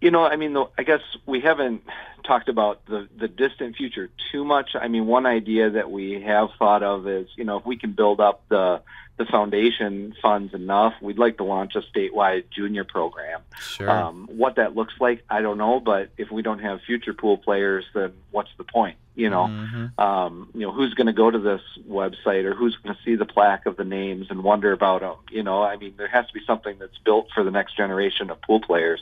You 0.00 0.10
know, 0.10 0.24
I 0.24 0.36
mean, 0.36 0.56
I 0.76 0.82
guess 0.82 1.00
we 1.26 1.40
haven't 1.40 1.82
talked 2.24 2.48
about 2.48 2.84
the 2.86 3.08
the 3.18 3.26
distant 3.26 3.76
future 3.76 4.10
too 4.30 4.44
much. 4.44 4.70
I 4.74 4.86
mean, 4.88 5.06
one 5.06 5.26
idea 5.26 5.70
that 5.70 5.90
we 5.90 6.20
have 6.22 6.50
thought 6.58 6.82
of 6.82 7.08
is, 7.08 7.26
you 7.36 7.44
know, 7.44 7.58
if 7.58 7.66
we 7.66 7.76
can 7.76 7.92
build 7.92 8.20
up 8.20 8.42
the 8.48 8.82
the 9.16 9.24
foundation 9.24 10.14
funds 10.22 10.54
enough, 10.54 10.94
we'd 11.02 11.18
like 11.18 11.38
to 11.38 11.44
launch 11.44 11.74
a 11.74 11.80
statewide 11.80 12.44
junior 12.50 12.84
program. 12.84 13.40
Sure. 13.60 13.90
Um, 13.90 14.28
what 14.30 14.56
that 14.56 14.76
looks 14.76 14.94
like, 15.00 15.24
I 15.28 15.42
don't 15.42 15.58
know, 15.58 15.80
but 15.80 16.10
if 16.16 16.30
we 16.30 16.42
don't 16.42 16.60
have 16.60 16.80
future 16.82 17.12
pool 17.12 17.36
players, 17.36 17.84
then 17.94 18.12
what's 18.30 18.50
the 18.58 18.64
point? 18.64 18.96
You 19.18 19.30
know, 19.30 19.46
mm-hmm. 19.46 20.00
um, 20.00 20.48
you 20.54 20.60
know, 20.60 20.72
who's 20.72 20.94
going 20.94 21.08
to 21.08 21.12
go 21.12 21.28
to 21.28 21.38
this 21.40 21.60
website 21.88 22.44
or 22.44 22.54
who's 22.54 22.76
going 22.76 22.94
to 22.94 23.02
see 23.02 23.16
the 23.16 23.26
plaque 23.26 23.66
of 23.66 23.76
the 23.76 23.84
names 23.84 24.28
and 24.30 24.44
wonder 24.44 24.70
about 24.72 25.00
them? 25.00 25.16
You 25.30 25.42
know, 25.42 25.62
I 25.62 25.76
mean, 25.76 25.94
there 25.98 26.06
has 26.06 26.26
to 26.28 26.32
be 26.32 26.40
something 26.46 26.76
that's 26.78 26.96
built 27.04 27.26
for 27.34 27.42
the 27.42 27.50
next 27.50 27.76
generation 27.76 28.30
of 28.30 28.40
pool 28.40 28.60
players, 28.60 29.00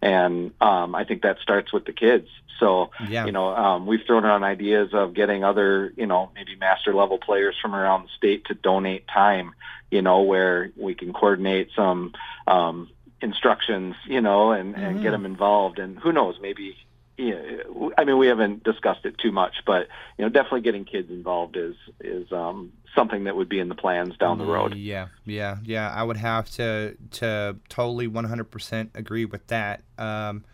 and 0.00 0.52
um, 0.60 0.94
I 0.94 1.04
think 1.04 1.22
that 1.22 1.38
starts 1.40 1.70
with 1.70 1.84
the 1.84 1.92
kids. 1.92 2.28
So, 2.58 2.90
yeah. 3.08 3.26
you 3.26 3.32
know, 3.32 3.48
um, 3.54 3.86
we've 3.86 4.00
thrown 4.06 4.24
around 4.24 4.42
ideas 4.42 4.90
of 4.92 5.14
getting 5.14 5.44
other, 5.44 5.92
you 5.96 6.06
know, 6.06 6.30
maybe 6.34 6.56
master 6.56 6.94
level 6.94 7.18
players 7.18 7.54
from 7.60 7.74
around 7.74 8.04
the 8.04 8.08
state 8.16 8.46
to 8.46 8.54
donate 8.54 9.06
time, 9.06 9.54
you 9.90 10.02
know, 10.02 10.22
where 10.22 10.72
we 10.76 10.94
can 10.94 11.12
coordinate 11.12 11.68
some 11.76 12.14
um, 12.46 12.90
instructions, 13.20 13.94
you 14.06 14.20
know, 14.20 14.52
and, 14.52 14.74
mm-hmm. 14.74 14.84
and 14.84 15.02
get 15.02 15.12
them 15.12 15.24
involved. 15.24 15.78
And 15.78 15.98
who 15.98 16.10
knows, 16.10 16.36
maybe, 16.40 16.76
you 17.18 17.30
know, 17.32 17.92
I 17.98 18.04
mean, 18.04 18.16
we 18.16 18.28
haven't 18.28 18.62
discussed 18.62 19.04
it 19.04 19.18
too 19.18 19.32
much, 19.32 19.56
but 19.66 19.88
you 20.16 20.24
know, 20.24 20.28
definitely 20.28 20.60
getting 20.60 20.84
kids 20.84 21.10
involved 21.10 21.56
is 21.56 21.74
is 22.00 22.30
um, 22.32 22.72
something 22.94 23.24
that 23.24 23.34
would 23.34 23.48
be 23.48 23.58
in 23.58 23.68
the 23.68 23.74
plans 23.74 24.16
down 24.16 24.38
the 24.38 24.46
road. 24.46 24.76
Yeah, 24.76 25.08
yeah, 25.24 25.56
yeah. 25.64 25.92
I 25.92 26.04
would 26.04 26.16
have 26.16 26.48
to 26.52 26.96
to 27.12 27.56
totally 27.68 28.08
100% 28.08 28.90
agree 28.94 29.24
with 29.24 29.46
that. 29.48 29.82
Um, 29.98 30.44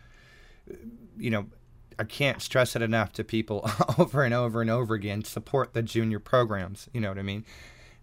you 1.18 1.30
know, 1.30 1.46
I 1.98 2.04
can't 2.04 2.40
stress 2.40 2.74
it 2.74 2.80
enough 2.80 3.12
to 3.14 3.24
people 3.24 3.70
over 3.98 4.22
and 4.24 4.32
over 4.32 4.62
and 4.62 4.70
over 4.70 4.94
again. 4.94 5.22
Support 5.22 5.74
the 5.74 5.82
junior 5.82 6.18
programs. 6.18 6.88
You 6.94 7.02
know 7.02 7.10
what 7.10 7.18
I 7.18 7.22
mean? 7.22 7.44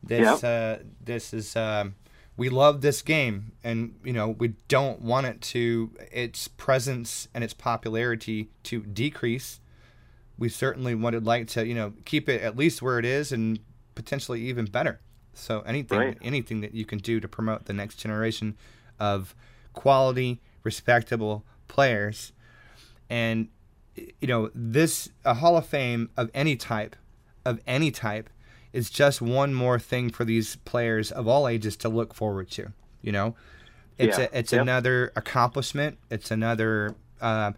This 0.04 0.44
yep. 0.44 0.80
uh, 0.80 0.84
this 1.04 1.34
is 1.34 1.56
um, 1.56 1.96
we 2.42 2.50
love 2.50 2.82
this 2.82 3.04
game, 3.04 3.52
and 3.64 3.94
you 4.04 4.12
know 4.12 4.30
we 4.30 4.48
don't 4.68 5.00
want 5.00 5.28
it 5.28 5.40
to 5.42 5.92
its 6.12 6.48
presence 6.48 7.28
and 7.36 7.44
its 7.44 7.54
popularity 7.54 8.50
to 8.64 8.82
decrease. 8.82 9.60
we 10.40 10.50
certainly 10.50 10.96
would 10.96 11.24
like 11.24 11.48
to, 11.50 11.68
you 11.68 11.76
know, 11.76 11.94
keep 12.04 12.28
it 12.28 12.42
at 12.42 12.58
least 12.58 12.82
where 12.82 12.98
it 12.98 13.06
is 13.06 13.32
and 13.32 13.60
potentially 13.94 14.42
even 14.42 14.66
better. 14.66 15.00
So 15.36 15.62
anything, 15.62 16.00
Right. 16.00 16.18
anything 16.24 16.62
that 16.62 16.74
you 16.74 16.84
can 16.84 16.98
do 16.98 17.20
to 17.20 17.28
promote 17.28 17.66
the 17.66 17.74
next 17.74 17.98
generation 17.98 18.58
of 19.00 19.36
quality, 19.74 20.42
respectable 20.64 21.46
players, 21.68 22.34
and 23.08 23.50
you 23.96 24.28
know, 24.32 24.50
this 24.56 25.10
a 25.24 25.36
Hall 25.36 25.58
of 25.58 25.68
Fame 25.68 26.10
of 26.18 26.32
any 26.34 26.56
type, 26.56 26.96
of 27.46 27.60
any 27.68 27.92
type, 27.92 28.28
is 28.74 28.90
just 28.90 29.22
one 29.22 29.54
more 29.54 29.78
thing 29.80 30.10
for 30.10 30.24
these 30.26 30.56
players 30.58 31.12
of 31.12 31.28
all 31.28 31.48
ages 31.48 31.76
to 31.78 31.90
look 31.90 32.14
forward 32.14 32.50
to. 32.52 32.72
You 33.02 33.12
know, 33.12 33.36
it's 33.98 34.18
Yeah. 34.18 34.28
a, 34.32 34.40
it's 34.40 34.54
Yep. 34.54 34.62
another 34.62 35.12
accomplishment. 35.16 35.98
It's 36.10 36.32
another, 36.32 36.96
uh, 37.20 37.52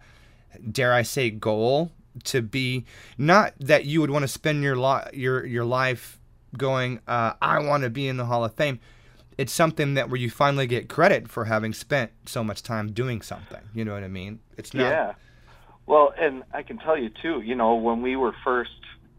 dare 0.70 0.92
I 0.92 1.02
say, 1.02 1.30
goal 1.30 1.92
to 2.24 2.42
be. 2.42 2.84
Not 3.18 3.54
that 3.60 3.84
you 3.84 4.00
would 4.00 4.10
want 4.10 4.22
to 4.22 4.28
spend 4.28 4.62
your 4.62 4.76
li- 4.76 5.10
your 5.12 5.44
your 5.46 5.64
life 5.64 6.18
going, 6.56 7.00
uh, 7.08 7.32
I 7.42 7.58
want 7.58 7.82
to 7.82 7.90
be 7.90 8.06
in 8.06 8.16
the 8.16 8.26
Hall 8.26 8.44
of 8.44 8.54
Fame. 8.54 8.78
It's 9.36 9.52
something 9.52 9.94
that 9.94 10.08
where 10.08 10.20
you 10.20 10.30
finally 10.30 10.68
get 10.68 10.88
credit 10.88 11.28
for 11.28 11.46
having 11.46 11.72
spent 11.72 12.12
so 12.26 12.44
much 12.44 12.62
time 12.62 12.92
doing 12.92 13.20
something. 13.20 13.62
You 13.74 13.84
know 13.84 13.92
what 13.94 14.04
I 14.04 14.08
mean? 14.08 14.38
It's 14.56 14.72
not. 14.72 14.84
Yeah. 14.84 15.12
Well, 15.86 16.14
and 16.18 16.44
I 16.52 16.62
can 16.62 16.78
tell 16.78 16.96
you 16.96 17.10
too, 17.10 17.40
you 17.40 17.56
know, 17.56 17.74
when 17.74 18.00
we 18.00 18.14
were 18.14 18.32
first, 18.44 18.70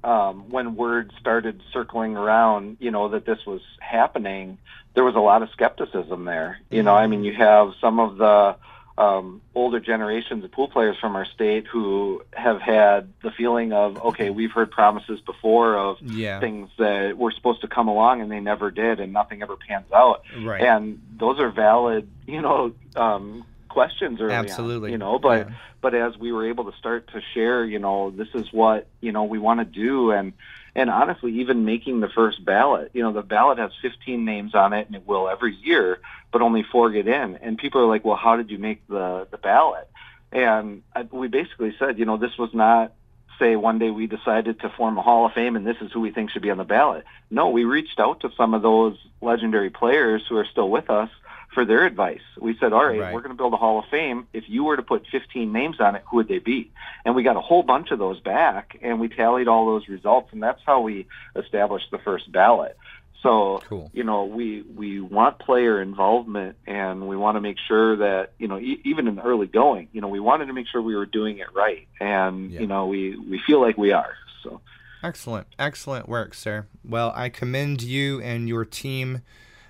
um, 0.06 0.50
when 0.52 0.76
word 0.76 1.12
started 1.20 1.62
circling 1.74 2.16
around, 2.16 2.78
you 2.80 2.92
know, 2.92 3.10
that 3.10 3.26
this 3.26 3.40
was 3.46 3.62
happening, 3.80 4.60
there 4.94 5.04
was 5.04 5.16
a 5.16 5.20
lot 5.20 5.42
of 5.42 5.50
skepticism 5.50 6.26
there. 6.26 6.60
You 6.70 6.84
know, 6.84 6.96
I 6.96 7.08
mean, 7.08 7.24
you 7.24 7.34
have 7.34 7.74
some 7.82 8.00
of 8.00 8.18
the 8.18 8.56
um, 8.98 9.42
older 9.56 9.80
generations 9.80 10.44
of 10.46 10.52
pool 10.52 10.70
players 10.70 10.96
from 11.02 11.16
our 11.16 11.26
state 11.26 11.66
who 11.68 12.24
have 12.34 12.62
had 12.62 13.12
the 13.24 13.32
feeling 13.32 13.74
of, 13.74 13.98
okay, 13.98 14.30
we've 14.30 14.52
heard 14.52 14.70
promises 14.72 15.20
before 15.22 15.76
of 15.76 15.98
Yeah. 16.02 16.40
things 16.40 16.70
that 16.78 17.18
were 17.18 17.32
supposed 17.32 17.62
to 17.62 17.68
come 17.68 17.88
along 17.88 18.22
and 18.22 18.32
they 18.32 18.40
never 18.40 18.72
did 18.72 19.00
and 19.00 19.12
nothing 19.12 19.42
ever 19.42 19.58
pans 19.58 19.92
out. 19.92 20.22
Right. 20.40 20.62
And 20.62 21.02
those 21.18 21.40
are 21.40 21.50
valid, 21.50 22.08
you 22.28 22.42
know, 22.42 22.74
um, 22.96 23.44
questions 23.76 24.22
early 24.22 24.34
on, 24.34 24.46
Absolutely. 24.46 24.92
you 24.92 24.98
know, 24.98 25.20
but 25.20 25.50
Yeah. 25.50 25.54
but 25.82 25.94
as 25.94 26.18
we 26.18 26.32
were 26.32 26.48
able 26.48 26.72
to 26.72 26.78
start 26.78 27.10
to 27.10 27.22
share, 27.34 27.64
you 27.66 27.78
know, 27.78 28.10
this 28.10 28.30
is 28.34 28.52
what 28.54 28.88
you 29.02 29.12
know 29.12 29.26
we 29.26 29.38
want 29.38 29.60
to 29.60 29.66
do, 29.66 30.12
and 30.12 30.32
and 30.76 30.90
honestly, 30.90 31.32
even 31.42 31.66
making 31.66 32.00
the 32.00 32.08
first 32.10 32.44
ballot, 32.44 32.92
you 32.94 33.04
know, 33.04 33.12
the 33.12 33.22
ballot 33.22 33.58
has 33.60 33.72
15 33.82 34.24
names 34.26 34.56
on 34.56 34.72
it, 34.74 34.88
and 34.88 34.96
it 34.96 35.06
will 35.06 35.28
every 35.30 35.54
year, 35.56 36.00
but 36.32 36.42
only 36.42 36.64
four 36.64 36.90
get 36.90 37.08
in, 37.08 37.36
and 37.42 37.58
people 37.58 37.82
are 37.82 37.88
like, 37.88 38.04
well, 38.06 38.16
how 38.16 38.38
did 38.38 38.50
you 38.50 38.58
make 38.58 38.80
the 38.88 39.28
the 39.30 39.38
ballot? 39.38 39.88
And 40.32 40.82
I, 40.96 41.04
we 41.12 41.28
basically 41.28 41.76
said, 41.78 42.00
you 42.00 42.06
know, 42.06 42.18
this 42.18 42.38
was 42.38 42.54
not 42.54 42.94
say 43.38 43.58
one 43.58 43.80
day 43.80 43.92
we 43.92 44.08
decided 44.08 44.62
to 44.62 44.70
form 44.70 44.98
a 44.98 45.02
Hall 45.02 45.26
of 45.26 45.34
Fame 45.34 45.58
and 45.58 45.68
this 45.68 45.76
is 45.82 45.92
who 45.92 46.00
we 46.00 46.12
think 46.12 46.30
should 46.32 46.42
be 46.42 46.52
on 46.52 46.58
the 46.58 46.64
ballot. 46.64 47.04
No, 47.30 47.50
we 47.50 47.66
reached 47.66 48.00
out 48.00 48.22
to 48.22 48.32
some 48.38 48.54
of 48.54 48.62
those 48.62 48.98
legendary 49.22 49.70
players 49.70 50.26
who 50.30 50.38
are 50.38 50.46
still 50.46 50.70
with 50.70 50.90
us 50.90 51.10
for 51.56 51.66
their 51.66 51.86
advice. 51.86 52.22
We 52.40 52.56
said, 52.60 52.72
all 52.74 52.86
right, 52.86 53.00
Right. 53.00 53.14
we're 53.14 53.22
going 53.22 53.32
to 53.36 53.38
build 53.38 53.54
a 53.54 53.58
Hall 53.58 53.80
of 53.80 53.86
Fame. 53.90 54.28
If 54.34 54.44
you 54.48 54.64
were 54.66 54.76
to 54.76 54.84
put 54.84 55.08
15 55.12 55.52
names 55.52 55.80
on 55.80 55.96
it, 55.96 56.04
who 56.08 56.18
would 56.18 56.28
they 56.28 56.38
be? 56.38 56.70
And 57.06 57.16
we 57.16 57.24
got 57.24 57.38
a 57.38 57.42
whole 57.42 57.64
bunch 57.64 57.90
of 57.92 57.98
those 57.98 58.20
back 58.20 58.78
and 58.84 59.00
we 59.00 59.08
tallied 59.10 59.48
all 59.48 59.66
those 59.66 59.88
results 59.88 60.30
and 60.34 60.44
that's 60.44 60.62
how 60.66 60.82
we 60.82 61.08
established 61.36 61.90
the 61.92 61.98
first 61.98 62.32
ballot. 62.32 62.78
So, 63.24 63.64
Cool. 63.68 63.90
you 63.92 64.04
know, 64.04 64.26
we 64.26 64.62
we 64.62 65.00
want 65.02 65.40
player 65.40 65.82
involvement, 65.82 66.58
and 66.68 67.08
we 67.08 67.18
want 67.18 67.38
to 67.38 67.42
make 67.42 67.58
sure 67.68 67.96
that 67.96 68.34
you 68.38 68.48
know, 68.48 68.60
e- 68.60 68.82
even 68.84 69.08
in 69.08 69.16
the 69.16 69.24
early 69.24 69.48
going, 69.48 69.88
you 69.94 70.02
know, 70.02 70.10
we 70.10 70.20
wanted 70.20 70.46
to 70.46 70.54
make 70.54 70.68
sure 70.68 70.80
we 70.80 70.96
were 70.96 71.08
doing 71.08 71.40
it 71.40 71.48
right, 71.56 71.88
and 72.00 72.52
Yeah. 72.52 72.60
you 72.60 72.68
know, 72.68 72.86
we 72.86 73.18
we 73.18 73.40
feel 73.48 73.60
like 73.60 73.80
we 73.80 73.92
are. 73.94 74.14
So, 74.44 74.62
Excellent, 75.02 75.48
excellent 75.58 76.08
work, 76.08 76.36
sir. 76.36 76.68
Well, 76.88 77.14
I 77.16 77.30
commend 77.30 77.82
you 77.82 78.22
and 78.22 78.48
your 78.48 78.64
team 78.64 79.22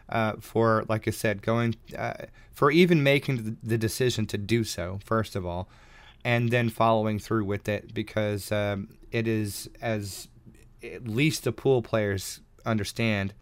uh, 0.09 0.33
for, 0.39 0.85
like 0.87 1.07
I 1.07 1.11
said, 1.11 1.41
going 1.41 1.75
uh, 1.97 2.13
for 2.53 2.71
even 2.71 3.03
making 3.03 3.57
the, 3.63 3.77
decision 3.77 4.25
to 4.27 4.37
do 4.37 4.63
so. 4.63 4.99
First 5.03 5.35
of 5.35 5.45
all, 5.45 5.67
and 6.23 6.49
then 6.51 6.69
following 6.69 7.19
through 7.19 7.45
with 7.45 7.67
it 7.67 7.93
because 7.93 8.51
um, 8.51 8.89
it 9.11 9.27
is 9.27 9.69
as 9.81 10.27
at 10.83 11.07
least 11.07 11.43
the 11.43 11.51
pool 11.51 11.81
players 11.81 12.41
understand. 12.65 13.33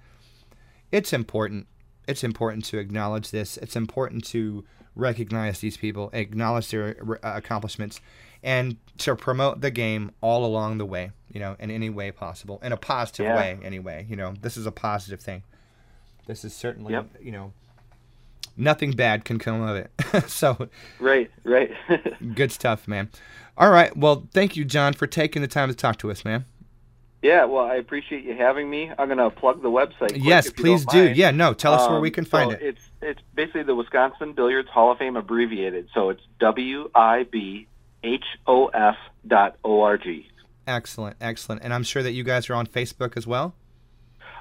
It's 0.92 1.14
important. 1.14 1.68
It's 2.08 2.24
important 2.24 2.66
to 2.66 2.78
acknowledge 2.78 3.32
this. 3.32 3.58
It's 3.58 3.76
important 3.76 4.24
to 4.26 4.64
recognize 4.96 5.60
these 5.60 5.78
people, 5.78 6.10
acknowledge 6.14 6.70
their 6.70 6.96
uh, 7.24 7.34
accomplishments, 7.36 8.00
and 8.44 8.78
to 9.00 9.16
promote 9.16 9.62
the 9.62 9.72
game 9.72 10.12
all 10.22 10.46
along 10.46 10.78
the 10.78 10.86
way, 10.86 11.12
you 11.32 11.40
know, 11.40 11.56
in 11.60 11.72
any 11.72 11.90
way 11.90 12.12
possible, 12.12 12.60
in 12.62 12.72
a 12.72 12.78
positive 12.78 13.26
Yeah. 13.26 13.36
way, 13.36 13.60
anyway. 13.64 14.06
You 14.08 14.16
know, 14.16 14.34
this 14.40 14.58
is 14.58 14.66
a 14.66 14.72
positive 14.72 15.22
thing. 15.22 15.44
This 16.26 16.44
is 16.46 16.54
certainly, 16.54 16.94
Yep. 16.94 17.08
you 17.22 17.32
know, 17.32 17.54
nothing 18.56 18.92
bad 18.92 19.26
can 19.26 19.40
come 19.40 19.62
of 19.62 19.76
it. 19.76 19.92
so, 20.30 20.70
right, 21.00 21.30
right. 21.44 21.72
good 22.36 22.52
stuff, 22.52 22.88
man. 22.88 23.10
All 23.58 23.70
right. 23.70 23.96
Well, 23.96 24.28
thank 24.34 24.56
you, 24.56 24.66
John, 24.66 24.94
for 24.94 25.06
taking 25.08 25.42
the 25.42 25.48
time 25.48 25.70
to 25.70 25.76
talk 25.76 25.98
to 26.00 26.10
us, 26.12 26.24
man. 26.26 26.46
yeah, 27.22 27.46
well, 27.46 27.66
I 27.66 27.76
appreciate 27.76 28.24
you 28.24 28.36
having 28.36 28.70
me. 28.70 28.92
I'm 28.98 29.08
gonna 29.08 29.30
plug 29.30 29.62
the 29.62 29.70
website. 29.70 30.10
quick, 30.10 30.24
yes, 30.24 30.50
please 30.50 30.86
do. 30.86 31.06
mind. 31.06 31.18
Yeah, 31.18 31.32
no, 31.32 31.54
tell 31.54 31.74
us 31.74 31.90
where 31.90 32.00
we 32.02 32.10
Um, 32.10 32.14
can 32.14 32.26
find 32.26 32.52
so 32.52 32.58
it. 32.58 32.62
It's 32.64 32.82
it's 33.02 33.22
basically 33.36 33.64
the 33.64 33.76
Wisconsin 33.76 34.34
Billiards 34.34 34.70
Hall 34.70 34.92
of 34.92 34.98
Fame 34.98 35.16
abbreviated. 35.18 35.88
So 35.94 36.10
it's 36.10 36.22
W 36.40 36.90
I 36.96 37.24
B 37.32 37.68
H 38.04 38.24
O 38.48 38.68
F 38.68 38.96
dot 39.28 39.56
O 39.64 39.82
R 39.82 39.98
G. 39.98 40.28
Excellent, 40.68 41.16
excellent. 41.22 41.62
And 41.64 41.74
I'm 41.74 41.84
sure 41.84 42.02
that 42.04 42.12
you 42.14 42.24
guys 42.24 42.50
are 42.50 42.56
on 42.56 42.66
Facebook 42.68 43.16
as 43.18 43.26
well. 43.28 43.54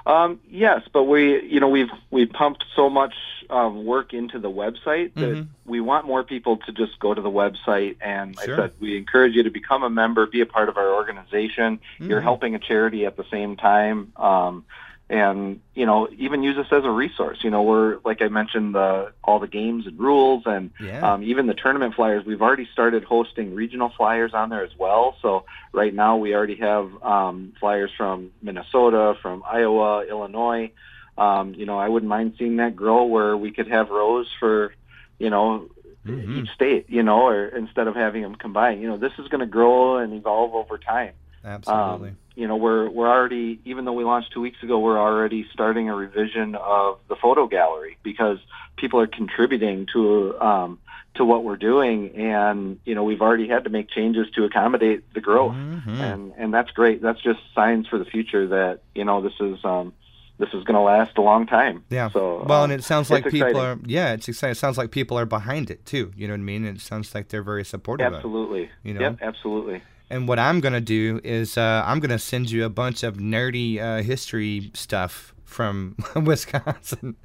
Um, 0.05 0.39
yes, 0.49 0.81
but 0.91 1.03
we, 1.03 1.41
you 1.43 1.59
know, 1.59 1.69
we've 1.69 1.89
we 2.11 2.25
pumped 2.25 2.65
so 2.75 2.89
much 2.89 3.13
um, 3.49 3.85
work 3.85 4.13
into 4.13 4.39
the 4.39 4.49
website 4.49 5.13
that 5.15 5.35
Mhm. 5.37 5.47
we 5.65 5.79
want 5.79 6.05
more 6.05 6.23
people 6.23 6.57
to 6.57 6.71
just 6.71 6.99
go 6.99 7.13
to 7.13 7.21
the 7.21 7.31
website. 7.31 7.95
And 8.01 8.37
Sure. 8.43 8.55
I 8.55 8.57
said 8.63 8.71
we 8.79 8.97
encourage 8.97 9.33
you 9.35 9.43
to 9.43 9.49
become 9.49 9.83
a 9.83 9.89
member, 9.89 10.25
be 10.25 10.41
a 10.41 10.45
part 10.45 10.67
of 10.69 10.77
our 10.77 10.93
organization. 10.93 11.79
You're 11.99 12.19
Mhm. 12.19 12.23
helping 12.23 12.55
a 12.55 12.59
charity 12.59 13.05
at 13.05 13.15
the 13.15 13.23
same 13.31 13.55
time, 13.55 14.11
um, 14.17 14.65
and 15.09 15.59
you 15.75 15.85
know, 15.85 16.07
even 16.17 16.43
use 16.43 16.57
us 16.57 16.67
as 16.71 16.85
a 16.85 16.89
resource. 16.89 17.39
You 17.43 17.49
know, 17.49 17.63
we're 17.63 17.99
like 18.05 18.21
I 18.21 18.29
mentioned 18.29 18.73
the 18.75 19.11
all 19.23 19.39
the 19.39 19.47
games 19.47 19.85
and 19.85 19.99
rules, 19.99 20.43
and 20.45 20.71
Yeah. 20.79 21.13
um, 21.13 21.23
even 21.23 21.47
the 21.47 21.53
tournament 21.53 21.95
flyers. 21.95 22.25
We've 22.25 22.41
already 22.41 22.67
started 22.71 23.03
hosting 23.03 23.53
regional 23.53 23.89
flyers 23.89 24.33
on 24.33 24.49
there 24.49 24.63
as 24.63 24.71
well. 24.77 25.15
So 25.21 25.45
right 25.73 25.93
now 25.93 26.17
we 26.17 26.33
already 26.33 26.55
have 26.55 26.89
um, 27.03 27.53
flyers 27.59 27.91
from 27.95 28.31
Minnesota, 28.41 29.15
from 29.21 29.43
Iowa, 29.45 30.05
Illinois. 30.05 30.71
Um, 31.17 31.53
you 31.53 31.65
know, 31.65 31.77
I 31.77 31.89
wouldn't 31.89 32.09
mind 32.09 32.35
seeing 32.39 32.55
that 32.57 32.75
grow 32.75 33.03
where 33.03 33.37
we 33.37 33.51
could 33.51 33.67
have 33.67 33.89
rows 33.89 34.27
for, 34.39 34.73
you 35.19 35.29
know, 35.29 35.67
Mhm. 36.07 36.37
each 36.43 36.49
state. 36.51 36.89
You 36.89 37.03
know, 37.03 37.27
or 37.27 37.45
instead 37.47 37.87
of 37.87 37.95
having 37.95 38.23
them 38.23 38.35
combined. 38.35 38.81
You 38.81 38.87
know, 38.87 38.97
this 38.97 39.13
is 39.19 39.27
going 39.27 39.41
to 39.41 39.45
grow 39.45 39.97
and 39.97 40.13
evolve 40.13 40.55
over 40.55 40.77
time. 40.77 41.11
Absolutely. 41.43 42.09
Um, 42.09 42.17
you 42.35 42.47
know, 42.47 42.55
we're 42.55 42.89
we're 42.89 43.09
already 43.09 43.59
even 43.65 43.85
though 43.85 43.93
we 43.93 44.03
launched 44.03 44.31
two 44.31 44.41
weeks 44.41 44.61
ago, 44.63 44.79
we're 44.79 44.99
already 44.99 45.45
starting 45.53 45.89
a 45.89 45.95
revision 45.95 46.55
of 46.55 46.97
the 47.09 47.15
photo 47.15 47.47
gallery 47.47 47.97
because 48.03 48.39
people 48.77 48.99
are 48.99 49.07
contributing 49.07 49.87
to 49.93 50.39
um, 50.41 50.79
to 51.15 51.23
what 51.25 51.43
we're 51.43 51.57
doing, 51.57 52.15
and 52.15 52.79
you 52.85 52.95
know, 52.95 53.03
we've 53.03 53.21
already 53.21 53.47
had 53.47 53.65
to 53.65 53.69
make 53.69 53.87
changes 53.89 54.27
to 54.35 54.45
accommodate 54.45 55.03
the 55.13 55.21
growth, 55.21 55.53
Mhm. 55.53 55.87
and 55.99 56.33
and 56.37 56.53
that's 56.53 56.71
great. 56.71 57.01
That's 57.03 57.21
just 57.21 57.39
signs 57.53 57.87
for 57.87 57.99
the 57.99 58.05
future 58.05 58.47
that 58.47 58.79
you 58.95 59.05
know 59.05 59.21
this 59.21 59.33
is 59.39 59.63
um, 59.63 59.93
this 60.39 60.49
is 60.55 60.63
going 60.63 60.73
to 60.75 60.81
last 60.81 61.15
a 61.19 61.21
long 61.21 61.45
time. 61.45 61.83
Yeah. 61.91 62.09
So 62.09 62.43
well, 62.47 62.63
and 62.63 62.73
it 62.73 62.83
sounds 62.83 63.11
it's 63.11 63.11
like 63.11 63.25
people 63.31 63.49
exciting. 63.49 63.83
are. 63.85 63.87
Yeah, 63.87 64.13
it's 64.13 64.27
exciting. 64.27 64.53
It 64.53 64.57
sounds 64.57 64.79
like 64.79 64.89
people 64.89 65.19
are 65.19 65.27
behind 65.27 65.69
it 65.69 65.85
too. 65.85 66.11
You 66.15 66.27
know 66.27 66.33
what 66.33 66.39
I 66.39 66.43
mean? 66.43 66.65
It 66.65 66.81
sounds 66.81 67.13
like 67.13 67.27
they're 67.29 67.43
very 67.43 67.63
supportive. 67.63 68.07
Of 68.07 68.13
it. 68.13 68.15
absolutely. 68.15 68.69
you 68.83 68.95
know? 68.95 69.01
Yep, 69.01 69.17
absolutely. 69.21 69.83
And 70.09 70.27
what 70.27 70.37
I'm 70.39 70.59
gonna 70.59 70.81
do 70.81 71.19
is 71.23 71.57
uh, 71.57 71.83
I'm 71.85 71.99
gonna 71.99 72.19
send 72.19 72.51
you 72.51 72.65
a 72.65 72.69
bunch 72.69 73.03
of 73.03 73.17
nerdy 73.17 73.79
uh, 73.79 74.03
history 74.03 74.71
stuff 74.73 75.33
from 75.43 75.95
Wisconsin. 76.15 77.15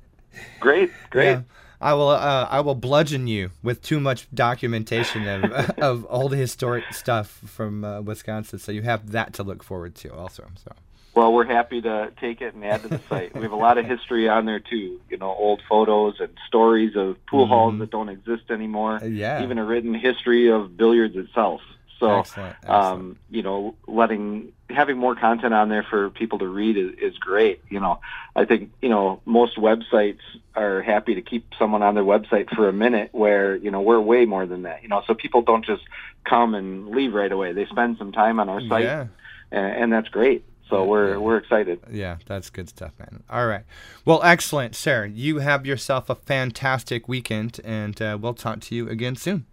Great, 0.61 0.91
great. 1.11 1.25
Yeah. 1.33 1.43
I 1.81 1.95
will. 1.95 2.09
Uh, 2.09 2.49
I 2.51 2.61
will 2.61 2.75
bludgeon 2.75 3.27
you 3.29 3.51
with 3.63 3.83
too 3.83 4.01
much 4.01 4.27
documentation 4.35 5.27
of 5.29 5.53
of 5.79 6.07
old 6.09 6.33
historic 6.33 6.93
stuff 6.93 7.41
from 7.47 7.85
uh, 7.85 8.01
Wisconsin, 8.01 8.59
so 8.59 8.73
you 8.73 8.83
have 8.83 9.13
that 9.13 9.35
to 9.35 9.43
look 9.45 9.63
forward 9.63 9.95
to 9.97 10.13
also. 10.13 10.47
So 10.65 10.73
Well, 11.15 11.33
we're 11.33 11.45
happy 11.47 11.81
to 11.83 12.11
take 12.21 12.41
it 12.41 12.55
and 12.55 12.65
add 12.65 12.83
to 12.83 12.89
the 12.89 13.01
site. 13.09 13.33
We 13.35 13.43
have 13.43 13.53
a 13.53 13.57
lot 13.57 13.79
of 13.79 13.87
history 13.87 14.29
on 14.29 14.45
there 14.45 14.59
too. 14.59 15.01
You 15.09 15.19
know, 15.19 15.29
old 15.33 15.63
photos 15.69 16.19
and 16.19 16.31
stories 16.49 16.97
of 16.97 17.25
pool 17.27 17.47
halls 17.47 17.75
Mhm. 17.75 17.79
that 17.81 17.91
don't 17.91 18.09
exist 18.09 18.51
anymore. 18.51 18.99
uh, 19.01 19.07
yeah, 19.07 19.43
Even 19.45 19.59
a 19.59 19.65
written 19.65 19.95
history 19.95 20.51
of 20.51 20.77
billiards 20.77 21.15
itself. 21.17 21.61
So, 22.01 22.21
Excellent, 22.21 22.69
um, 22.69 23.19
you 23.29 23.43
know, 23.43 23.75
letting 23.89 24.53
having 24.71 24.99
more 24.99 25.17
content 25.17 25.53
on 25.53 25.69
there 25.69 25.83
for 25.83 26.11
people 26.11 26.39
to 26.39 26.47
read 26.47 26.77
is, 26.77 26.93
is 27.13 27.19
great. 27.19 27.61
You 27.69 27.81
know, 27.81 27.99
I 28.37 28.45
think 28.45 28.71
you 28.81 28.89
know 28.89 29.21
most 29.25 29.57
websites 29.57 30.21
are 30.55 30.81
happy 30.83 31.15
to 31.17 31.23
keep 31.23 31.53
someone 31.59 31.83
on 31.83 31.95
their 31.95 32.05
website 32.05 32.55
for 32.55 32.69
a 32.69 32.73
minute, 32.73 33.11
where 33.13 33.57
you 33.57 33.71
know 33.73 33.81
we're 33.81 34.01
way 34.01 34.27
more 34.27 34.47
than 34.47 34.63
that. 34.63 34.83
You 34.85 34.89
know, 34.89 35.03
so 35.07 35.15
people 35.15 35.43
don't 35.43 35.65
just 35.65 35.83
come 36.25 36.55
and 36.55 36.89
leave 36.91 37.15
right 37.15 37.33
away. 37.33 37.53
They 37.53 37.67
spend 37.67 37.99
some 37.99 38.13
time 38.13 38.39
on 38.39 38.49
our 38.49 38.61
site, 38.61 38.85
Yeah. 38.85 39.07
and, 39.51 39.67
and 39.85 39.93
that's 39.93 40.09
great. 40.09 40.45
So 40.71 40.85
we're 40.85 41.19
we're 41.19 41.39
excited. 41.39 41.81
Yeah, 41.91 42.19
that's 42.27 42.51
good 42.51 42.69
stuff, 42.69 42.93
man. 42.99 43.25
All 43.31 43.47
right. 43.47 43.65
Well, 44.05 44.23
excellent, 44.23 44.77
Sarah. 44.77 45.09
You 45.09 45.39
have 45.39 45.67
yourself 45.67 46.09
a 46.11 46.15
fantastic 46.15 47.09
weekend, 47.09 47.59
and 47.65 48.01
uh, 48.01 48.19
we'll 48.21 48.35
talk 48.35 48.61
to 48.61 48.75
you 48.75 48.89
again 48.89 49.17
soon. 49.17 49.47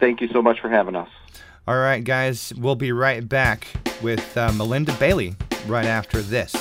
Thank 0.00 0.20
you 0.20 0.28
so 0.28 0.40
much 0.42 0.58
for 0.60 0.68
having 0.70 0.96
us. 0.96 1.08
All 1.68 1.76
right, 1.76 2.02
guys. 2.02 2.50
We'll 2.56 2.76
be 2.76 2.92
right 2.92 3.28
back 3.28 3.66
with 4.00 4.38
uh, 4.38 4.50
Melinda 4.52 4.94
Bailey 4.94 5.36
right 5.66 5.84
after 5.84 6.22
this. 6.22 6.54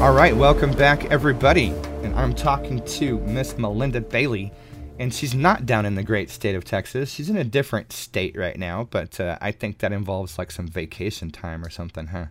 All 0.00 0.14
right, 0.14 0.34
welcome 0.34 0.72
back, 0.72 1.04
everybody. 1.10 1.74
And 2.02 2.14
I'm 2.14 2.34
talking 2.34 2.82
to 2.86 3.18
Miss 3.18 3.58
Melinda 3.58 4.00
Bailey, 4.00 4.50
and 4.98 5.14
she's 5.14 5.34
not 5.34 5.66
down 5.66 5.86
in 5.86 5.94
the 5.94 6.02
great 6.02 6.30
state 6.30 6.54
of 6.54 6.64
Texas. 6.64 7.10
She's 7.10 7.30
in 7.30 7.36
a 7.36 7.44
different 7.44 7.92
state 7.92 8.36
right 8.36 8.58
now, 8.58 8.88
but 8.90 9.18
uh, 9.20 9.38
I 9.40 9.52
think 9.52 9.78
that 9.78 9.92
involves 9.92 10.38
like 10.38 10.50
some 10.50 10.66
vacation 10.66 11.30
time 11.30 11.64
or 11.64 11.70
something, 11.70 12.08
huh? 12.08 12.26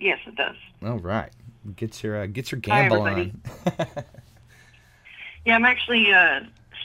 Yes, 0.00 0.18
it 0.26 0.34
does. 0.34 0.56
All 0.84 0.98
right, 0.98 1.30
get 1.76 2.02
your 2.02 2.22
uh, 2.22 2.26
get 2.26 2.50
your 2.50 2.60
Hi, 2.66 2.88
gamble 2.88 3.06
everybody. 3.06 3.34
on. 3.78 4.04
Yeah, 5.44 5.56
I'm 5.56 5.64
actually 5.64 6.12
uh, 6.12 6.40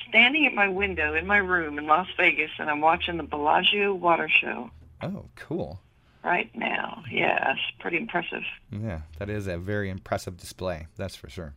standing 0.09 0.45
at 0.47 0.53
my 0.53 0.67
window 0.67 1.13
in 1.13 1.27
my 1.27 1.37
room 1.37 1.77
in 1.77 1.85
Las 1.85 2.07
Vegas, 2.17 2.49
and 2.57 2.69
I'm 2.69 2.81
watching 2.81 3.17
the 3.17 3.23
Bellagio 3.23 3.93
Water 3.93 4.27
Show 4.27 4.71
oh, 5.03 5.25
cool. 5.35 5.79
right 6.23 6.49
now. 6.55 7.03
Yeah, 7.11 7.51
it's 7.51 7.61
pretty 7.79 7.97
impressive. 7.97 8.43
Yeah, 8.71 9.01
that 9.19 9.29
is 9.29 9.45
a 9.47 9.57
very 9.57 9.89
impressive 9.89 10.37
display. 10.37 10.87
That's 10.95 11.15
for 11.15 11.29
sure. 11.29 11.53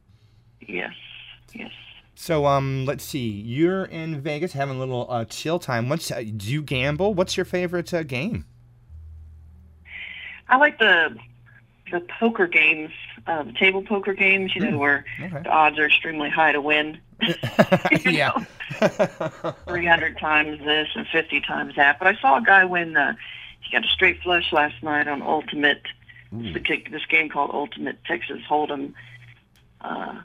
Yes, 0.61 0.93
yes. 1.55 1.73
So, 2.21 2.45
um, 2.45 2.85
let's 2.85 3.03
see. 3.03 3.31
You're 3.31 3.87
in 3.87 4.21
Vegas 4.21 4.53
having 4.53 4.77
a 4.77 4.79
little 4.79 5.07
uh, 5.09 5.25
chill 5.25 5.59
time. 5.59 5.89
What's 5.89 6.11
uh, 6.11 6.23
do 6.37 6.53
you 6.53 6.61
gamble? 6.61 7.15
What's 7.15 7.35
your 7.35 7.47
favorite 7.47 7.95
uh, 7.95 8.03
game? 8.03 8.45
I 10.47 10.59
like 10.59 10.79
the 10.79 11.17
the 11.91 12.03
poker 12.21 12.47
games, 12.47 12.91
uh, 13.27 13.45
the 13.45 13.55
table 13.55 13.81
poker 13.83 14.13
games. 14.13 14.55
You 14.55 14.71
know, 14.71 14.77
where 14.77 15.07
Okay. 15.19 15.45
the 15.45 15.49
odds 15.49 15.79
are 15.79 15.87
extremely 15.87 16.29
high 16.29 16.53
to 16.53 16.61
win. 16.61 16.99
yeah. 18.05 18.33
300 19.67 20.19
times 20.19 20.59
this 20.63 20.89
and 20.95 21.07
50 21.07 21.41
times 21.41 21.75
that. 21.77 21.99
But 21.99 22.09
I 22.09 22.21
saw 22.21 22.37
a 22.37 22.43
guy 22.43 22.67
win. 22.67 22.99
Uh, 22.99 23.15
he 23.63 23.73
got 23.73 23.87
a 23.87 23.89
straight 23.89 24.21
flush 24.21 24.53
last 24.53 24.83
night 24.83 25.09
on 25.09 25.23
Ultimate. 25.23 25.87
This 26.33 27.07
game 27.09 27.31
called 27.31 27.51
Ultimate 27.55 28.05
Texas 28.05 28.43
Hold'em 28.47 28.93
uh, 29.81 30.21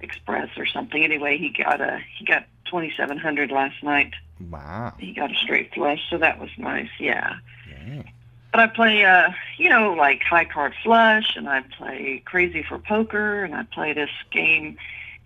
Express 0.00 0.48
or 0.56 0.66
something. 0.66 1.02
Anyway, 1.02 1.38
he 1.38 1.50
got 1.50 1.80
a 1.80 2.00
he 2.18 2.24
got 2.24 2.44
2,700 2.66 3.50
last 3.50 3.82
night. 3.82 4.14
wow. 4.50 4.94
He 4.98 5.12
got 5.12 5.30
a 5.30 5.34
straight 5.34 5.74
flush, 5.74 6.00
so 6.08 6.18
that 6.18 6.38
was 6.38 6.50
nice. 6.56 6.88
Yeah. 6.98 7.34
Yeah. 7.68 8.02
But 8.52 8.60
I 8.60 8.66
play, 8.66 9.04
uh, 9.04 9.30
you 9.58 9.68
know, 9.68 9.92
like 9.92 10.22
high 10.22 10.44
card 10.44 10.74
flush, 10.82 11.36
and 11.36 11.48
I 11.48 11.62
play 11.62 12.22
Crazy 12.24 12.62
4 12.62 12.78
Poker, 12.78 13.44
and 13.44 13.54
I 13.54 13.62
play 13.64 13.92
this 13.92 14.10
game 14.32 14.76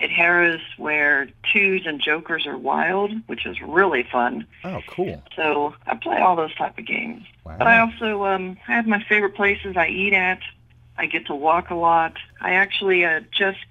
at 0.00 0.10
Harrah's 0.10 0.60
where 0.76 1.28
twos 1.52 1.86
and 1.86 2.00
jokers 2.00 2.46
are 2.46 2.58
wild, 2.58 3.12
which 3.26 3.46
is 3.46 3.60
really 3.62 4.02
fun. 4.10 4.46
Oh, 4.64 4.80
cool. 4.86 5.22
So 5.36 5.74
I 5.86 5.94
play 5.94 6.18
all 6.18 6.36
those 6.36 6.54
type 6.54 6.76
of 6.78 6.86
games. 6.86 7.24
Wow. 7.44 7.56
But 7.58 7.66
I 7.68 7.80
also 7.80 8.24
um, 8.24 8.56
have 8.56 8.86
my 8.86 9.02
favorite 9.04 9.34
places 9.34 9.76
I 9.76 9.88
eat 9.88 10.12
at. 10.12 10.40
I 10.98 11.06
get 11.06 11.26
to 11.26 11.34
walk 11.34 11.70
a 11.70 11.74
lot. 11.74 12.16
I 12.40 12.54
actually 12.54 13.04
uh, 13.04 13.20
just 13.30 13.64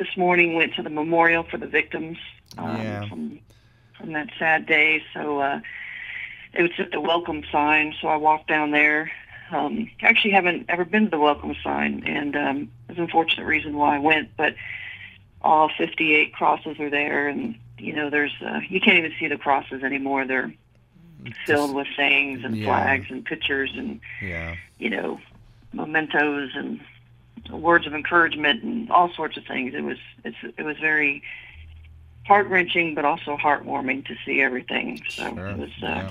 this 0.00 0.16
morning 0.16 0.54
went 0.54 0.74
to 0.74 0.82
the 0.82 0.88
memorial 0.88 1.42
for 1.42 1.58
the 1.58 1.66
victims 1.66 2.16
um, 2.56 2.76
Yeah. 2.80 3.08
from 3.08 3.38
from 3.98 4.12
that 4.14 4.28
sad 4.38 4.64
day. 4.64 5.02
So 5.12 5.40
uh, 5.40 5.60
it 6.54 6.62
was 6.62 6.70
just 6.74 6.94
a 6.94 7.00
welcome 7.00 7.42
sign. 7.52 7.94
So 8.00 8.08
I 8.08 8.16
walked 8.16 8.48
down 8.48 8.70
there. 8.70 9.12
Um, 9.52 9.90
I 10.02 10.06
actually 10.06 10.30
haven't 10.30 10.64
ever 10.70 10.86
been 10.86 11.04
to 11.04 11.10
the 11.10 11.18
welcome 11.18 11.54
sign, 11.62 12.02
and 12.06 12.34
um, 12.34 12.70
there's 12.86 12.98
an 12.98 13.04
unfortunate 13.04 13.44
reason 13.44 13.76
why 13.76 13.96
I 13.96 13.98
went, 13.98 14.30
but 14.38 14.54
all 15.42 15.70
58 15.76 16.32
crosses 16.32 16.78
are 16.80 16.88
there, 16.88 17.28
and 17.28 17.56
you 17.78 17.92
know, 17.94 18.08
there's 18.08 18.32
uh, 18.40 18.60
you 18.68 18.80
can't 18.80 18.96
even 18.98 19.12
see 19.20 19.28
the 19.28 19.36
crosses 19.36 19.82
anymore. 19.82 20.26
They're 20.26 20.54
filled 21.44 21.74
with 21.74 21.88
sayings 21.94 22.42
and 22.44 22.56
yeah. 22.56 22.64
flags 22.66 23.06
and 23.10 23.22
pictures 23.24 23.70
and 23.76 24.00
Yeah. 24.22 24.54
you 24.78 24.88
know 24.88 25.20
mementos 25.74 26.52
and 26.54 26.80
words 27.50 27.86
of 27.86 27.94
encouragement 27.94 28.62
and 28.62 28.90
all 28.90 29.12
sorts 29.12 29.36
of 29.36 29.44
things. 29.46 29.74
It 29.74 29.82
was 29.82 29.98
it's 30.24 30.36
it 30.56 30.62
was 30.62 30.76
very 30.78 31.22
heart 32.26 32.46
wrenching, 32.48 32.94
but 32.94 33.04
also 33.04 33.36
heartwarming 33.36 34.06
to 34.06 34.14
see 34.24 34.40
everything. 34.40 35.02
So 35.08 35.34
Sure. 35.34 35.46
it 35.48 35.58
was. 35.58 35.70
Uh, 35.82 35.86
yeah. 35.86 36.10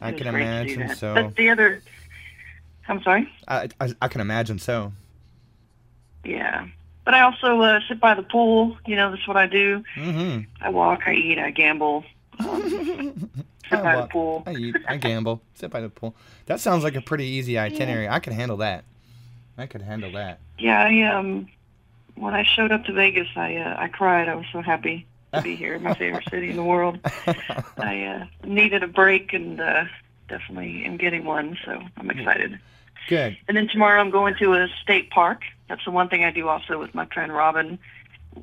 I 0.00 0.12
can 0.12 0.32
great 0.32 0.44
to 0.44 0.64
do 0.64 0.80
imagine 0.80 0.96
so. 0.96 1.14
But 1.14 1.36
the 1.36 1.50
other, 1.50 1.82
I'm 2.88 3.02
sorry. 3.02 3.30
I, 3.46 3.68
I, 3.80 3.92
I 4.00 4.08
can 4.08 4.20
imagine 4.22 4.58
so. 4.58 4.92
Yeah. 6.24 6.66
But 7.04 7.14
I 7.14 7.20
also 7.22 7.60
uh, 7.60 7.80
sit 7.88 8.00
by 8.00 8.14
the 8.14 8.22
pool. 8.22 8.78
You 8.86 8.96
know, 8.96 9.10
that's 9.10 9.26
what 9.28 9.36
I 9.36 9.46
do. 9.46 9.82
Mm-hmm. 9.96 10.42
I 10.64 10.68
walk, 10.70 11.02
I 11.06 11.14
eat, 11.14 11.38
I 11.38 11.50
gamble. 11.50 12.04
Um, 12.38 13.30
sit 13.68 13.82
by 13.82 13.96
the 13.96 14.06
pool. 14.06 14.42
I 14.46 14.52
eat. 14.54 14.76
I 14.88 14.96
gamble. 14.96 15.42
Sit 15.54 15.70
by 15.70 15.80
the 15.80 15.90
pool. 15.90 16.14
That 16.46 16.60
sounds 16.60 16.82
like 16.84 16.94
a 16.94 17.00
pretty 17.02 17.24
easy 17.26 17.58
itinerary. 17.58 18.08
I 18.08 18.20
could 18.20 18.32
handle 18.32 18.58
that. 18.58 18.84
I 19.60 19.66
could 19.66 19.82
handle 19.82 20.12
that. 20.12 20.40
Yeah, 20.58 20.82
I 20.82 21.02
um, 21.02 21.48
when 22.14 22.34
I 22.34 22.44
showed 22.44 22.72
up 22.72 22.84
to 22.84 22.92
Vegas, 22.92 23.28
I 23.36 23.56
uh, 23.56 23.76
I 23.78 23.88
cried. 23.88 24.28
I 24.28 24.34
was 24.34 24.46
so 24.52 24.60
happy 24.60 25.06
to 25.32 25.42
be 25.42 25.54
here, 25.54 25.78
my 25.78 25.94
favorite 25.94 26.28
city 26.30 26.50
in 26.50 26.56
the 26.56 26.64
world. 26.64 26.98
I 27.78 28.04
uh, 28.04 28.46
needed 28.46 28.82
a 28.82 28.88
break, 28.88 29.32
and 29.32 29.60
uh, 29.60 29.84
definitely 30.28 30.84
am 30.84 30.96
getting 30.96 31.24
one. 31.24 31.58
So 31.64 31.80
I'm 31.96 32.10
excited. 32.10 32.58
Good. 33.08 33.36
And 33.48 33.56
then 33.56 33.68
tomorrow 33.68 34.00
I'm 34.00 34.10
going 34.10 34.34
to 34.36 34.54
a 34.54 34.68
state 34.82 35.10
park. 35.10 35.42
That's 35.68 35.84
the 35.84 35.90
one 35.90 36.08
thing 36.08 36.24
I 36.24 36.30
do 36.30 36.48
also 36.48 36.78
with 36.78 36.94
my 36.94 37.06
friend 37.06 37.32
Robin. 37.32 37.78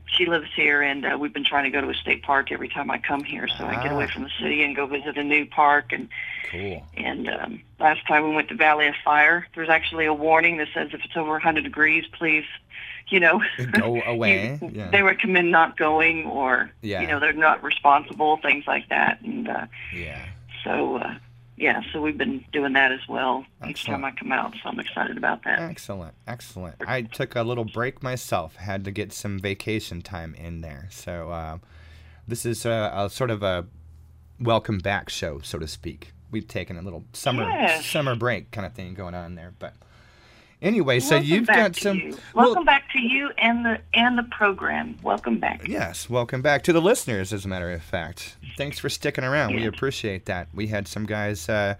She 0.06 0.26
lives 0.26 0.48
here, 0.56 0.82
and 0.82 1.06
uh, 1.06 1.18
we've 1.20 1.34
been 1.34 1.44
trying 1.46 1.64
to 1.66 1.70
go 1.70 1.80
to 1.82 1.90
a 1.90 1.94
state 1.94 2.24
park 2.24 2.52
every 2.52 2.68
time 2.70 2.90
I 2.92 2.98
come 2.98 3.24
here, 3.24 3.48
so 3.48 3.66
I 3.66 3.76
get 3.76 3.92
Ah. 3.92 3.96
away 3.96 4.08
from 4.08 4.24
the 4.24 4.30
city 4.42 4.64
and 4.64 4.76
go 4.76 4.86
visit 4.86 5.18
a 5.18 5.24
new 5.24 5.46
park. 5.46 5.92
And 5.94 6.10
Cool. 6.52 6.86
and 6.96 7.30
um, 7.30 7.62
last 7.80 8.06
time 8.08 8.24
we 8.30 8.36
went 8.36 8.48
to 8.50 8.56
Valley 8.56 8.88
of 8.88 8.96
Fire, 9.04 9.48
there's 9.56 9.70
actually 9.70 10.06
a 10.06 10.14
warning 10.14 10.58
that 10.58 10.68
says 10.74 10.90
if 10.94 11.04
it's 11.06 11.16
over 11.18 11.32
100 11.32 11.64
degrees, 11.64 12.06
please, 12.12 12.46
you 13.10 13.20
know, 13.20 13.42
Go 13.72 14.02
away. 14.06 14.58
you- 14.62 14.72
Yeah. 14.74 14.90
they 14.92 15.04
recommend 15.04 15.52
not 15.52 15.78
going, 15.78 16.26
or 16.26 16.70
Yeah. 16.82 17.02
you 17.02 17.08
know, 17.08 17.20
they're 17.20 17.34
not 17.34 17.64
responsible, 17.64 18.38
things 18.38 18.66
like 18.68 18.90
that. 18.90 19.22
And 19.22 19.48
uh, 19.48 19.66
Yeah. 19.94 20.20
so, 20.64 20.98
uh, 20.98 21.16
yeah, 21.58 21.82
so 21.92 22.02
we've 22.02 22.18
been 22.18 22.46
doing 22.54 22.74
that 22.74 22.92
as 22.92 23.00
well 23.10 23.46
each 23.68 23.86
time 23.86 24.06
I 24.06 24.12
come 24.12 24.32
out. 24.32 24.54
So 24.62 24.70
I'm 24.70 24.80
excited 24.80 25.18
about 25.18 25.44
that. 25.44 25.60
Excellent. 25.60 26.14
Excellent. 26.28 26.76
I 26.88 27.02
took 27.02 27.36
a 27.36 27.42
little 27.44 27.66
break 27.66 28.02
myself. 28.04 28.56
Had 28.58 28.86
to 28.86 28.92
get 28.92 29.12
some 29.12 29.40
vacation 29.40 30.02
time 30.02 30.36
in 30.36 30.62
there. 30.62 30.88
So 30.92 31.32
uh, 31.32 31.58
this 32.28 32.46
is 32.46 32.66
a, 32.66 32.92
a 32.96 33.10
sort 33.10 33.32
of 33.32 33.42
a 33.44 33.66
welcome 34.40 34.78
back 34.78 35.10
show, 35.10 35.40
so 35.40 35.58
to 35.60 35.68
speak. 35.68 36.14
We've 36.30 36.48
taken 36.48 36.78
a 36.78 36.82
little 36.82 37.06
summer 37.14 37.44
Yes. 37.44 37.86
summer 37.86 38.16
break 38.16 38.52
kind 38.52 38.66
of 38.68 38.74
thing 38.74 38.94
going 38.94 39.16
on 39.16 39.36
there, 39.36 39.54
but. 39.60 39.74
Anyway, 40.62 41.00
so 41.00 41.16
Welcome 41.16 41.30
you've 41.30 41.48
got 41.48 41.76
some. 41.76 41.98
you. 41.98 42.18
well, 42.34 42.48
Welcome 42.48 42.66
back 42.66 42.92
to 42.92 43.00
you 43.00 43.30
and 43.38 43.64
the 43.64 43.80
and 43.94 44.18
the 44.18 44.24
program. 44.24 44.98
Welcome 45.04 45.40
back. 45.40 45.68
Yes, 45.68 46.10
welcome 46.10 46.42
back 46.42 46.64
to 46.64 46.74
the 46.74 46.82
listeners, 46.82 47.32
as 47.32 47.46
a 47.46 47.48
matter 47.48 47.72
of 47.72 47.84
fact. 47.84 48.38
Thanks 48.58 48.80
for 48.80 48.90
sticking 48.90 49.24
around. 49.24 49.56
We 49.56 49.68
appreciate 49.68 50.26
that. 50.26 50.48
We 50.56 50.68
had 50.68 50.88
some 50.88 51.06
guys, 51.06 51.48
uh, 51.48 51.76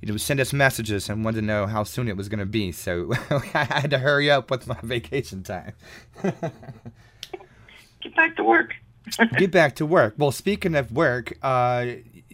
you 0.00 0.10
know, 0.10 0.16
send 0.16 0.40
us 0.40 0.54
messages 0.54 1.10
and 1.10 1.26
wanted 1.26 1.40
to 1.40 1.46
know 1.46 1.66
how 1.66 1.82
soon 1.84 2.08
it 2.08 2.16
was 2.16 2.30
going 2.30 2.38
to 2.38 2.46
be, 2.46 2.72
so 2.72 3.12
I 3.30 3.64
had 3.64 3.90
to 3.90 3.98
hurry 3.98 4.30
up 4.30 4.50
with 4.50 4.66
my 4.66 4.78
vacation 4.82 5.42
time. 5.42 5.74
Get 6.22 8.16
back 8.16 8.36
to 8.36 8.44
work. 8.44 8.74
Get 9.36 9.50
back 9.50 9.76
to 9.76 9.84
work. 9.86 10.14
Well, 10.16 10.32
speaking 10.32 10.74
of 10.74 10.90
work, 10.90 11.36
uh, 11.42 11.86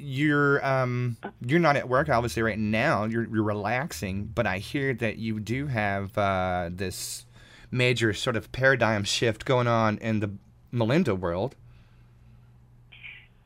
you're 0.03 0.64
um, 0.66 1.16
you're 1.40 1.61
not 1.61 1.76
at 1.76 1.88
work 1.88 2.09
obviously 2.09 2.42
right 2.42 2.59
now. 2.59 3.05
You're 3.05 3.26
you're 3.28 3.42
relaxing, 3.42 4.24
but 4.24 4.46
I 4.46 4.59
hear 4.59 4.94
that 4.94 5.18
you 5.18 5.40
do 5.40 5.66
have 5.66 6.16
uh, 6.18 6.70
this 6.72 7.26
major 7.70 8.12
sort 8.12 8.36
of 8.36 8.53
paradigm 8.53 9.05
shift 9.05 9.44
going 9.44 9.66
on 9.66 9.98
in 9.98 10.20
the 10.20 10.30
Melinda 10.70 11.14
world. 11.14 11.57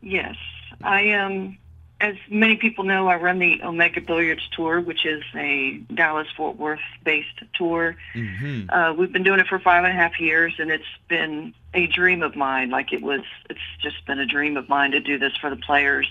Yes, 0.01 0.37
I 0.83 1.13
um, 1.13 1.59
as 2.01 2.15
many 2.29 2.57
people 2.57 2.85
know, 2.85 3.09
I 3.09 3.17
run 3.17 3.39
the 3.39 3.63
Omega 3.63 4.01
Billiards 4.01 4.47
Tour, 4.53 4.81
which 4.81 5.07
is 5.07 5.23
a 5.35 5.79
Dallas 5.95 6.29
Fort 6.37 6.57
Worth 6.57 6.81
based 7.05 7.43
tour. 7.55 7.97
Mm-hmm. 8.15 8.69
Uh, 8.69 8.93
we've 8.93 9.13
been 9.13 9.23
doing 9.23 9.41
it 9.41 9.47
for 9.47 9.59
five 9.59 9.85
and 9.85 9.93
a 9.93 9.97
half 9.97 10.21
years, 10.21 10.55
and 10.59 10.71
it's 10.71 10.85
been 11.09 11.55
a 11.73 11.87
dream 11.87 12.23
of 12.23 12.37
mine. 12.37 12.69
Like 12.69 12.93
it 12.93 13.03
was, 13.03 13.23
it's 13.49 13.61
just 13.81 14.05
been 14.05 14.19
a 14.19 14.27
dream 14.27 14.59
of 14.59 14.69
mine 14.69 14.91
to 14.91 15.01
do 15.01 15.19
this 15.19 15.35
for 15.41 15.49
the 15.49 15.57
players. 15.57 16.07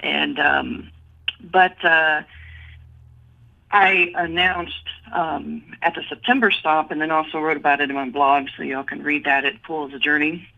And 0.00 0.38
um, 0.38 0.90
but 1.40 1.82
uh, 1.84 2.22
I 3.70 4.12
announced 4.16 4.84
um, 5.12 5.62
at 5.82 5.94
the 5.94 6.02
September 6.08 6.50
stop, 6.50 6.90
and 6.90 7.00
then 7.00 7.10
also 7.10 7.38
wrote 7.38 7.56
about 7.56 7.80
it 7.80 7.90
in 7.90 7.96
my 7.96 8.08
blog, 8.08 8.48
so 8.56 8.62
y'all 8.62 8.84
can 8.84 9.02
read 9.02 9.24
that 9.24 9.44
at 9.44 9.62
Pool 9.62 9.88
as 9.88 9.94
a 9.94 9.98
Journey. 9.98 10.48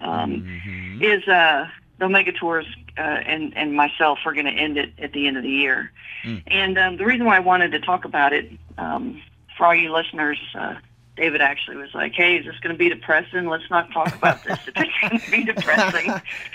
Um, 0.00 0.42
Mhm. 0.42 1.02
Is 1.02 1.28
uh, 1.28 1.68
the 1.98 2.06
Omega 2.06 2.32
Tours 2.32 2.66
uh, 2.96 3.00
and 3.00 3.56
and 3.56 3.74
myself 3.74 4.18
are 4.24 4.32
going 4.32 4.46
to 4.46 4.52
end 4.52 4.76
it 4.78 4.92
at 4.98 5.12
the 5.12 5.26
end 5.26 5.36
of 5.36 5.42
the 5.42 5.50
year. 5.50 5.92
Mm. 6.24 6.42
And 6.46 6.78
um, 6.78 6.96
the 6.96 7.04
reason 7.04 7.26
why 7.26 7.36
I 7.36 7.40
wanted 7.40 7.72
to 7.72 7.80
talk 7.80 8.04
about 8.04 8.32
it 8.32 8.50
um, 8.78 9.20
for 9.56 9.66
all 9.66 9.74
you 9.74 9.92
listeners, 9.92 10.38
uh, 10.54 10.74
David 11.16 11.40
actually 11.40 11.76
was 11.76 11.94
like, 11.94 12.12
"Hey, 12.14 12.36
is 12.36 12.46
this 12.46 12.58
going 12.60 12.74
to 12.74 12.78
be 12.78 12.88
depressing? 12.88 13.46
Let's 13.46 13.68
not 13.70 13.92
talk 13.92 14.14
about 14.14 14.42
this. 14.44 14.58
If 14.66 14.74
it's 14.76 15.00
going 15.00 15.20
to 15.20 15.30
be 15.30 15.44
depressing." 15.44 16.12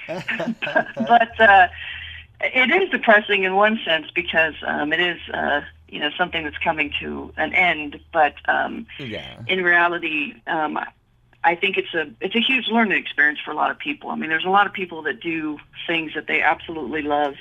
but 1.08 1.40
uh, 1.40 1.68
it 2.42 2.72
is 2.72 2.90
depressing 2.90 3.44
in 3.44 3.56
one 3.56 3.80
sense 3.86 4.08
because 4.14 4.54
um, 4.66 4.94
it 4.94 5.00
is, 5.00 5.20
uh, 5.34 5.62
you 5.88 6.00
know, 6.00 6.10
something 6.18 6.44
that's 6.44 6.58
coming 6.58 6.94
to 7.00 7.34
an 7.38 7.54
end. 7.54 8.00
But 8.14 8.36
um, 8.48 8.88
yeah. 8.98 9.42
in 9.48 9.64
reality, 9.64 10.34
um, 10.48 10.80
I 11.44 11.56
think 11.56 11.78
it's 11.78 11.94
a 11.94 12.10
it's 12.22 12.36
a 12.36 12.42
huge 12.42 12.68
learning 12.68 12.98
experience 12.98 13.40
for 13.44 13.52
a 13.52 13.56
lot 13.56 13.72
of 13.72 13.80
people. 13.80 14.10
I 14.10 14.16
mean, 14.16 14.30
there's 14.30 14.46
a 14.46 14.50
lot 14.50 14.68
of 14.68 14.74
people 14.74 15.02
that 15.04 15.20
do 15.22 15.58
things 15.88 16.14
that 16.16 16.28
they 16.28 16.42
absolutely 16.42 17.02
love 17.02 17.36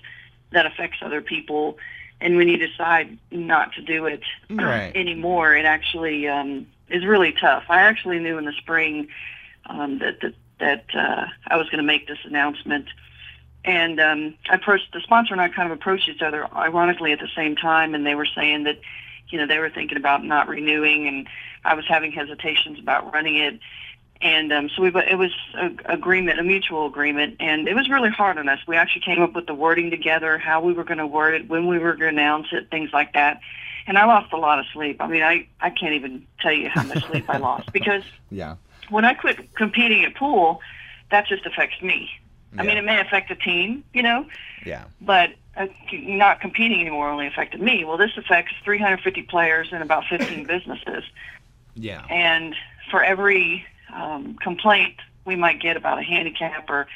that 0.52 0.66
affects 0.66 0.98
other 1.02 1.20
people, 1.20 1.78
and 2.20 2.36
when 2.36 2.48
you 2.48 2.56
decide 2.56 3.18
not 3.30 3.72
to 3.74 3.82
do 3.82 4.06
it 4.06 4.22
Right. 4.48 4.92
anymore, 4.94 5.54
it 5.54 5.64
actually 5.64 6.26
um, 6.28 6.66
is 6.88 7.04
really 7.04 7.32
tough. 7.32 7.64
I 7.68 7.82
actually 7.82 8.18
knew 8.18 8.38
in 8.38 8.44
the 8.44 8.52
spring 8.52 9.08
um, 9.66 9.98
that 9.98 10.20
that 10.20 10.34
that 10.58 10.84
uh, 10.94 11.26
I 11.46 11.56
was 11.56 11.68
going 11.68 11.78
to 11.78 11.86
make 11.86 12.08
this 12.08 12.18
announcement. 12.24 12.86
And 13.64 14.00
um, 14.00 14.34
I 14.48 14.54
approached 14.54 14.92
the 14.92 15.00
sponsor 15.00 15.34
and 15.34 15.40
I 15.40 15.48
kind 15.48 15.70
of 15.70 15.76
approached 15.78 16.08
each 16.08 16.22
other 16.22 16.46
ironically 16.54 17.12
at 17.12 17.18
the 17.18 17.28
same 17.36 17.56
time, 17.56 17.94
and 17.94 18.06
they 18.06 18.14
were 18.14 18.26
saying 18.26 18.64
that, 18.64 18.78
you 19.28 19.38
know, 19.38 19.46
they 19.46 19.58
were 19.58 19.70
thinking 19.70 19.98
about 19.98 20.24
not 20.24 20.48
renewing, 20.48 21.06
and 21.06 21.28
I 21.64 21.74
was 21.74 21.86
having 21.86 22.12
hesitations 22.12 22.78
about 22.78 23.12
running 23.12 23.36
it. 23.36 23.60
And 24.20 24.52
um, 24.52 24.68
so 24.70 24.82
we, 24.82 24.88
it 24.88 25.16
was 25.18 25.32
a 25.54 25.70
agreement, 25.84 26.40
a 26.40 26.42
mutual 26.42 26.86
agreement, 26.86 27.36
and 27.40 27.68
it 27.68 27.74
was 27.74 27.88
really 27.88 28.10
hard 28.10 28.38
on 28.38 28.48
us. 28.48 28.58
We 28.66 28.76
actually 28.76 29.02
came 29.02 29.22
up 29.22 29.34
with 29.34 29.46
the 29.46 29.54
wording 29.54 29.90
together, 29.90 30.38
how 30.38 30.60
we 30.60 30.72
were 30.72 30.84
going 30.84 30.98
to 30.98 31.06
word 31.06 31.34
it, 31.34 31.48
when 31.48 31.68
we 31.68 31.78
were 31.78 31.92
going 31.94 32.14
to 32.14 32.20
announce 32.20 32.48
it, 32.52 32.70
things 32.70 32.90
like 32.92 33.12
that. 33.12 33.40
And 33.86 33.96
I 33.96 34.06
lost 34.06 34.32
a 34.32 34.36
lot 34.36 34.58
of 34.58 34.66
sleep. 34.72 35.00
I 35.00 35.06
mean, 35.06 35.22
I 35.22 35.46
I 35.60 35.70
can't 35.70 35.94
even 35.94 36.26
tell 36.40 36.52
you 36.52 36.68
how 36.68 36.82
much 36.82 37.06
sleep 37.06 37.26
I 37.28 37.38
lost 37.38 37.72
because 37.72 38.02
Yeah. 38.30 38.56
when 38.90 39.04
I 39.04 39.14
quit 39.14 39.54
competing 39.54 40.04
at 40.04 40.14
pool, 40.14 40.60
that 41.10 41.26
just 41.26 41.46
affects 41.46 41.80
me. 41.80 42.10
I 42.56 42.62
mean, 42.62 42.78
it 42.78 42.84
may 42.84 43.00
affect 43.00 43.28
the 43.28 43.34
team, 43.34 43.84
you 43.92 44.02
know, 44.02 44.26
Yeah. 44.64 44.84
but 45.00 45.30
uh, 45.56 45.66
not 45.92 46.40
competing 46.40 46.80
anymore 46.80 47.10
only 47.10 47.26
affected 47.26 47.60
me. 47.60 47.84
Well, 47.84 47.96
this 47.98 48.12
affects 48.16 48.52
350 48.64 49.22
players 49.22 49.68
and 49.72 49.82
about 49.82 50.04
15 50.08 50.44
businesses. 50.48 51.04
Yeah. 51.74 52.04
And 52.08 52.54
for 52.90 53.02
every 53.02 53.66
um, 53.92 54.34
complaint, 54.40 54.94
we 55.24 55.36
might 55.36 55.60
get 55.60 55.76
about 55.76 55.98
a 55.98 56.02
handicap 56.02 56.70
or, 56.70 56.86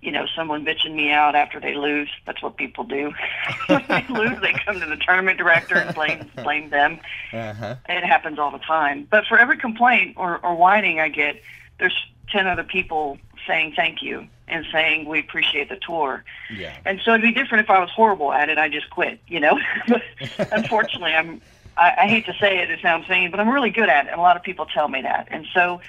you 0.00 0.10
know, 0.10 0.26
someone 0.34 0.64
bitching 0.64 0.94
me 0.94 1.10
out 1.10 1.34
after 1.34 1.60
they 1.60 1.74
lose. 1.74 2.08
That's 2.24 2.40
what 2.42 2.56
people 2.56 2.84
do. 2.84 3.12
when 3.66 3.84
they 3.88 4.06
lose, 4.08 4.40
they 4.40 4.52
come 4.64 4.80
to 4.80 4.86
the 4.86 4.96
tournament 4.96 5.36
director 5.38 5.76
and 5.76 5.94
blame 5.94 6.30
blame 6.36 6.70
them. 6.70 6.98
Uh 7.32 7.52
huh. 7.52 7.74
It 7.88 8.04
happens 8.04 8.38
all 8.38 8.50
the 8.52 8.58
time. 8.58 9.06
But 9.10 9.26
for 9.26 9.38
every 9.38 9.58
complaint 9.58 10.14
or, 10.16 10.38
or 10.38 10.54
whining 10.54 10.98
I 11.00 11.08
get, 11.08 11.42
there's 11.78 11.94
10 12.30 12.46
other 12.46 12.64
people 12.64 13.18
saying 13.48 13.72
thank 13.74 14.02
you 14.02 14.28
and 14.46 14.64
saying 14.70 15.08
we 15.08 15.18
appreciate 15.18 15.68
the 15.68 15.76
tour. 15.76 16.22
Yeah. 16.54 16.76
And 16.84 17.00
so 17.04 17.12
it'd 17.12 17.22
be 17.22 17.32
different 17.32 17.64
if 17.64 17.70
I 17.70 17.80
was 17.80 17.90
horrible 17.90 18.32
at 18.32 18.48
it. 18.48 18.58
I 18.58 18.68
just 18.68 18.90
quit, 18.90 19.18
you 19.26 19.40
know. 19.40 19.58
unfortunately, 20.52 21.14
I'm. 21.14 21.40
I, 21.76 21.94
I 21.96 22.08
hate 22.08 22.26
to 22.26 22.34
say 22.40 22.58
it, 22.58 22.72
it 22.72 22.80
sounds 22.82 23.06
vain, 23.06 23.30
but 23.30 23.38
I'm 23.38 23.48
really 23.48 23.70
good 23.70 23.88
at 23.88 24.06
it, 24.06 24.10
and 24.10 24.18
a 24.18 24.22
lot 24.22 24.36
of 24.36 24.42
people 24.42 24.66
tell 24.66 24.88
me 24.88 25.00
that. 25.02 25.28
And 25.30 25.46
so, 25.54 25.80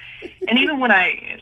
and 0.46 0.56
even 0.56 0.78
when 0.78 0.92
I, 0.92 1.40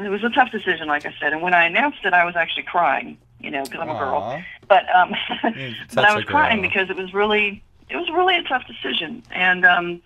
it 0.00 0.08
was 0.08 0.22
a 0.22 0.30
tough 0.30 0.52
decision, 0.52 0.86
like 0.86 1.04
I 1.04 1.12
said, 1.18 1.32
and 1.32 1.42
when 1.42 1.52
I 1.52 1.64
announced 1.64 2.04
it, 2.04 2.12
I 2.12 2.24
was 2.24 2.36
actually 2.36 2.62
crying, 2.62 3.18
you 3.40 3.50
know, 3.50 3.64
because 3.64 3.80
I'm 3.80 3.90
a 3.90 3.98
girl. 3.98 4.40
But 4.68 4.84
um, 4.94 5.16
but 5.94 6.04
I 6.04 6.14
was 6.14 6.24
crying 6.24 6.62
because 6.62 6.90
it 6.90 6.96
was 6.96 7.12
really 7.12 7.60
it 7.90 7.96
was 7.96 8.08
really 8.10 8.36
a 8.36 8.42
tough 8.44 8.64
decision. 8.68 9.24
And 9.32 9.64
um, 9.64 10.02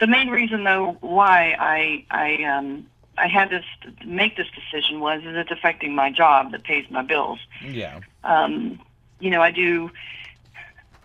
the 0.00 0.08
main 0.08 0.30
reason, 0.30 0.64
though, 0.64 0.96
why 1.00 1.54
I 1.58 2.04
I 2.10 2.42
um, 2.44 2.86
I 3.18 3.28
had 3.28 3.50
this 3.50 3.64
to 3.82 4.06
make 4.06 4.36
this 4.36 4.46
decision 4.54 5.00
was 5.00 5.22
is 5.22 5.36
it's 5.36 5.50
affecting 5.50 5.94
my 5.94 6.10
job 6.10 6.52
that 6.52 6.64
pays 6.64 6.90
my 6.90 7.02
bills. 7.02 7.38
Yeah. 7.64 8.00
Um, 8.24 8.80
you 9.20 9.30
know, 9.30 9.42
I 9.42 9.50
do 9.50 9.90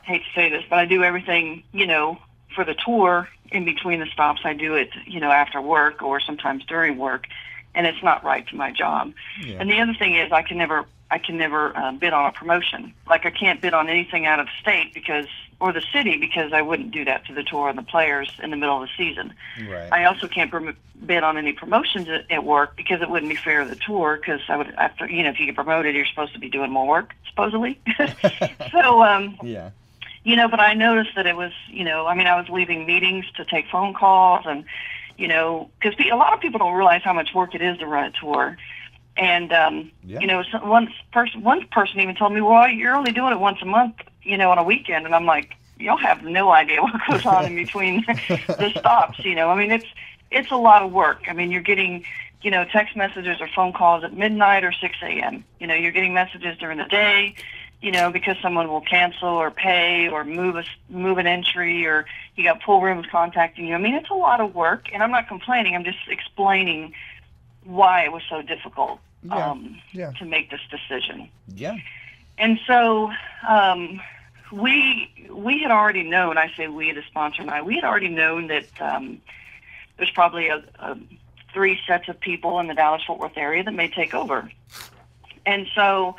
hate 0.04 0.24
to 0.24 0.34
say 0.36 0.50
this, 0.50 0.64
but 0.70 0.80
I 0.80 0.86
do 0.86 1.04
everything 1.04 1.64
you 1.72 1.88
know 1.88 2.18
for 2.56 2.64
the 2.64 2.76
tour 2.76 3.28
in 3.52 3.66
between 3.66 4.00
the 4.00 4.08
stops. 4.08 4.42
I 4.44 4.54
do 4.54 4.76
it 4.76 4.90
you 5.06 5.20
know 5.20 5.32
after 5.32 5.62
work 5.62 6.02
or 6.04 6.20
sometimes 6.20 6.66
during 6.66 6.98
work, 6.98 7.28
and 7.76 7.88
it's 7.88 8.04
not 8.04 8.24
right 8.24 8.48
to 8.48 8.56
my 8.56 8.72
job. 8.72 9.14
Yeah. 9.42 9.58
And 9.60 9.70
the 9.70 9.80
other 9.80 9.94
thing 9.94 10.16
is, 10.16 10.32
I 10.32 10.42
can 10.44 10.58
never, 10.58 10.86
I 11.10 11.18
can 11.18 11.38
never 11.38 11.76
uh, 11.76 11.92
bid 11.94 12.14
on 12.14 12.26
a 12.28 12.32
promotion. 12.32 12.94
Like 13.08 13.26
I 13.26 13.32
can't 13.32 13.62
bid 13.62 13.74
on 13.74 13.90
anything 13.90 14.26
out 14.26 14.40
of 14.40 14.48
state 14.62 14.94
because, 14.94 15.28
or 15.64 15.72
the 15.72 15.82
city 15.94 16.18
because 16.18 16.52
I 16.52 16.62
wouldn't 16.62 16.92
do 16.92 17.06
that 17.06 17.26
to 17.28 17.34
the 17.34 17.42
tour 17.42 17.70
and 17.70 17.78
the 17.78 17.84
players 17.84 18.30
in 18.44 18.52
the 18.52 18.58
middle 18.58 18.84
of 18.84 18.90
the 18.90 18.94
season. 18.98 19.34
Right. 19.66 19.88
I 19.94 20.04
also 20.04 20.28
can't 20.28 20.52
prom- 20.52 20.76
bid 21.06 21.24
on 21.24 21.38
any 21.38 21.54
promotions 21.54 22.10
at, 22.10 22.30
at 22.30 22.44
work 22.44 22.76
because 22.76 23.02
it 23.02 23.10
wouldn't 23.10 23.30
be 23.32 23.38
fair 23.38 23.64
to 23.64 23.70
the 23.70 23.78
tour. 23.78 24.18
Because 24.18 24.42
I 24.50 24.58
would, 24.58 24.68
after 24.76 25.10
you 25.10 25.24
know, 25.24 25.30
if 25.30 25.40
you 25.40 25.46
get 25.46 25.56
promoted, 25.56 25.96
you're 25.96 26.06
supposed 26.06 26.34
to 26.34 26.40
be 26.40 26.50
doing 26.50 26.70
more 26.70 26.86
work, 26.86 27.14
supposedly. 27.30 27.80
so, 28.74 29.04
um, 29.04 29.38
yeah. 29.42 29.70
you 30.26 30.36
know, 30.36 30.50
but 30.50 30.60
I 30.60 30.74
noticed 30.74 31.12
that 31.16 31.28
it 31.28 31.38
was, 31.38 31.54
you 31.70 31.86
know, 31.86 32.08
I 32.08 32.14
mean, 32.14 32.28
I 32.28 32.38
was 32.38 32.50
leaving 32.50 32.86
meetings 32.86 33.24
to 33.38 33.46
take 33.46 33.66
phone 33.72 33.94
calls 33.94 34.44
and, 34.46 34.66
you 35.18 35.30
know, 35.30 35.70
because 35.80 35.98
a 36.12 36.18
lot 36.18 36.34
of 36.34 36.42
people 36.42 36.60
don't 36.60 36.74
realize 36.74 37.04
how 37.06 37.14
much 37.14 37.34
work 37.34 37.56
it 37.56 37.62
is 37.62 37.78
to 37.78 37.88
run 37.88 38.04
a 38.04 38.12
tour. 38.20 38.58
And, 39.16 39.54
um, 39.54 39.92
Yeah. 40.04 40.20
you 40.20 40.28
know, 40.28 40.44
some, 40.52 40.68
one 40.68 40.92
person, 41.14 41.42
one 41.42 41.66
person 41.72 42.02
even 42.02 42.16
told 42.16 42.34
me, 42.34 42.42
well, 42.42 42.68
you're 42.68 42.98
only 42.98 43.14
doing 43.14 43.32
it 43.32 43.40
once 43.40 43.60
a 43.62 43.66
month, 43.66 43.96
you 44.24 44.38
know, 44.38 44.52
on 44.52 44.58
a 44.58 44.64
weekend. 44.64 45.06
And 45.06 45.14
I'm 45.16 45.26
like, 45.26 45.56
y'all 45.80 45.98
have 45.98 46.24
no 46.24 46.52
idea 46.52 46.82
what 46.82 46.94
goes 47.10 47.26
on 47.26 47.46
in 47.46 47.56
between 47.64 48.04
the 48.08 48.74
stops, 48.78 49.20
you 49.20 49.36
know, 49.36 49.50
I 49.50 49.56
mean, 49.56 49.72
it's, 49.72 49.86
it's 50.32 50.52
a 50.52 50.56
lot 50.56 50.82
of 50.82 50.92
work. 50.92 51.24
I 51.28 51.34
mean, 51.34 51.52
you're 51.52 51.62
getting, 51.62 52.06
you 52.42 52.52
know, 52.52 52.66
text 52.66 52.96
messages 52.96 53.40
or 53.40 53.48
phone 53.56 53.74
calls 53.74 54.04
at 54.04 54.14
midnight 54.14 54.64
or 54.64 54.72
6 54.72 54.96
a.m. 55.04 55.44
You 55.60 55.68
know, 55.68 55.76
you're 55.76 55.92
getting 55.92 56.14
messages 56.14 56.58
during 56.58 56.78
the 56.78 56.86
day, 56.86 57.36
you 57.82 57.92
know, 57.92 58.12
because 58.12 58.38
someone 58.42 58.68
will 58.70 58.82
cancel 58.82 59.30
or 59.30 59.52
pay 59.52 60.08
or 60.10 60.24
move 60.24 60.56
a 60.56 60.64
move 60.90 61.18
an 61.18 61.28
entry 61.28 61.86
or 61.86 62.06
you 62.36 62.44
got 62.44 62.62
pool 62.62 62.82
rooms 62.82 63.06
contacting 63.12 63.68
you. 63.68 63.76
I 63.76 63.78
mean, 63.78 63.94
it's 63.94 64.10
a 64.10 64.16
lot 64.16 64.40
of 64.42 64.56
work, 64.56 64.88
and 64.92 65.04
I'm 65.04 65.12
not 65.12 65.28
complaining. 65.28 65.76
I'm 65.76 65.84
just 65.84 66.00
explaining 66.08 66.94
why 67.64 68.04
it 68.04 68.12
was 68.12 68.24
so 68.30 68.42
difficult 68.42 69.00
Yeah, 69.24 69.52
um, 69.52 69.80
yeah. 69.92 70.12
to 70.14 70.26
make 70.26 70.50
this 70.50 70.62
decision. 70.70 71.30
Yeah. 71.48 71.78
And 72.38 72.60
so 72.66 73.12
um, 73.48 74.02
we 74.52 75.28
we 75.32 75.60
had 75.60 75.72
already 75.72 76.04
known. 76.04 76.38
I 76.38 76.52
say 76.56 76.68
we, 76.68 76.92
the 76.92 77.04
sponsor 77.04 77.42
and 77.42 77.52
I, 77.52 77.62
we 77.62 77.76
had 77.76 77.84
already 77.84 78.10
known 78.10 78.48
that 78.48 78.66
um, 78.82 79.22
there's 79.98 80.12
probably 80.12 80.48
a, 80.48 80.64
a 80.80 80.98
three 81.54 81.80
sets 81.88 82.10
of 82.10 82.20
people 82.20 82.60
in 82.60 82.68
the 82.68 82.74
Dallas 82.74 83.04
Fort 83.06 83.20
Worth 83.20 83.38
area 83.38 83.64
that 83.64 83.74
may 83.74 83.88
take 83.88 84.14
over. 84.14 84.50
And 85.46 85.68
so 85.76 86.16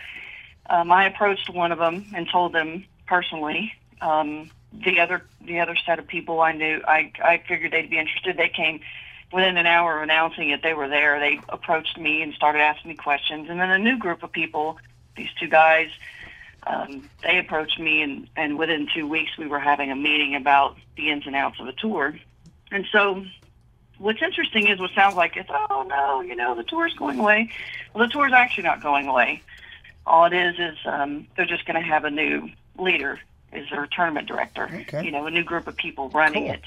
um, 0.71 0.93
I 0.93 1.07
approached 1.07 1.51
one 1.51 1.73
of 1.73 1.79
them 1.79 2.07
and 2.15 2.29
told 2.29 2.53
them 2.53 2.85
personally. 3.07 3.73
Um, 4.01 4.51
the 4.73 5.01
other 5.01 5.23
the 5.41 5.61
other 5.61 5.77
set 5.77 5.99
of 5.99 6.07
people 6.07 6.41
I 6.41 6.53
knew, 6.53 6.83
I 6.87 7.13
I 7.23 7.43
figured 7.47 7.73
they'd 7.73 7.91
be 7.91 7.99
interested. 7.99 8.37
They 8.37 8.49
came 8.49 8.81
within 9.33 9.57
an 9.57 9.67
hour 9.67 9.97
of 9.97 10.03
announcing 10.03 10.51
it. 10.51 10.63
They 10.63 10.75
were 10.75 10.89
there. 10.89 11.19
They 11.19 11.41
approached 11.49 11.99
me 11.99 12.23
and 12.23 12.33
started 12.35 12.61
asking 12.61 12.91
me 12.91 12.97
questions. 12.97 13.49
And 13.49 13.61
then 13.61 13.71
a 13.71 13.79
new 13.79 13.99
group 13.99 14.23
of 14.23 14.33
people, 14.33 14.79
these 15.17 15.29
two 15.39 15.49
guys, 15.49 15.89
um, 16.67 17.09
they 17.23 17.39
approached 17.39 17.79
me, 17.79 18.03
and 18.03 18.29
and 18.37 18.59
within 18.59 18.89
two 18.95 19.07
weeks 19.07 19.37
we 19.39 19.47
were 19.47 19.61
having 19.61 19.91
a 19.91 19.97
meeting 19.97 20.35
about 20.35 20.77
the 20.97 21.11
ins 21.11 21.27
and 21.27 21.37
outs 21.37 21.59
of 21.61 21.67
the 21.67 21.73
tour. 21.73 22.15
And 22.71 22.87
so 22.91 23.25
what's 23.99 24.23
interesting 24.23 24.67
is 24.69 24.81
what 24.81 24.91
sounds 24.95 25.17
like 25.17 25.37
it's 25.37 25.49
oh 25.71 25.87
no 25.89 26.21
you 26.21 26.35
know 26.35 26.55
the 26.57 26.65
tour's 26.65 26.93
going 26.95 27.19
away 27.21 27.49
well 27.95 28.05
the 28.05 28.13
tour's 28.13 28.33
actually 28.33 28.65
not 28.65 28.83
going 28.83 29.07
away 29.07 29.41
all 30.05 30.25
it 30.25 30.33
is 30.33 30.59
is 30.59 30.77
um, 30.85 31.27
they're 31.37 31.47
just 31.47 31.65
going 31.65 31.81
to 31.81 31.87
have 31.87 32.05
a 32.05 32.11
new 32.11 32.49
leader 32.77 33.21
is 33.53 33.71
their 33.71 33.87
tournament 33.87 34.27
director 34.27 34.69
Okay. 34.89 35.05
you 35.05 35.13
know 35.13 35.27
a 35.27 35.31
new 35.31 35.45
group 35.45 35.69
of 35.69 35.77
people 35.77 36.09
running 36.11 36.47
Cool. 36.47 36.55
it 36.55 36.63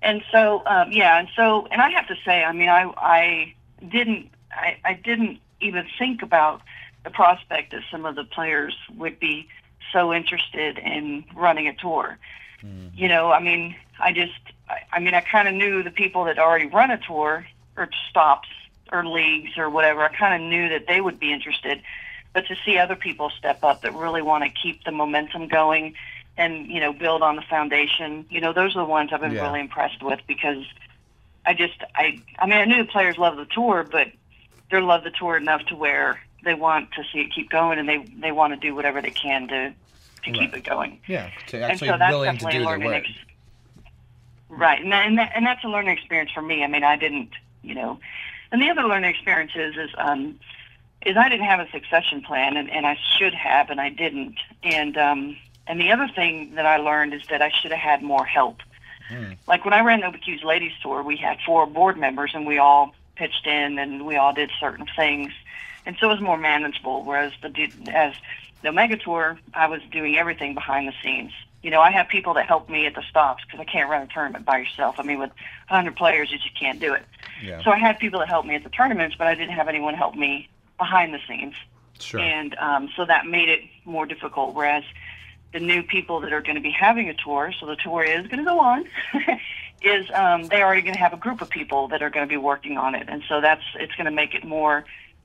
and 0.00 0.22
so 0.30 0.62
um, 0.64 0.92
yeah 0.92 1.18
and 1.18 1.28
so 1.34 1.66
and 1.72 1.82
i 1.82 1.90
have 1.90 2.06
to 2.06 2.14
say 2.24 2.44
i 2.44 2.52
mean 2.52 2.68
i 2.68 2.84
i 2.96 3.54
didn't 3.88 4.30
i, 4.52 4.76
I 4.84 4.94
didn't 4.94 5.40
even 5.60 5.86
think 5.98 6.22
about 6.22 6.62
the 7.04 7.10
prospect 7.10 7.72
that 7.72 7.82
some 7.90 8.04
of 8.04 8.14
the 8.14 8.24
players 8.24 8.76
would 8.96 9.18
be 9.18 9.48
so 9.92 10.12
interested 10.12 10.78
in 10.78 11.24
running 11.34 11.68
a 11.68 11.74
tour. 11.74 12.18
Mm. 12.62 12.90
You 12.94 13.08
know, 13.08 13.32
I 13.32 13.40
mean, 13.40 13.74
I 13.98 14.12
just, 14.12 14.38
I, 14.68 14.80
I 14.92 15.00
mean, 15.00 15.14
I 15.14 15.20
kind 15.20 15.48
of 15.48 15.54
knew 15.54 15.82
the 15.82 15.90
people 15.90 16.24
that 16.24 16.38
already 16.38 16.66
run 16.66 16.90
a 16.90 16.98
tour 16.98 17.46
or 17.76 17.88
stops 18.08 18.48
or 18.92 19.06
leagues 19.06 19.56
or 19.56 19.70
whatever. 19.70 20.02
I 20.02 20.14
kind 20.14 20.42
of 20.42 20.48
knew 20.48 20.68
that 20.68 20.86
they 20.86 21.00
would 21.00 21.18
be 21.18 21.32
interested, 21.32 21.82
but 22.32 22.46
to 22.46 22.56
see 22.64 22.78
other 22.78 22.96
people 22.96 23.30
step 23.30 23.64
up 23.64 23.82
that 23.82 23.94
really 23.94 24.22
want 24.22 24.44
to 24.44 24.50
keep 24.50 24.84
the 24.84 24.92
momentum 24.92 25.48
going 25.48 25.94
and 26.36 26.68
you 26.68 26.80
know 26.80 26.92
build 26.92 27.22
on 27.22 27.36
the 27.36 27.42
foundation, 27.42 28.26
you 28.30 28.40
know, 28.40 28.52
those 28.52 28.76
are 28.76 28.80
the 28.80 28.84
ones 28.84 29.10
I've 29.12 29.20
been 29.20 29.32
yeah. 29.32 29.42
really 29.42 29.60
impressed 29.60 30.02
with 30.02 30.20
because 30.26 30.64
I 31.44 31.54
just, 31.54 31.82
I, 31.94 32.20
I 32.38 32.46
mean, 32.46 32.58
I 32.58 32.64
knew 32.64 32.84
the 32.84 32.90
players 32.90 33.18
love 33.18 33.36
the 33.36 33.46
tour, 33.46 33.86
but 33.90 34.08
they 34.70 34.80
love 34.80 35.04
the 35.04 35.10
tour 35.10 35.36
enough 35.36 35.64
to 35.66 35.76
where 35.76 36.20
they 36.44 36.54
want 36.54 36.92
to 36.92 37.02
see 37.12 37.20
it 37.20 37.32
keep 37.34 37.50
going 37.50 37.78
and 37.78 37.88
they 37.88 37.98
they 38.20 38.32
want 38.32 38.52
to 38.52 38.56
do 38.58 38.74
whatever 38.74 39.00
they 39.02 39.10
can 39.10 39.48
to 39.48 39.72
to 40.24 40.30
right. 40.30 40.40
keep 40.40 40.54
it 40.54 40.64
going. 40.64 41.00
Yeah, 41.06 41.30
to 41.48 41.60
actually 41.60 41.88
and 41.88 41.94
so 41.94 41.98
that's 41.98 42.12
willing 42.12 42.38
to 42.38 42.50
do 42.50 42.58
the 42.60 42.86
work. 42.86 43.04
Ex- 43.06 43.08
right, 44.48 44.80
and 44.80 44.92
that, 44.92 45.06
and 45.06 45.18
that, 45.18 45.32
and 45.34 45.46
that's 45.46 45.64
a 45.64 45.68
learning 45.68 45.96
experience 45.96 46.30
for 46.32 46.42
me. 46.42 46.62
I 46.62 46.66
mean, 46.66 46.84
I 46.84 46.96
didn't, 46.96 47.30
you 47.62 47.74
know, 47.74 47.98
and 48.52 48.60
the 48.60 48.70
other 48.70 48.82
learning 48.82 49.10
experience 49.10 49.52
is 49.54 49.76
is 49.76 49.90
um 49.98 50.38
is 51.04 51.16
I 51.16 51.28
didn't 51.28 51.46
have 51.46 51.60
a 51.60 51.70
succession 51.70 52.22
plan 52.22 52.56
and, 52.56 52.70
and 52.70 52.86
I 52.86 52.98
should 53.18 53.34
have 53.34 53.70
and 53.70 53.80
I 53.80 53.88
didn't. 53.88 54.36
And 54.62 54.96
um 54.96 55.36
and 55.66 55.80
the 55.80 55.92
other 55.92 56.08
thing 56.08 56.54
that 56.56 56.66
I 56.66 56.78
learned 56.78 57.14
is 57.14 57.22
that 57.30 57.42
I 57.42 57.50
should 57.50 57.70
have 57.70 57.80
had 57.80 58.02
more 58.02 58.24
help. 58.24 58.58
Mm. 59.10 59.36
Like 59.46 59.64
when 59.64 59.74
I 59.74 59.80
ran 59.80 60.02
OBQ's 60.02 60.44
ladies 60.44 60.72
tour, 60.82 61.02
we 61.02 61.16
had 61.16 61.38
four 61.44 61.66
board 61.66 61.96
members 61.96 62.32
and 62.34 62.46
we 62.46 62.58
all 62.58 62.94
pitched 63.20 63.46
in 63.46 63.78
and 63.78 64.06
we 64.06 64.16
all 64.16 64.32
did 64.32 64.50
certain 64.58 64.86
things. 64.96 65.30
And 65.84 65.94
so 66.00 66.08
it 66.08 66.14
was 66.14 66.20
more 66.22 66.38
manageable. 66.38 67.04
Whereas 67.04 67.32
the 67.42 67.70
as 67.92 68.14
the 68.62 68.68
Omega 68.68 68.96
Tour, 68.96 69.38
I 69.52 69.66
was 69.66 69.82
doing 69.92 70.16
everything 70.16 70.54
behind 70.54 70.88
the 70.88 70.94
scenes. 71.02 71.32
You 71.62 71.70
know, 71.70 71.80
I 71.80 71.90
have 71.90 72.08
people 72.08 72.34
that 72.34 72.46
help 72.46 72.70
me 72.70 72.86
at 72.86 72.94
the 72.94 73.02
stops 73.10 73.44
because 73.44 73.60
I 73.60 73.64
can't 73.64 73.90
run 73.90 74.02
a 74.02 74.06
tournament 74.06 74.46
by 74.46 74.58
yourself. 74.58 74.96
I 74.98 75.02
mean, 75.02 75.18
with 75.18 75.30
100 75.68 75.94
players, 75.94 76.32
you 76.32 76.38
just 76.38 76.58
can't 76.58 76.80
do 76.80 76.94
it. 76.94 77.04
Yeah. 77.42 77.62
So 77.62 77.70
I 77.70 77.76
had 77.76 77.98
people 77.98 78.20
that 78.20 78.28
helped 78.28 78.48
me 78.48 78.54
at 78.54 78.64
the 78.64 78.70
tournaments, 78.70 79.16
but 79.18 79.26
I 79.26 79.34
didn't 79.34 79.54
have 79.54 79.68
anyone 79.68 79.94
help 79.94 80.14
me 80.14 80.48
behind 80.78 81.12
the 81.12 81.18
scenes. 81.28 81.54
Sure. 81.98 82.20
And 82.20 82.54
um, 82.54 82.88
so 82.96 83.04
that 83.04 83.26
made 83.26 83.50
it 83.50 83.60
more 83.84 84.06
difficult. 84.06 84.54
Whereas 84.54 84.84
the 85.52 85.60
new 85.60 85.82
people 85.82 86.20
that 86.20 86.32
are 86.32 86.40
going 86.40 86.54
to 86.54 86.62
be 86.62 86.70
having 86.70 87.10
a 87.10 87.14
tour, 87.14 87.52
so 87.58 87.66
the 87.66 87.76
tour 87.76 88.02
is 88.02 88.26
going 88.28 88.38
to 88.38 88.44
go 88.44 88.58
on, 88.60 88.86
is 89.82 90.06
um, 90.14 90.44
they're 90.46 90.66
already 90.66 90.82
going 90.82 90.94
to 90.94 91.00
have 91.00 91.12
a 91.12 91.18
group 91.18 91.40
of 91.40 91.48
people 91.48 91.88
that 91.88 92.02
are 92.02 92.10
going 92.10 92.26
to 92.26 92.30
be 92.30 92.36
working 92.36 92.76
on 92.76 92.94
it, 92.94 93.08
and 93.08 93.22
so 93.28 93.40
that's 93.40 93.62
it's 93.76 93.94
going 93.94 94.06
to 94.06 94.10
make 94.10 94.34
it 94.34 94.44
more. 94.44 94.84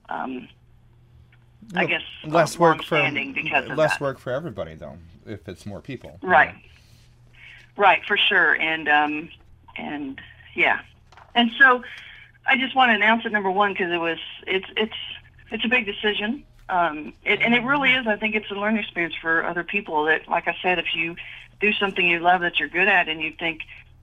Um, 0.10 0.48
I 1.74 1.86
guess 1.86 2.04
less 2.24 2.60
work 2.60 2.84
for 2.84 3.02
because 3.12 3.68
less 3.70 3.94
that. 3.94 4.02
work 4.02 4.20
for 4.20 4.32
everybody 4.32 4.76
though 4.76 4.98
if 5.26 5.48
it's 5.50 5.66
more 5.66 5.82
people. 5.82 6.20
Right. 6.22 6.54
Yeah. 6.54 6.70
Right, 7.78 8.06
for 8.06 8.16
sure, 8.16 8.54
and 8.56 8.88
um, 8.88 9.30
and 9.76 10.22
yeah, 10.54 10.80
and 11.34 11.52
so 11.60 11.84
I 12.48 12.58
just 12.58 12.74
want 12.74 12.92
to 12.92 12.96
announce 12.96 13.26
it 13.26 13.34
number 13.34 13.52
one 13.52 13.74
because 13.74 13.92
it 13.92 13.98
was 13.98 14.18
it's 14.48 14.68
it's 14.78 14.96
it's 15.52 15.66
a 15.66 15.68
big 15.68 15.86
decision, 15.86 16.46
um, 16.70 17.14
it, 17.26 17.42
and 17.42 17.54
it 17.54 17.64
really 17.64 17.92
is. 17.94 18.08
I 18.08 18.16
think 18.16 18.34
it's 18.34 18.50
a 18.50 18.54
learning 18.54 18.82
experience 18.82 19.16
for 19.22 19.46
other 19.46 19.64
people. 19.64 20.06
That, 20.06 20.28
like 20.30 20.48
I 20.48 20.56
said, 20.62 20.80
if 20.80 20.96
you 20.96 21.18
do 21.60 21.74
something 21.74 22.08
you 22.08 22.20
love 22.20 22.42
that 22.42 22.60
you're 22.60 22.70
good 22.70 22.88
at, 22.88 23.10
and 23.10 23.22
you 23.22 23.34
think, 23.38 23.62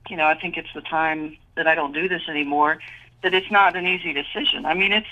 you 0.09 0.17
know, 0.17 0.25
I 0.25 0.35
think 0.35 0.57
it's 0.57 0.73
the 0.73 0.81
time 0.81 1.37
that 1.55 1.67
I 1.67 1.75
don't 1.75 1.93
do 1.93 2.07
this 2.07 2.23
anymore. 2.27 2.79
That 3.21 3.33
it's 3.33 3.49
not 3.49 3.75
an 3.75 3.87
easy 3.87 4.13
decision. 4.13 4.65
I 4.65 4.73
mean, 4.73 4.91
it's 4.91 5.07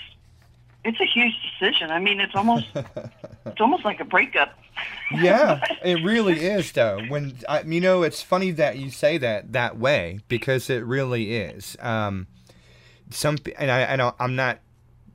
it's 0.84 1.00
a 1.00 1.06
huge 1.06 1.34
decision. 1.60 1.92
I 1.92 2.00
mean, 2.00 2.20
it's 2.20 2.36
almost 2.36 2.68
it's 3.46 3.62
almost 3.62 3.86
like 3.86 4.00
a 4.00 4.06
breakup. 4.06 4.58
yeah, 5.12 5.62
it 5.84 6.04
really 6.04 6.46
is 6.46 6.72
though. 6.72 7.02
When 7.08 7.38
I, 7.48 7.62
you 7.62 7.82
know, 7.82 8.04
it's 8.04 8.22
funny 8.22 8.52
that 8.52 8.78
you 8.78 8.90
say 8.90 9.18
that 9.18 9.54
that 9.54 9.78
way 9.78 10.20
because 10.28 10.70
it 10.70 10.84
really 10.86 11.36
is. 11.36 11.78
Um, 11.80 12.28
some 13.10 13.38
and 13.58 13.70
I, 13.70 13.86
I 13.86 13.96
know 13.96 14.16
I'm 14.20 14.36
not 14.36 14.60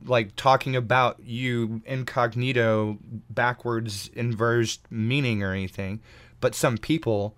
like 0.05 0.35
talking 0.35 0.75
about 0.75 1.19
you 1.23 1.81
incognito 1.85 2.97
backwards 3.29 4.09
inverse 4.13 4.79
meaning 4.89 5.43
or 5.43 5.51
anything, 5.51 6.01
but 6.39 6.55
some 6.55 6.77
people 6.77 7.35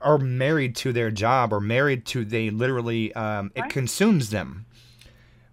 are 0.00 0.18
married 0.18 0.74
to 0.76 0.92
their 0.92 1.10
job 1.10 1.52
or 1.52 1.60
married 1.60 2.04
to 2.06 2.24
they 2.24 2.50
literally 2.50 3.12
um, 3.14 3.52
it 3.54 3.68
consumes 3.68 4.30
them 4.30 4.66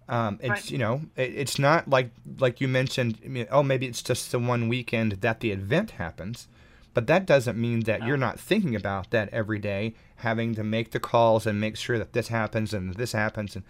um, 0.08 0.38
it's 0.40 0.48
right. 0.48 0.70
you 0.70 0.78
know 0.78 1.02
it, 1.16 1.34
it's 1.34 1.58
not 1.58 1.88
like 1.88 2.10
like 2.38 2.60
you 2.60 2.68
mentioned. 2.68 3.18
I 3.24 3.28
mean, 3.28 3.46
oh, 3.50 3.62
maybe 3.62 3.86
it's 3.86 4.02
just 4.02 4.32
the 4.32 4.38
one 4.38 4.68
weekend 4.68 5.12
that 5.12 5.40
the 5.40 5.50
event 5.50 5.92
happens, 5.92 6.48
but 6.94 7.06
that 7.08 7.26
doesn't 7.26 7.58
mean 7.58 7.80
that 7.80 8.00
no. 8.00 8.06
you're 8.06 8.16
not 8.16 8.40
thinking 8.40 8.74
about 8.74 9.10
that 9.10 9.28
every 9.32 9.58
day, 9.58 9.94
having 10.16 10.54
to 10.54 10.64
make 10.64 10.92
the 10.92 11.00
calls 11.00 11.46
and 11.46 11.60
make 11.60 11.76
sure 11.76 11.98
that 11.98 12.14
this 12.14 12.28
happens 12.28 12.72
and 12.72 12.94
this 12.94 13.12
happens, 13.12 13.54
and 13.54 13.64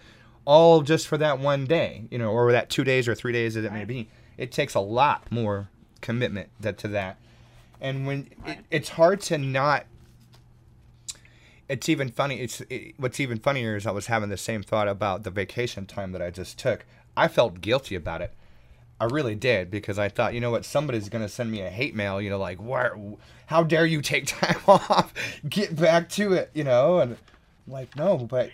all 0.45 0.83
just 0.83 1.09
for 1.09 1.19
that 1.19 1.41
one 1.41 1.67
day, 1.67 2.05
you 2.09 2.19
know, 2.19 2.31
or 2.31 2.53
that 2.53 2.71
two 2.71 2.85
days 2.85 3.09
or 3.09 3.17
three 3.17 3.33
days 3.33 3.57
as 3.57 3.65
it 3.65 3.71
right. 3.71 3.79
may 3.79 3.85
be. 3.85 4.09
It 4.37 4.53
takes 4.53 4.75
a 4.75 4.81
lot 4.81 5.33
more 5.33 5.69
commitment 6.01 6.51
that, 6.61 6.79
to 6.79 6.89
that, 6.89 7.17
and 7.81 8.07
when 8.07 8.31
right. 8.47 8.59
it, 8.59 8.65
it's 8.71 8.91
hard 8.91 9.21
to 9.23 9.39
not 9.39 9.87
it's 11.69 11.89
even 11.89 12.11
funny. 12.11 12.41
It's 12.41 12.61
it, 12.63 12.95
what's 12.97 13.21
even 13.21 13.39
funnier 13.39 13.77
is 13.77 13.87
I 13.87 13.91
was 13.91 14.07
having 14.07 14.31
the 14.31 14.37
same 14.37 14.63
thought 14.63 14.89
about 14.89 15.23
the 15.23 15.31
vacation 15.31 15.87
time 15.87 16.13
that 16.13 16.23
I 16.23 16.31
just 16.31 16.59
took. 16.59 16.85
I 17.17 17.29
felt 17.29 17.61
guilty 17.61 17.95
about 17.95 18.23
it. 18.23 18.33
I 19.01 19.05
really 19.05 19.35
did 19.35 19.71
because 19.71 19.99
I 19.99 20.09
thought, 20.09 20.35
you 20.35 20.41
know 20.41 20.51
what, 20.51 20.65
somebody's 20.65 21.09
gonna 21.09 21.29
send 21.29 21.51
me 21.51 21.61
a 21.61 21.71
hate 21.71 21.95
mail. 21.95 22.21
You 22.21 22.31
know, 22.31 22.39
like, 22.39 22.59
where, 22.59 22.97
how 23.47 23.63
dare 23.63 23.87
you 23.87 24.03
take 24.03 24.27
time 24.41 24.61
off? 24.67 25.13
Get 25.49 25.77
back 25.77 26.09
to 26.11 26.33
it. 26.33 26.51
You 26.55 26.65
know, 26.65 27.01
and 27.01 27.17
I'm 27.67 27.73
like, 27.73 27.95
no, 27.97 28.17
but. 28.19 28.51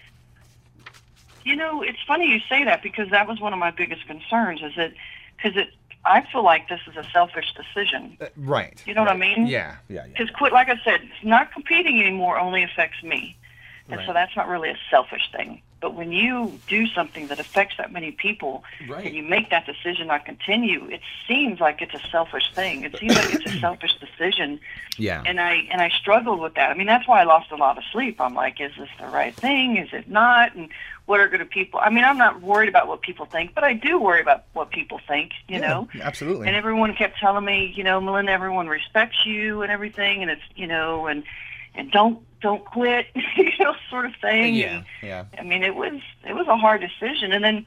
You 1.45 1.57
know, 1.57 1.83
it's 1.83 2.03
funny 2.07 2.27
you 2.27 2.41
say 2.49 2.65
that 2.65 2.83
because 2.83 3.11
that 3.11 3.29
was 3.29 3.39
one 3.39 3.53
of 3.53 3.59
my 3.59 3.71
biggest 3.71 4.07
concerns. 4.07 4.63
Is 4.63 4.75
that 4.77 4.95
because 5.37 5.57
it 5.57 5.69
I 6.07 6.23
feel 6.31 6.45
like 6.45 6.69
this 6.69 6.81
is 6.87 6.97
a 6.97 7.05
selfish 7.11 7.55
decision. 7.55 8.17
Uh, 8.21 8.27
right. 8.37 8.83
You 8.87 8.95
know 8.95 9.05
right. 9.05 9.17
what 9.17 9.25
I 9.25 9.37
mean? 9.37 9.47
Yeah, 9.47 9.77
yeah, 9.89 10.05
yeah. 10.05 10.07
Because, 10.09 10.31
quit, 10.31 10.53
like 10.53 10.69
I 10.69 10.79
said, 10.85 11.01
not 11.23 11.53
competing 11.53 12.01
anymore 12.01 12.39
only 12.39 12.63
affects 12.63 13.03
me, 13.03 13.37
and 13.89 13.99
right. 13.99 14.07
so 14.07 14.13
that's 14.13 14.35
not 14.35 14.49
really 14.49 14.71
a 14.71 14.79
selfish 14.91 15.31
thing. 15.31 15.61
But 15.81 15.95
when 15.95 16.13
you 16.13 16.59
do 16.67 16.87
something 16.87 17.27
that 17.27 17.39
affects 17.39 17.77
that 17.77 17.93
many 17.93 18.11
people, 18.13 18.65
right. 18.89 19.05
and 19.05 19.15
you 19.15 19.23
make 19.23 19.51
that 19.51 19.67
decision 19.67 20.07
not 20.07 20.25
continue, 20.25 20.89
it 20.89 21.03
seems 21.29 21.61
like 21.61 21.83
it's 21.83 21.93
a 21.93 22.09
selfish 22.09 22.51
thing. 22.55 22.85
It 22.85 22.97
seems 22.97 23.15
like 23.15 23.35
it's 23.35 23.55
a 23.55 23.59
selfish 23.61 23.95
decision. 23.99 24.61
Yeah. 24.97 25.23
And 25.27 25.39
I 25.39 25.69
and 25.71 25.83
I 25.83 25.91
struggled 25.91 26.41
with 26.41 26.55
that. 26.55 26.71
I 26.71 26.75
mean, 26.75 26.87
that's 26.87 27.07
why 27.07 27.21
I 27.21 27.25
lost 27.25 27.51
a 27.51 27.57
lot 27.57 27.77
of 27.77 27.85
sleep. 27.93 28.19
I'm 28.19 28.35
like, 28.35 28.63
is 28.63 28.73
this 28.79 28.89
the 28.99 29.09
right 29.09 29.35
thing? 29.35 29.77
Is 29.77 29.91
it 29.93 30.09
not? 30.09 30.55
And 30.55 30.71
what 31.07 31.21
are 31.21 31.29
going 31.29 31.41
to 31.41 31.45
people 31.45 31.79
i 31.83 31.91
mean 31.91 32.03
i'm 32.03 32.17
not 32.17 32.41
worried 32.41 32.69
about 32.69 32.89
what 32.89 33.03
people 33.03 33.27
think 33.27 33.55
but 33.55 33.63
i 33.63 33.75
do 33.75 34.01
worry 34.01 34.23
about 34.23 34.45
what 34.55 34.71
people 34.71 34.99
think 35.07 35.33
you 35.49 35.59
yeah, 35.59 35.69
know 35.69 35.89
absolutely 36.01 36.47
and 36.47 36.57
everyone 36.57 36.95
kept 36.95 37.19
telling 37.19 37.45
me 37.45 37.73
you 37.77 37.85
know 37.85 38.01
melinda 38.01 38.33
everyone 38.33 38.69
respects 38.69 39.27
you 39.27 39.61
and 39.61 39.71
everything 39.71 40.23
and 40.23 40.31
it's 40.31 40.43
you 40.57 40.67
know 40.67 41.07
and 41.07 41.23
and 41.75 41.91
don't 41.91 42.23
don't 42.45 42.65
quit 42.67 43.07
you 43.37 43.51
know 43.59 43.75
sort 43.89 44.05
of 44.05 44.13
thing 44.21 44.55
yeah 44.55 44.83
yeah 45.03 45.25
i 45.39 45.43
mean 45.43 45.63
it 45.63 45.75
was 45.75 45.99
it 46.29 46.35
was 46.35 46.47
a 46.47 46.57
hard 46.59 46.83
decision 46.83 47.33
and 47.33 47.43
then 47.43 47.65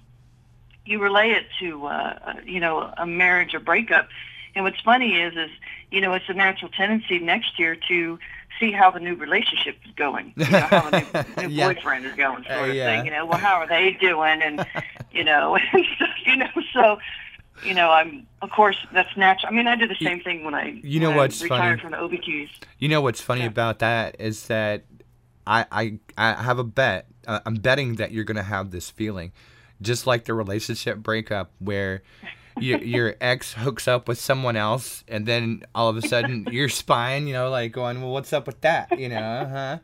you 0.86 1.02
relay 1.02 1.32
it 1.32 1.48
to 1.60 1.88
uh, 1.88 1.90
uh 1.90 2.34
you 2.46 2.60
know 2.60 2.94
a 2.96 3.08
marriage 3.08 3.56
or 3.56 3.60
breakup 3.60 4.08
and 4.54 4.64
what's 4.64 4.80
funny 4.82 5.20
is 5.20 5.34
is 5.36 5.50
you 5.90 6.00
know 6.00 6.14
it's 6.14 6.30
a 6.30 6.34
natural 6.34 6.70
tendency 6.70 7.18
next 7.18 7.58
year 7.58 7.76
to 7.88 8.20
see 8.60 8.72
how 8.72 8.92
the 8.92 9.00
new 9.00 9.14
relationship 9.14 9.78
is 9.86 9.92
going, 9.96 10.34
you 10.36 10.50
know, 10.50 10.60
how 10.62 10.90
the 10.90 11.26
new, 11.38 11.48
new 11.48 11.54
yeah. 11.54 11.72
boyfriend 11.72 12.06
is 12.06 12.16
going, 12.16 12.44
sort 12.44 12.58
uh, 12.58 12.64
of 12.64 12.74
yeah. 12.74 12.86
thing. 12.86 13.06
You 13.06 13.12
know, 13.12 13.26
well, 13.28 13.38
how 13.38 13.56
are 13.56 13.68
they 13.68 13.92
doing, 14.02 14.42
and 14.42 14.66
you 15.12 15.24
know, 15.24 15.56
and 15.74 15.86
stuff, 15.96 16.10
you 16.26 16.38
know, 16.38 16.50
so. 16.74 17.00
You 17.64 17.74
know, 17.74 17.92
I'm 17.92 18.28
of 18.42 18.52
course 18.52 18.78
that's 18.94 19.16
natural. 19.18 19.52
I 19.52 19.56
mean, 19.56 19.68
I 19.68 19.76
did 19.76 19.90
the 19.90 19.96
same 19.96 20.22
thing 20.22 20.44
when 20.44 20.54
I 20.54 20.80
you 20.84 21.00
know 21.00 21.12
what's 21.12 21.42
retired 21.42 21.82
funny? 21.82 21.96
from 21.96 22.10
the 22.10 22.18
OBQs. 22.18 22.50
You 22.80 22.90
know 22.90 23.02
what's 23.02 23.22
funny 23.22 23.42
yeah. 23.42 23.48
about 23.48 23.80
that 23.80 24.18
is 24.20 24.48
that 24.48 24.84
I 25.46 25.66
I 25.72 26.00
I 26.18 26.42
have 26.42 26.60
a 26.60 26.64
bet. 26.64 27.08
Uh, 27.26 27.40
I'm 27.46 27.56
betting 27.56 27.96
that 27.96 28.12
you're 28.12 28.24
gonna 28.24 28.44
have 28.44 28.72
this 28.72 28.90
feeling, 28.90 29.32
just 29.82 30.06
like 30.08 30.26
the 30.26 30.34
relationship 30.34 30.98
breakup 30.98 31.52
where 31.60 32.04
your, 32.60 32.80
your 32.80 33.16
ex 33.22 33.54
hooks 33.54 33.88
up 33.88 34.08
with 34.08 34.20
someone 34.20 34.56
else, 34.56 35.04
and 35.08 35.26
then 35.26 35.64
all 35.74 35.90
of 35.90 35.98
a 35.98 36.02
sudden 36.02 36.48
you're 36.52 36.70
spying, 36.70 37.28
you 37.28 37.34
know, 37.34 37.50
like 37.50 37.72
going, 37.72 38.02
well, 38.02 38.12
what's 38.12 38.34
up 38.34 38.48
with 38.48 38.62
that, 38.62 38.98
you 38.98 39.10
know, 39.10 39.48
huh? 39.52 39.80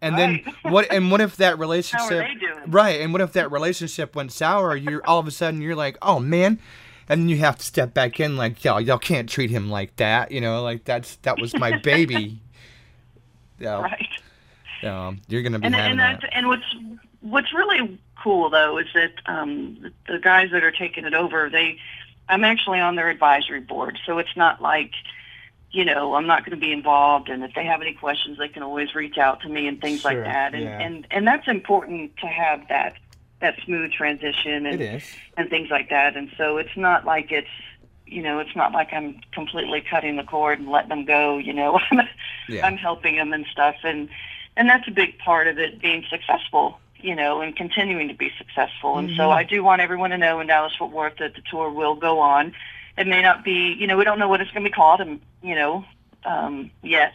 And 0.00 0.18
then 0.18 0.40
what? 0.62 0.90
And 0.92 1.10
what 1.10 1.20
if 1.20 1.36
that 1.36 1.58
relationship? 1.58 2.26
Right. 2.66 3.00
And 3.00 3.12
what 3.12 3.22
if 3.22 3.32
that 3.32 3.50
relationship 3.50 4.14
went 4.14 4.32
sour? 4.32 4.76
You're 4.76 5.04
all 5.06 5.18
of 5.18 5.26
a 5.26 5.30
sudden 5.30 5.60
you're 5.60 5.74
like, 5.74 5.96
oh 6.02 6.20
man, 6.20 6.60
and 7.08 7.22
then 7.22 7.28
you 7.28 7.38
have 7.38 7.58
to 7.58 7.64
step 7.64 7.94
back 7.94 8.20
in 8.20 8.36
like, 8.36 8.64
y'all, 8.64 8.80
y'all 8.80 8.98
can't 8.98 9.28
treat 9.28 9.50
him 9.50 9.70
like 9.70 9.96
that, 9.96 10.30
you 10.30 10.40
know, 10.40 10.62
like 10.62 10.84
that's 10.84 11.16
that 11.16 11.38
was 11.38 11.54
my 11.54 11.78
baby. 11.78 12.40
yeah. 13.58 13.80
Right. 13.80 14.08
Um, 14.82 15.20
you're 15.28 15.42
gonna 15.42 15.58
be 15.58 15.66
and, 15.66 15.74
having 15.74 15.98
and 15.98 16.00
that. 16.00 16.28
And 16.32 16.48
what's 16.48 16.74
what's 17.20 17.52
really 17.54 17.98
cool 18.22 18.50
though 18.50 18.78
is 18.78 18.86
that 18.94 19.12
um, 19.26 19.92
the 20.08 20.18
guys 20.18 20.50
that 20.52 20.62
are 20.62 20.72
taking 20.72 21.04
it 21.04 21.14
over, 21.14 21.48
they 21.50 21.78
I'm 22.28 22.44
actually 22.44 22.80
on 22.80 22.96
their 22.96 23.08
advisory 23.08 23.60
board, 23.60 23.98
so 24.06 24.18
it's 24.18 24.36
not 24.36 24.62
like, 24.62 24.92
you 25.70 25.84
know, 25.84 26.14
I'm 26.14 26.26
not 26.26 26.44
going 26.44 26.58
to 26.58 26.60
be 26.60 26.72
involved. 26.72 27.28
And 27.28 27.44
if 27.44 27.54
they 27.54 27.64
have 27.64 27.82
any 27.82 27.92
questions, 27.92 28.38
they 28.38 28.48
can 28.48 28.62
always 28.62 28.94
reach 28.94 29.18
out 29.18 29.42
to 29.42 29.48
me 29.48 29.66
and 29.66 29.80
things 29.80 30.00
Sure, 30.00 30.12
like 30.12 30.24
that. 30.24 30.54
And 30.54 30.64
yeah. 30.64 30.80
and 30.80 31.06
and 31.10 31.26
that's 31.26 31.48
important 31.48 32.16
to 32.18 32.26
have 32.26 32.66
that 32.68 32.94
that 33.44 33.62
smooth 33.64 33.92
transition 33.92 34.66
and 34.66 34.78
and 35.36 35.50
things 35.50 35.68
like 35.70 35.90
that. 35.90 36.16
And 36.16 36.30
so 36.36 36.56
it's 36.56 36.76
not 36.76 37.04
like 37.04 37.30
it's, 37.30 37.48
you 38.06 38.22
know, 38.22 38.38
it's 38.38 38.56
not 38.56 38.72
like 38.72 38.92
I'm 38.92 39.20
completely 39.32 39.82
cutting 39.82 40.16
the 40.16 40.22
cord 40.24 40.58
and 40.58 40.68
letting 40.68 40.88
them 40.88 41.04
go. 41.04 41.36
You 41.38 41.52
know, 41.52 41.78
Yeah. 42.48 42.66
I'm 42.66 42.76
helping 42.76 43.16
them 43.16 43.32
and 43.32 43.46
stuff, 43.52 43.76
and 43.84 44.08
and 44.56 44.68
that's 44.68 44.88
a 44.88 44.90
big 44.90 45.18
part 45.18 45.46
of 45.46 45.58
it 45.58 45.80
being 45.80 46.04
successful. 46.10 46.78
You 47.00 47.14
know, 47.14 47.42
and 47.42 47.54
continuing 47.54 48.08
to 48.08 48.14
be 48.14 48.32
successful. 48.38 48.96
And 48.96 49.10
so 49.10 49.24
Mhm. 49.28 49.34
I 49.36 49.42
do 49.44 49.62
want 49.62 49.82
everyone 49.82 50.08
to 50.10 50.16
know 50.16 50.40
in 50.40 50.46
Dallas 50.46 50.74
Fort 50.74 50.90
Worth 50.90 51.16
that 51.18 51.34
the 51.34 51.42
tour 51.50 51.68
will 51.68 51.94
go 51.96 52.18
on. 52.20 52.54
It 52.96 53.06
may 53.06 53.20
not 53.20 53.44
be, 53.44 53.74
you 53.78 53.86
know, 53.86 53.98
we 53.98 54.04
don't 54.04 54.18
know 54.18 54.28
what 54.28 54.40
it's 54.40 54.50
going 54.52 54.64
to 54.64 54.70
be 54.70 54.74
called, 54.74 55.02
and 55.02 55.20
you 55.42 55.54
know, 55.54 55.84
um, 56.24 56.70
yet. 56.82 57.12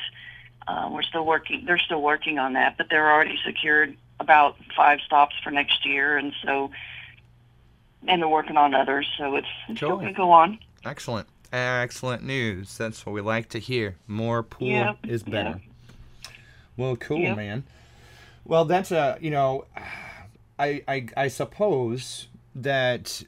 Uh, 0.67 0.87
we're 0.91 1.01
still 1.01 1.25
working. 1.25 1.63
They're 1.65 1.79
still 1.79 1.99
working 2.03 2.37
on 2.37 2.53
that, 2.53 2.77
but 2.77 2.91
they're 2.91 3.09
already 3.11 3.39
secured 3.43 3.97
about 4.19 4.55
five 4.75 4.99
stops 5.05 5.35
for 5.43 5.51
next 5.51 5.85
year, 5.85 6.17
and 6.17 6.33
so, 6.43 6.71
and 8.07 8.21
they're 8.21 8.29
working 8.29 8.57
on 8.57 8.73
others. 8.73 9.07
So 9.17 9.35
it's, 9.35 9.47
it's 9.67 9.79
still 9.79 9.95
going 9.97 10.07
to 10.07 10.13
go 10.13 10.31
on. 10.31 10.59
Excellent. 10.85 11.27
Excellent 11.51 12.23
news. 12.23 12.77
That's 12.77 13.05
what 13.05 13.13
we 13.13 13.21
like 13.21 13.49
to 13.49 13.59
hear. 13.59 13.95
More 14.07 14.43
pool 14.43 14.67
Yeah, 14.67 14.93
is 15.03 15.23
better. 15.23 15.59
Well, 16.77 16.95
cool, 16.95 17.19
Yeah. 17.19 17.35
man. 17.35 17.63
Well, 18.45 18.65
that's 18.65 18.91
a 18.91 19.17
you 19.19 19.31
know, 19.31 19.65
I 20.57 20.83
I 20.87 21.07
I 21.17 21.27
suppose 21.27 22.27
that 22.55 23.23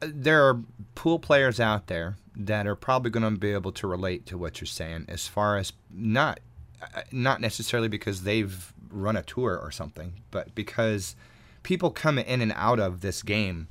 there 0.00 0.48
are 0.48 0.60
pool 0.94 1.18
players 1.18 1.58
out 1.60 1.86
there 1.88 2.16
that 2.36 2.66
are 2.66 2.76
probably 2.76 3.10
going 3.10 3.22
to 3.34 3.38
be 3.38 3.52
able 3.52 3.72
to 3.72 3.86
relate 3.86 4.26
to 4.26 4.38
what 4.38 4.60
you're 4.60 4.66
saying 4.66 5.04
as 5.08 5.26
far 5.26 5.56
as 5.56 5.72
not 5.92 6.40
not 7.12 7.40
necessarily 7.40 7.88
because 7.88 8.22
they've 8.22 8.72
run 8.90 9.16
a 9.16 9.22
tour 9.22 9.58
or 9.58 9.70
something, 9.70 10.14
but 10.30 10.54
because 10.54 11.16
people 11.62 11.90
come 11.90 12.18
in 12.18 12.40
and 12.40 12.52
out 12.56 12.78
of 12.80 13.00
this 13.00 13.22
game 13.22 13.68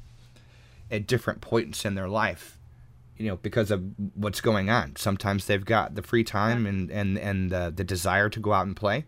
at 0.92 1.08
different 1.08 1.42
points 1.42 1.86
in 1.86 1.96
their 1.96 2.08
life 2.10 2.56
you 3.18 3.28
know 3.28 3.36
because 3.38 3.70
of 3.70 3.84
what's 4.16 4.40
going 4.42 4.70
on. 4.70 4.96
Sometimes 4.96 5.46
they've 5.46 5.66
got 5.66 5.96
the 5.96 6.02
free 6.02 6.24
time 6.24 6.66
and 6.66 6.90
and 6.90 7.18
and 7.18 7.52
the, 7.52 7.72
the 7.76 7.84
desire 7.84 8.30
to 8.30 8.40
go 8.40 8.54
out 8.54 8.66
and 8.66 8.76
play. 8.76 9.04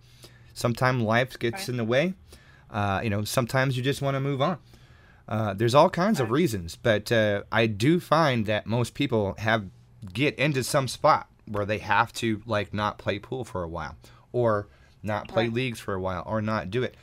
Sometimes 0.54 1.02
life 1.02 1.40
gets 1.40 1.54
Right. 1.62 1.70
in 1.70 1.78
the 1.78 1.86
way 1.86 2.14
uh, 2.70 3.00
you 3.04 3.10
know 3.10 3.24
sometimes 3.24 3.78
you 3.78 3.84
just 3.84 4.02
want 4.02 4.16
to 4.16 4.20
move 4.20 4.42
on. 4.42 4.58
Uh, 5.30 5.54
there's 5.54 5.74
all 5.74 5.90
kinds 5.90 6.20
of 6.20 6.30
reasons 6.30 6.76
but 6.76 7.10
uh, 7.12 7.44
i 7.54 7.66
do 7.66 8.00
find 8.02 8.46
that 8.48 8.66
most 8.66 8.94
people 8.94 9.34
have 9.38 9.66
get 10.12 10.36
into 10.36 10.62
some 10.62 10.88
spot 10.90 11.30
where 11.48 11.66
they 11.66 11.78
have 11.78 12.12
to 12.12 12.42
like 12.46 12.74
not 12.74 12.98
play 12.98 13.18
pool 13.18 13.46
for 13.46 13.64
a 13.64 13.68
while 13.68 13.96
or 14.34 14.68
not 15.04 15.28
play 15.28 15.44
Right. 15.46 15.54
leagues 15.54 15.80
for 15.80 15.94
a 15.94 16.00
while 16.00 16.24
or 16.26 16.42
not 16.42 16.70
do 16.70 16.84
it 16.84 16.96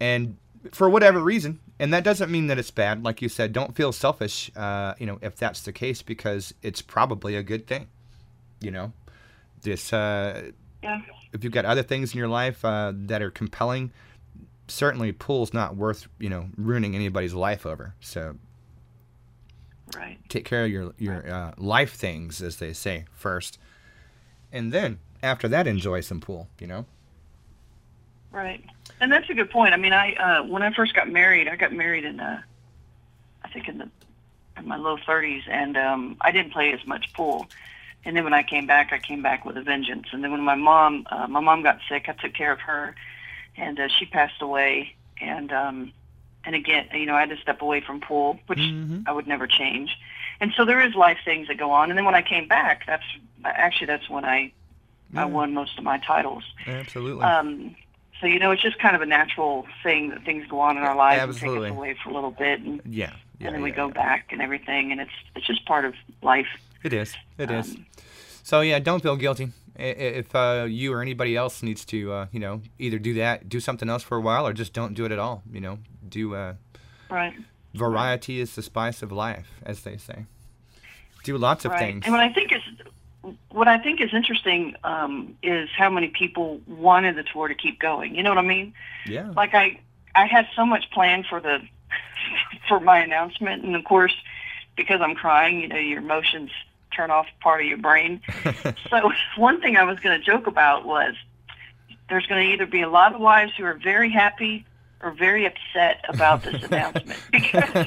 and 0.00 0.36
for 0.72 0.88
whatever 0.90 1.20
reason 1.20 1.60
and 1.78 1.92
that 1.94 2.02
doesn't 2.04 2.30
mean 2.30 2.46
that 2.48 2.58
it's 2.58 2.70
bad 2.70 3.02
like 3.04 3.22
you 3.22 3.28
said 3.28 3.52
don't 3.52 3.74
feel 3.76 3.92
selfish 3.92 4.50
uh, 4.56 4.94
you 4.98 5.06
know 5.06 5.18
if 5.22 5.36
that's 5.36 5.60
the 5.62 5.72
case 5.72 6.02
because 6.02 6.54
it's 6.62 6.82
probably 6.82 7.36
a 7.36 7.42
good 7.42 7.66
thing 7.66 7.86
you 8.60 8.70
know 8.70 8.92
this 9.62 9.92
uh, 9.92 10.50
Yeah. 10.82 11.00
if 11.32 11.42
you've 11.44 11.52
got 11.52 11.64
other 11.64 11.82
things 11.82 12.12
in 12.12 12.18
your 12.18 12.28
life 12.28 12.64
uh, 12.64 12.92
that 12.94 13.22
are 13.22 13.30
compelling 13.30 13.90
certainly 14.68 15.12
pool's 15.12 15.54
not 15.54 15.76
worth 15.76 16.08
you 16.18 16.28
know 16.28 16.48
ruining 16.56 16.94
anybody's 16.94 17.34
life 17.34 17.64
over 17.66 17.94
so 18.00 18.36
Right. 19.94 20.18
take 20.28 20.44
care 20.44 20.64
of 20.64 20.70
your 20.70 20.92
your 20.98 21.28
uh, 21.30 21.52
life 21.56 21.94
things 21.94 22.42
as 22.42 22.56
they 22.56 22.72
say 22.72 23.04
first 23.12 23.58
and 24.52 24.72
then 24.72 24.98
after 25.22 25.46
that 25.48 25.66
enjoy 25.68 26.00
some 26.00 26.20
pool 26.20 26.48
you 26.58 26.66
know 26.66 26.86
Right. 28.36 28.62
And 29.00 29.10
that's 29.10 29.30
a 29.30 29.34
good 29.34 29.50
point. 29.50 29.72
I 29.72 29.78
mean, 29.78 29.94
I 29.94 30.12
uh, 30.14 30.42
when 30.44 30.62
I 30.62 30.70
first 30.70 30.92
got 30.94 31.08
married, 31.10 31.48
I 31.48 31.56
got 31.56 31.72
married 31.72 32.04
in 32.04 32.20
uh, 32.20 32.42
I 33.42 33.48
think 33.48 33.66
in 33.66 33.78
the 33.78 33.88
in 34.58 34.68
my 34.68 34.76
low 34.76 34.98
30s, 34.98 35.42
and 35.48 35.76
um, 35.78 36.16
I 36.20 36.32
didn't 36.32 36.52
play 36.52 36.70
as 36.72 36.86
much 36.86 37.12
pool. 37.14 37.46
And 38.04 38.14
then 38.14 38.24
when 38.24 38.34
I 38.34 38.42
came 38.42 38.66
back, 38.66 38.92
I 38.92 38.98
came 38.98 39.22
back 39.22 39.44
with 39.46 39.56
a 39.56 39.62
vengeance. 39.62 40.08
And 40.12 40.22
then 40.22 40.32
when 40.32 40.42
my 40.42 40.54
mom 40.54 41.06
uh, 41.10 41.26
my 41.28 41.40
mom 41.40 41.62
got 41.62 41.78
sick, 41.88 42.10
I 42.10 42.12
took 42.12 42.34
care 42.34 42.52
of 42.52 42.60
her, 42.60 42.94
and 43.56 43.80
uh, 43.80 43.88
she 43.88 44.04
passed 44.04 44.42
away. 44.42 44.94
And 45.18 45.50
um, 45.50 45.92
and 46.44 46.54
again, 46.54 46.88
you 46.92 47.06
know, 47.06 47.14
I 47.14 47.20
had 47.20 47.30
to 47.30 47.38
step 47.38 47.62
away 47.62 47.80
from 47.80 48.02
pool, 48.02 48.38
which 48.48 48.58
Mhm. 48.58 49.04
I 49.06 49.12
would 49.12 49.26
never 49.26 49.46
change. 49.46 49.96
And 50.40 50.52
so 50.54 50.66
there 50.66 50.82
is 50.82 50.94
life 50.94 51.18
things 51.24 51.48
that 51.48 51.56
go 51.56 51.70
on. 51.70 51.90
And 51.90 51.96
then 51.96 52.04
when 52.04 52.14
I 52.14 52.20
came 52.22 52.48
back, 52.48 52.84
that's 52.86 53.04
actually 53.46 53.86
that's 53.86 54.10
when 54.10 54.26
I 54.26 54.52
Yeah. 55.14 55.22
I 55.22 55.24
won 55.24 55.54
most 55.54 55.78
of 55.78 55.84
my 55.84 55.96
titles. 55.98 56.44
absolutely 56.66 57.24
Um, 57.24 57.74
so 58.20 58.26
you 58.26 58.38
know, 58.38 58.50
it's 58.50 58.62
just 58.62 58.78
kind 58.78 58.96
of 58.96 59.02
a 59.02 59.06
natural 59.06 59.66
thing 59.82 60.10
that 60.10 60.24
things 60.24 60.46
go 60.48 60.60
on 60.60 60.76
in 60.76 60.82
our 60.82 60.96
lives 60.96 61.22
Absolutely. 61.22 61.56
and 61.56 61.64
take 61.64 61.72
us 61.72 61.76
away 61.76 61.96
for 62.02 62.10
a 62.10 62.14
little 62.14 62.30
bit, 62.30 62.60
and, 62.60 62.80
yeah 62.86 63.12
yeah 63.38 63.46
and 63.48 63.54
then 63.54 63.62
we 63.62 63.70
go 63.70 63.88
yeah. 63.88 63.92
back 63.94 64.26
and 64.30 64.40
everything, 64.40 64.92
and 64.92 65.00
it's 65.00 65.10
it's 65.34 65.46
just 65.46 65.64
part 65.66 65.84
of 65.84 65.94
life. 66.22 66.48
It 66.82 66.92
is. 66.92 67.14
It 67.38 67.50
is. 67.50 67.74
Um, 67.74 67.86
So 68.42 68.60
yeah, 68.60 68.78
don't 68.78 69.02
feel 69.02 69.16
guilty. 69.16 69.50
If 69.78 70.34
uh, 70.34 70.66
you 70.68 70.92
or 70.94 71.02
anybody 71.02 71.36
else 71.36 71.62
needs 71.62 71.84
to, 71.86 72.12
uh, 72.12 72.26
you 72.32 72.40
know, 72.40 72.62
either 72.78 72.98
do 72.98 73.12
that, 73.14 73.48
do 73.48 73.60
something 73.60 73.90
else 73.90 74.02
for 74.02 74.16
a 74.16 74.20
while, 74.20 74.46
or 74.46 74.52
just 74.54 74.72
don't 74.72 74.94
do 74.94 75.04
it 75.04 75.12
at 75.12 75.18
all. 75.18 75.42
You 75.52 75.60
know, 75.60 75.78
do 76.08 76.34
uh, 76.34 76.54
Right. 77.10 77.34
variety 77.74 78.40
is 78.40 78.54
the 78.54 78.62
spice 78.62 79.02
of 79.02 79.12
life, 79.12 79.48
as 79.64 79.82
they 79.82 79.96
say. 79.98 80.24
Do 81.24 81.36
lots 81.36 81.64
of 81.64 81.72
right. 81.72 81.80
things. 81.80 82.04
And 82.04 82.12
what 82.14 82.22
I 82.22 82.32
think 82.32 82.52
is 82.52 82.62
what 83.50 83.68
I 83.68 83.78
think 83.78 84.00
is 84.00 84.12
interesting 84.12 84.76
um, 84.84 85.36
is 85.42 85.68
how 85.76 85.90
many 85.90 86.08
people 86.08 86.60
wanted 86.66 87.16
the 87.16 87.24
tour 87.24 87.48
to 87.48 87.54
keep 87.54 87.80
going. 87.80 88.14
You 88.14 88.22
know 88.22 88.30
what 88.30 88.38
I 88.38 88.46
mean? 88.46 88.74
yeah. 89.06 89.32
Like 89.34 89.54
I 89.54 89.80
I 90.14 90.26
had 90.26 90.46
so 90.54 90.64
much 90.64 90.90
planned 90.90 91.26
for 91.26 91.40
the 91.40 91.60
for 92.68 92.80
my 92.80 92.98
announcement, 93.00 93.64
and 93.64 93.74
of 93.76 93.84
course, 93.84 94.14
because 94.76 95.00
I'm 95.00 95.14
crying, 95.14 95.60
you 95.60 95.68
know, 95.68 95.76
your 95.76 95.98
emotions 95.98 96.50
turn 96.94 97.10
off 97.10 97.26
part 97.40 97.60
of 97.60 97.66
your 97.66 97.78
brain. 97.78 98.20
So 98.90 99.10
one 99.36 99.60
thing 99.60 99.76
I 99.76 99.82
was 99.82 99.98
going 99.98 100.18
to 100.18 100.24
joke 100.24 100.46
about 100.46 100.86
was 100.86 101.14
there's 102.08 102.26
going 102.26 102.46
to 102.46 102.52
either 102.52 102.66
be 102.66 102.82
a 102.82 102.88
lot 102.88 103.14
of 103.14 103.20
wives 103.20 103.52
who 103.56 103.64
are 103.64 103.74
very 103.74 104.10
happy 104.10 104.64
or 105.02 105.10
very 105.10 105.44
upset 105.44 106.04
about 106.08 106.42
this 106.44 106.62
announcement 106.62 107.20
because, 107.32 107.86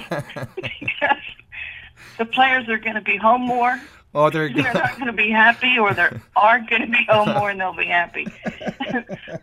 because 0.55 1.23
the 2.17 2.25
players 2.25 2.67
are 2.67 2.77
going 2.77 2.95
to 2.95 3.01
be 3.01 3.15
home 3.17 3.41
more. 3.41 3.79
Oh, 4.15 4.29
there 4.29 4.47
you 4.47 4.61
They're 4.61 4.73
not 4.73 4.95
going 4.95 5.07
to 5.07 5.13
be 5.13 5.29
happy, 5.29 5.77
or 5.77 5.93
they 5.93 6.09
are 6.35 6.59
going 6.59 6.81
to 6.81 6.87
be 6.87 7.05
home 7.07 7.29
oh, 7.29 7.33
more 7.39 7.49
and 7.49 7.59
they'll 7.59 7.73
be 7.73 7.85
happy. 7.85 8.27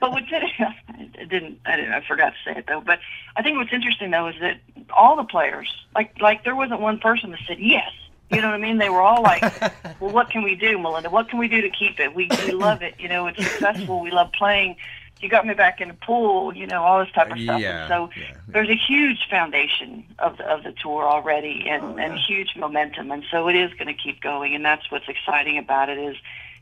but 0.01 0.11
what's 0.11 0.27
it, 0.31 0.43
I 0.59 1.25
didn't 1.25 1.61
I 1.65 1.77
didn't 1.77 1.93
I 1.93 2.01
forgot 2.07 2.31
to 2.31 2.37
say 2.45 2.59
it 2.59 2.67
though. 2.67 2.81
But 2.81 2.99
I 3.37 3.43
think 3.43 3.57
what's 3.59 3.73
interesting 3.73 4.11
though 4.11 4.29
is 4.29 4.37
that 4.41 4.61
all 4.97 5.17
the 5.17 5.25
players 5.25 5.73
like 5.95 6.21
like 6.21 6.45
there 6.45 6.57
wasn't 6.57 6.81
one 6.81 6.99
person 6.99 7.31
that 7.31 7.41
said 7.47 7.59
yes. 7.59 7.91
You 8.31 8.41
know 8.41 8.49
what 8.49 8.55
I 8.55 8.59
mean? 8.59 8.79
They 8.79 8.91
were 8.91 9.03
all 9.03 9.23
like, 9.23 9.43
"Well, 10.01 10.11
what 10.11 10.31
can 10.31 10.43
we 10.43 10.57
do, 10.57 10.79
Melinda? 10.79 11.11
What 11.11 11.29
can 11.29 11.39
we 11.39 11.47
do 11.47 11.61
to 11.61 11.71
keep 11.71 12.01
it? 12.01 12.13
We 12.13 12.29
we 12.45 12.51
love 12.51 12.83
it. 12.83 12.95
You 12.99 13.09
know, 13.09 13.29
it's 13.29 13.39
successful. 13.39 14.01
We 14.01 14.11
love 14.11 14.33
playing. 14.33 14.77
You 15.21 15.29
got 15.31 15.47
me 15.47 15.55
back 15.55 15.81
in 15.81 15.89
the 15.89 15.95
pool. 15.95 16.55
You 16.55 16.67
know, 16.67 16.83
all 16.83 16.99
this 17.05 17.13
type 17.15 17.31
of 17.31 17.39
stuff." 17.39 17.61
Yeah, 17.61 17.83
And 17.83 17.89
so 17.89 18.11
yeah, 18.17 18.27
yeah. 18.31 18.37
there's 18.49 18.69
a 18.69 18.75
huge 18.77 19.27
foundation 19.31 20.05
of 20.19 20.37
the, 20.37 20.45
of 20.45 20.63
the 20.63 20.73
tour 20.73 21.05
already, 21.09 21.67
and, 21.69 21.83
Oh, 21.85 21.97
and 21.97 22.19
huge 22.19 22.55
momentum, 22.57 23.11
and 23.11 23.25
so 23.31 23.49
it 23.49 23.57
is 23.57 23.73
going 23.75 23.87
to 23.89 23.95
keep 23.95 24.21
going. 24.21 24.55
And 24.55 24.65
that's 24.65 24.91
what's 24.91 25.09
exciting 25.09 25.59
about 25.59 25.89
it 25.89 25.99
is 25.99 26.17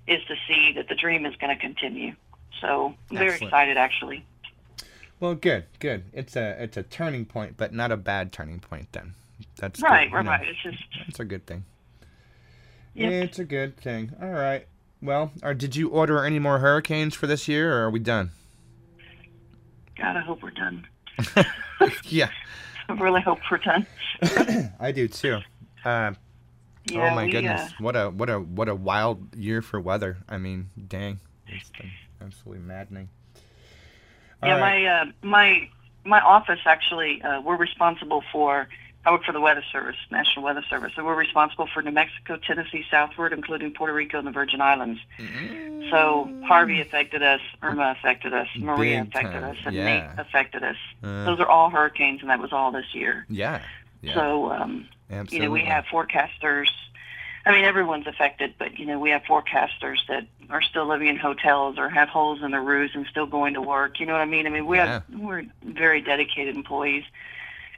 is 0.07 0.23
to 0.29 0.35
see 0.47 0.73
that 0.77 0.89
the 0.89 0.95
dream 0.95 1.25
is 1.27 1.35
going 1.37 1.55
to 1.55 1.61
continue. 1.61 2.15
So 2.61 2.95
I'm 3.11 3.17
very 3.17 3.37
excited, 3.37 3.77
actually. 3.77 4.25
Well, 5.21 5.35
good, 5.35 5.65
good. 5.79 6.05
It's 6.13 6.37
a 6.37 6.63
it's 6.63 6.77
a 6.77 6.83
turning 6.83 7.25
point, 7.25 7.57
but 7.57 7.73
not 7.73 7.91
a 7.91 7.97
bad 7.97 8.33
turning 8.33 8.61
point. 8.61 8.93
Then 8.93 9.15
that's 9.57 9.81
Right, 9.83 10.09
you 10.11 10.15
right, 10.17 10.25
know. 10.25 10.37
It's 10.43 10.63
just 10.63 10.85
It's 11.09 11.21
a 11.21 11.25
good 11.25 11.47
thing. 11.47 11.65
Yep. 12.95 13.13
It's 13.13 13.39
a 13.39 13.45
good 13.45 13.77
thing. 13.77 14.13
All 14.23 14.29
right. 14.31 14.67
Well, 15.03 15.33
or 15.43 15.53
did 15.55 15.75
you 15.77 15.89
order 15.89 16.25
any 16.25 16.39
more 16.39 16.61
hurricanes 16.61 17.15
for 17.15 17.27
this 17.27 17.49
year, 17.49 17.73
or 17.77 17.85
are 17.87 17.91
we 17.91 17.99
done? 17.99 18.31
God. 19.97 20.17
I 20.17 20.21
hope 20.21 20.43
we're 20.43 20.51
done. 20.51 20.87
yeah, 22.05 22.31
I 22.89 22.93
really 22.95 23.21
hope 23.21 23.39
we're 23.51 23.59
done. 23.59 23.87
I 24.81 24.93
do 24.93 25.09
too. 25.09 25.39
Uh, 25.85 26.13
Yeah, 26.85 27.11
oh 27.11 27.15
my 27.15 27.25
we, 27.25 27.31
goodness, 27.31 27.61
Uh, 27.63 27.75
what 27.79 27.97
a 27.97 28.11
what 28.11 28.31
a 28.31 28.41
what 28.41 28.69
a 28.69 28.75
wild 28.75 29.35
year 29.37 29.63
for 29.63 29.81
weather. 29.81 30.19
I 30.29 30.39
mean, 30.39 30.71
dang, 30.89 31.21
it's 31.47 31.71
been 31.71 31.91
absolutely 32.21 32.63
maddening. 32.65 33.09
All 34.43 34.49
yeah, 34.51 34.57
right. 34.59 34.61
my 34.61 34.87
uh, 34.87 35.05
my 35.23 35.69
my 36.05 36.21
office 36.21 36.61
actually 36.67 37.23
uh, 37.23 37.41
we're 37.41 37.57
responsible 37.57 38.23
for. 38.33 38.69
I 39.07 39.11
work 39.11 39.25
for 39.25 39.33
the 39.33 39.41
Weather 39.41 39.63
Service, 39.71 39.97
National 40.11 40.45
Weather 40.45 40.65
Service, 40.71 40.93
and 40.97 41.05
we're 41.05 41.15
responsible 41.15 41.67
for 41.73 41.83
New 41.83 41.91
Mexico, 41.91 42.39
Tennessee, 42.39 42.85
southward, 42.91 43.35
including 43.35 43.73
Puerto 43.73 43.93
Rico 43.93 44.19
and 44.19 44.27
the 44.27 44.31
Virgin 44.31 44.63
Islands. 44.63 44.99
So 45.91 46.31
Harvey 46.47 46.81
affected 46.81 47.23
us, 47.23 47.41
Irma 47.63 47.95
affected 47.99 48.33
us, 48.33 48.49
Maria 48.59 49.01
Big 49.05 49.09
affected 49.09 49.41
time, 49.41 49.51
us, 49.51 49.57
and 49.67 49.75
yeah. 49.75 49.85
Nate 49.85 50.19
affected 50.19 50.63
us. 50.65 50.77
Uh, 51.03 51.25
Those 51.25 51.41
are 51.41 51.49
all 51.49 51.69
hurricanes, 51.69 52.23
and 52.23 52.31
that 52.31 52.41
was 52.41 52.53
all 52.53 52.73
this 52.73 52.95
year. 52.95 53.27
yeah, 53.29 53.61
Yeah. 54.01 54.15
So, 54.15 54.51
um, 54.51 54.89
you 55.29 55.41
know, 55.41 55.51
we 55.51 55.65
have 55.65 55.85
forecasters. 55.85 56.69
I 57.47 57.53
mean, 57.53 57.65
everyone's 57.65 58.07
affected, 58.07 58.55
but 58.59 58.79
you 58.79 58.87
know, 58.87 58.99
we 58.99 59.11
have 59.11 59.23
forecasters 59.25 59.99
that 60.09 60.27
are 60.49 60.63
still 60.63 60.87
living 60.87 61.09
in 61.09 61.17
hotels 61.17 61.77
or 61.79 61.91
have 61.91 62.09
holes 62.09 62.43
in 62.43 62.53
their 62.53 62.63
roofs 62.63 62.95
and 62.95 63.07
still 63.07 63.27
going 63.27 63.53
to 63.53 63.61
work. 63.61 64.01
You 64.01 64.07
know 64.07 64.15
what 64.15 64.23
I 64.23 64.27
mean? 64.27 64.47
I 64.47 64.51
mean, 64.51 64.65
we 64.67 64.79
have 64.79 65.03
we're 65.15 65.45
very 65.63 66.01
dedicated 66.01 66.57
employees 66.57 67.05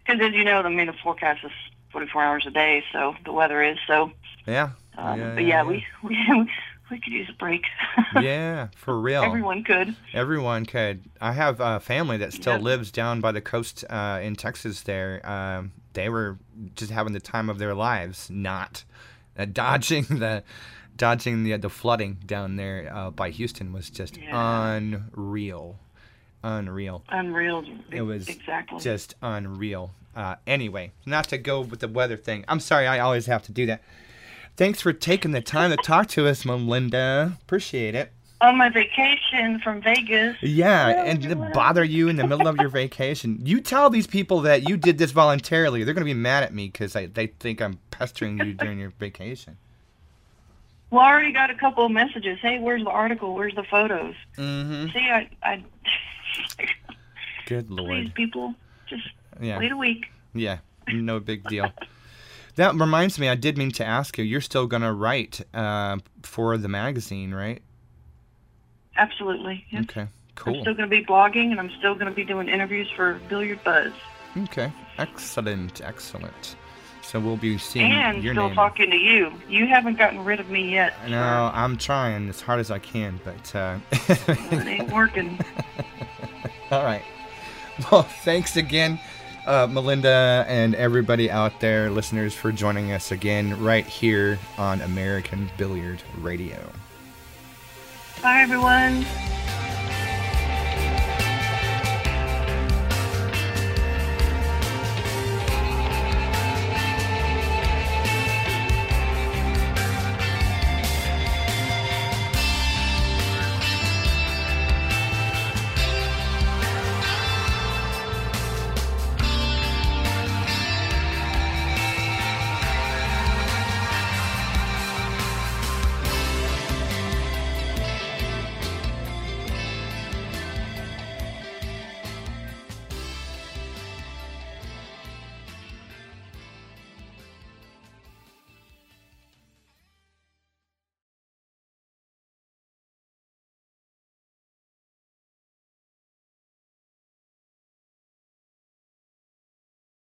because, 0.06 0.20
as 0.20 0.32
you 0.34 0.44
know, 0.44 0.60
I 0.60 0.68
mean, 0.68 0.86
the 0.86 0.92
forecast 0.92 1.44
is 1.44 1.52
44 1.90 2.22
hours 2.22 2.44
a 2.46 2.50
day, 2.50 2.82
so 2.92 3.14
the 3.24 3.32
weather 3.32 3.62
is 3.62 3.78
so. 3.86 4.12
Yeah. 4.46 4.70
Um, 4.96 5.20
Yeah, 5.20 5.34
but 5.34 5.44
yeah, 5.44 5.48
yeah, 5.48 5.64
we 5.64 5.86
we 6.02 6.50
we 6.90 7.00
could 7.00 7.12
use 7.12 7.28
a 7.28 7.32
break. 7.32 7.64
yeah, 8.20 8.68
for 8.76 9.00
real. 9.00 9.22
Everyone 9.22 9.64
could. 9.64 9.96
Everyone 10.14 10.64
could. 10.66 11.04
I 11.20 11.32
have 11.32 11.60
a 11.60 11.80
family 11.80 12.16
that 12.18 12.32
still 12.32 12.58
lives 12.58 12.90
down 12.90 13.20
by 13.20 13.32
the 13.32 13.40
coast 13.40 13.84
uh, 13.90 14.20
in 14.22 14.36
Texas. 14.36 14.82
There, 14.82 15.20
um, 15.28 15.72
they 15.94 16.08
were 16.08 16.38
just 16.74 16.90
having 16.92 17.12
the 17.12 17.20
time 17.20 17.50
of 17.50 17.58
their 17.58 17.74
lives, 17.74 18.30
not 18.30 18.84
uh, 19.38 19.44
dodging 19.52 20.04
the 20.04 20.44
dodging 20.96 21.44
the 21.44 21.56
the 21.56 21.70
flooding 21.70 22.18
down 22.24 22.56
there 22.56 22.90
uh, 22.92 23.10
by 23.10 23.30
Houston 23.30 23.72
was 23.72 23.90
just 23.90 24.18
unreal, 24.30 25.78
unreal. 26.46 27.02
Unreal. 27.08 27.64
It 27.90 28.02
was 28.02 28.28
exactly. 28.28 28.80
just 28.80 29.14
unreal. 29.20 29.90
Uh, 30.14 30.36
anyway, 30.46 30.92
not 31.04 31.28
to 31.28 31.38
go 31.38 31.60
with 31.60 31.80
the 31.80 31.88
weather 31.88 32.16
thing. 32.16 32.44
I'm 32.48 32.60
sorry, 32.60 32.86
I 32.86 33.00
always 33.00 33.26
have 33.26 33.42
to 33.44 33.52
do 33.52 33.66
that. 33.66 33.82
Thanks 34.56 34.80
for 34.80 34.92
taking 34.92 35.32
the 35.32 35.42
time 35.42 35.70
to 35.70 35.76
talk 35.76 36.08
to 36.08 36.26
us, 36.26 36.44
Melinda. 36.44 37.36
Appreciate 37.42 37.94
it. 37.94 38.12
on 38.40 38.56
my 38.56 38.68
vacation 38.68 39.60
from 39.60 39.80
Vegas. 39.82 40.36
Yeah, 40.42 41.04
and 41.04 41.22
you 41.22 41.30
to 41.30 41.36
bother 41.52 41.84
you 41.84 42.08
in 42.08 42.16
the 42.16 42.26
middle 42.26 42.48
of 42.48 42.56
your 42.56 42.68
vacation. 42.68 43.40
You 43.44 43.60
tell 43.60 43.90
these 43.90 44.06
people 44.06 44.40
that 44.42 44.68
you 44.68 44.76
did 44.76 44.98
this 44.98 45.10
voluntarily. 45.10 45.84
They're 45.84 45.94
going 45.94 46.06
to 46.06 46.14
be 46.14 46.14
mad 46.14 46.42
at 46.42 46.54
me 46.54 46.66
because 46.68 46.92
they 46.92 47.26
think 47.38 47.60
I'm 47.60 47.78
pestering 47.90 48.38
you 48.38 48.54
during 48.54 48.78
your 48.78 48.90
vacation. 48.98 49.56
Well, 50.90 51.02
I 51.02 51.10
already 51.10 51.32
got 51.32 51.50
a 51.50 51.54
couple 51.54 51.84
of 51.84 51.92
messages. 51.92 52.38
Hey, 52.40 52.58
where's 52.58 52.84
the 52.84 52.90
article? 52.90 53.34
Where's 53.34 53.54
the 53.54 53.64
photos? 53.64 54.14
Mm-hmm. 54.38 54.92
See, 54.92 55.08
I, 55.10 55.28
I, 55.42 55.64
Good 57.46 57.70
lord. 57.70 58.06
please, 58.06 58.12
people, 58.14 58.54
just 58.88 59.08
Yeah, 59.40 59.58
wait 59.58 59.72
a 59.72 59.76
week. 59.76 60.06
yeah, 60.34 60.58
no 60.88 61.20
big 61.20 61.44
deal. 61.44 61.70
That 62.56 62.74
reminds 62.74 63.18
me, 63.18 63.28
I 63.28 63.34
did 63.34 63.58
mean 63.58 63.70
to 63.72 63.84
ask 63.84 64.16
you. 64.18 64.24
You're 64.24 64.40
still 64.40 64.66
going 64.66 64.82
to 64.82 64.92
write 64.92 65.40
uh, 65.54 65.98
for 66.22 66.56
the 66.56 66.68
magazine, 66.68 67.34
right? 67.34 67.60
Absolutely. 68.96 69.64
Yes. 69.70 69.84
Okay, 69.84 70.06
Cool. 70.36 70.54
I'm 70.56 70.60
still 70.62 70.74
going 70.74 70.88
to 70.88 70.96
be 70.96 71.04
blogging, 71.04 71.50
and 71.50 71.60
I'm 71.60 71.70
still 71.78 71.94
going 71.94 72.06
to 72.06 72.12
be 72.14 72.24
doing 72.24 72.48
interviews 72.48 72.88
for 72.96 73.20
Billiard 73.28 73.62
Buzz, 73.64 73.92
Okay, 74.38 74.70
excellent, 74.98 75.80
excellent. 75.82 76.56
So 77.06 77.20
we'll 77.20 77.36
be 77.36 77.56
seeing 77.56 77.92
and 77.92 78.20
your 78.22 78.34
still 78.34 78.46
name. 78.48 78.56
talking 78.56 78.90
to 78.90 78.96
you. 78.96 79.32
You 79.48 79.66
haven't 79.68 79.96
gotten 79.96 80.24
rid 80.24 80.40
of 80.40 80.50
me 80.50 80.72
yet. 80.72 80.92
No, 81.08 81.52
I'm 81.54 81.76
trying 81.76 82.28
as 82.28 82.40
hard 82.40 82.58
as 82.58 82.72
I 82.72 82.80
can, 82.80 83.20
but 83.24 83.54
uh, 83.54 83.78
It 84.08 84.66
ain't 84.66 84.92
working. 84.92 85.38
all 86.72 86.82
right. 86.82 87.04
Well, 87.92 88.02
thanks 88.02 88.56
again, 88.56 88.98
uh, 89.46 89.68
Melinda, 89.70 90.44
and 90.48 90.74
everybody 90.74 91.30
out 91.30 91.60
there, 91.60 91.90
listeners, 91.90 92.34
for 92.34 92.50
joining 92.50 92.90
us 92.90 93.12
again 93.12 93.62
right 93.62 93.86
here 93.86 94.38
on 94.58 94.80
American 94.80 95.48
Billiard 95.56 96.02
Radio. 96.18 96.72
Bye, 98.20 98.40
everyone. 98.40 99.04